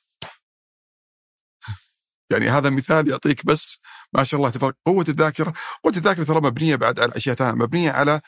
[2.31, 3.79] يعني هذا مثال يعطيك بس
[4.13, 5.53] ما شاء الله تفرق قوة الذاكرة
[5.83, 8.21] قوة الذاكرة ترى مبنية بعد على أشياء ثانية مبنية على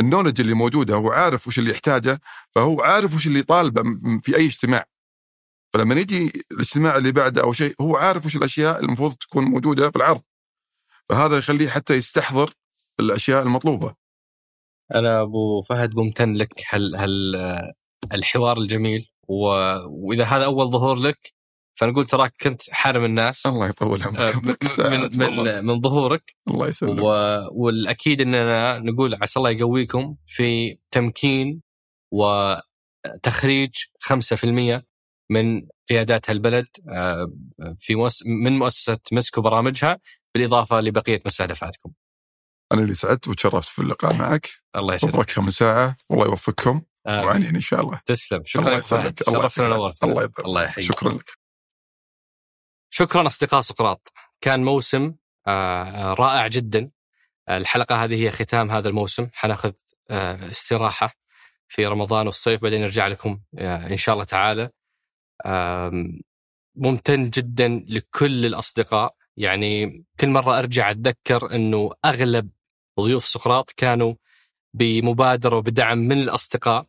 [0.00, 2.20] النولج اللي موجوده هو عارف وش اللي يحتاجه
[2.50, 3.82] فهو عارف وش اللي يطالبه
[4.22, 4.84] في أي اجتماع.
[5.74, 9.96] فلما يجي الاجتماع اللي بعده أو شيء هو عارف وش الأشياء المفروض تكون موجودة في
[9.96, 10.22] العرض.
[11.08, 12.52] فهذا يخليه حتى يستحضر
[13.00, 13.94] الأشياء المطلوبة.
[14.94, 17.36] أنا أبو فهد ممتن لك هال هال
[18.14, 19.44] الحوار الجميل و...
[19.88, 21.39] وإذا هذا أول ظهور لك
[21.74, 23.46] فنقول تراك كنت حارم الناس.
[23.46, 24.36] الله يطول عمرك.
[24.44, 24.56] من
[25.18, 26.22] من, من, من ظهورك.
[26.48, 27.02] الله يسلمك.
[27.52, 31.62] والأكيد إننا نقول عسى الله يقويكم في تمكين
[32.12, 33.70] وتخريج
[34.04, 34.82] 5%
[35.30, 36.66] من قيادات البلد
[37.78, 38.26] في مؤس...
[38.26, 40.00] من مؤسسة مسكو برامجها
[40.34, 41.92] بالإضافة لبقية مستهدفاتكم.
[42.72, 44.48] أنا اللي سعدت وتشرفت في اللقاء معك.
[44.76, 45.38] الله يسلمك.
[45.38, 46.82] من ساعه والله يوفقكم.
[47.06, 48.00] وعنين إن شاء الله.
[48.06, 48.42] تسلم.
[48.44, 50.44] شكرا لك شرفتنا ونورتنا الله يطلع.
[50.44, 50.86] الله يحييك.
[50.86, 51.39] شكرا لك.
[52.90, 54.12] شكرا أصدقاء سقراط.
[54.40, 55.14] كان موسم
[56.18, 56.90] رائع جدا.
[57.48, 59.28] الحلقة هذه هي ختام هذا الموسم.
[59.32, 59.72] حنأخذ
[60.50, 61.14] استراحة
[61.68, 64.70] في رمضان والصيف بعدين نرجع لكم إن شاء الله تعالى.
[66.76, 69.14] ممتن جدا لكل الأصدقاء.
[69.36, 72.50] يعني كل مرة أرجع أتذكر إنه أغلب
[73.00, 74.14] ضيوف سقراط كانوا
[74.74, 76.86] بمبادرة وبدعم من الأصدقاء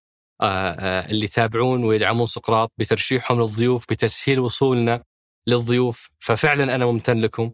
[1.09, 5.03] اللي يتابعون ويدعمون سقراط بترشيحهم للضيوف بتسهيل وصولنا
[5.47, 7.51] للضيوف ففعلا أنا ممتن لكم.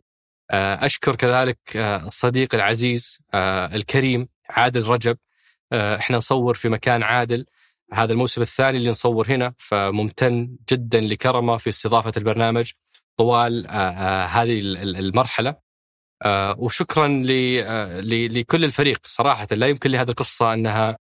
[0.51, 3.19] أشكر كذلك الصديق العزيز
[3.73, 5.17] الكريم عادل رجب.
[5.73, 7.45] إحنا نصور في مكان عادل.
[7.93, 12.71] هذا الموسم الثاني اللي نصور هنا فممتن جدا لكرمه في استضافة البرنامج.
[13.17, 13.67] طوال
[14.29, 15.55] هذه المرحلة.
[16.57, 17.07] وشكرا
[18.27, 19.47] لكل الفريق صراحة.
[19.51, 20.97] لا يمكن لهذه القصة أنها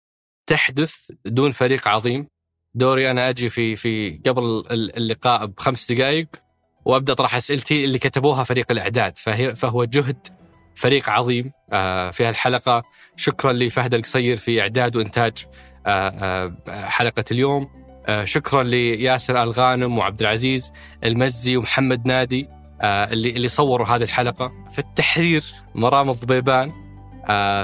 [0.46, 2.28] تحدث دون فريق عظيم.
[2.74, 6.26] دوري أنا أجي في في قبل اللقاء بخمس دقائق
[6.84, 10.26] وأبدأ اطرح أسئلتي اللي كتبوها فريق الإعداد فهي فهو جهد
[10.74, 11.52] فريق عظيم
[12.12, 12.82] في هالحلقة.
[13.16, 15.32] شكرا لفهد القصير في إعداد وإنتاج
[16.68, 17.68] حلقة اليوم.
[18.24, 20.72] شكرا لياسر الغانم وعبد العزيز
[21.04, 22.48] المزي ومحمد نادي
[22.82, 24.52] اللي اللي صوروا هذه الحلقة.
[24.72, 25.44] في التحرير
[25.74, 26.72] مرام الضبيبان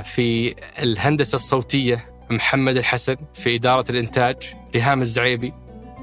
[0.03, 4.37] في الهندسة الصوتية محمد الحسن في إدارة الإنتاج
[4.75, 5.53] ريهام الزعيبي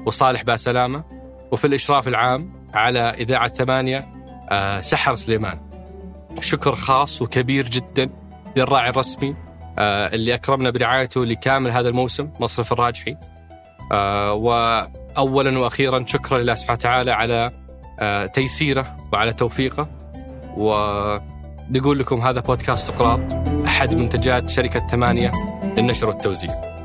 [0.06, 1.04] وصالح باسلامة
[1.52, 4.08] وفي الإشراف العام على إذاعة ثمانية
[4.80, 5.58] سحر سليمان.
[6.40, 8.10] شكر خاص وكبير جدا
[8.56, 9.36] للراعي الرسمي
[9.78, 13.16] اللي أكرمنا برعايته لكامل هذا الموسم مصرف الراجحي.
[14.32, 17.52] واولا وأخيرا شكرا لله سبحانه وتعالى على
[18.32, 19.88] تيسيره وعلى توفيقه.
[20.56, 23.20] ونقول لكم هذا بودكاست سقراط
[23.66, 25.32] أحد منتجات شركة ثمانية
[25.76, 26.77] للنشر والتوزيع.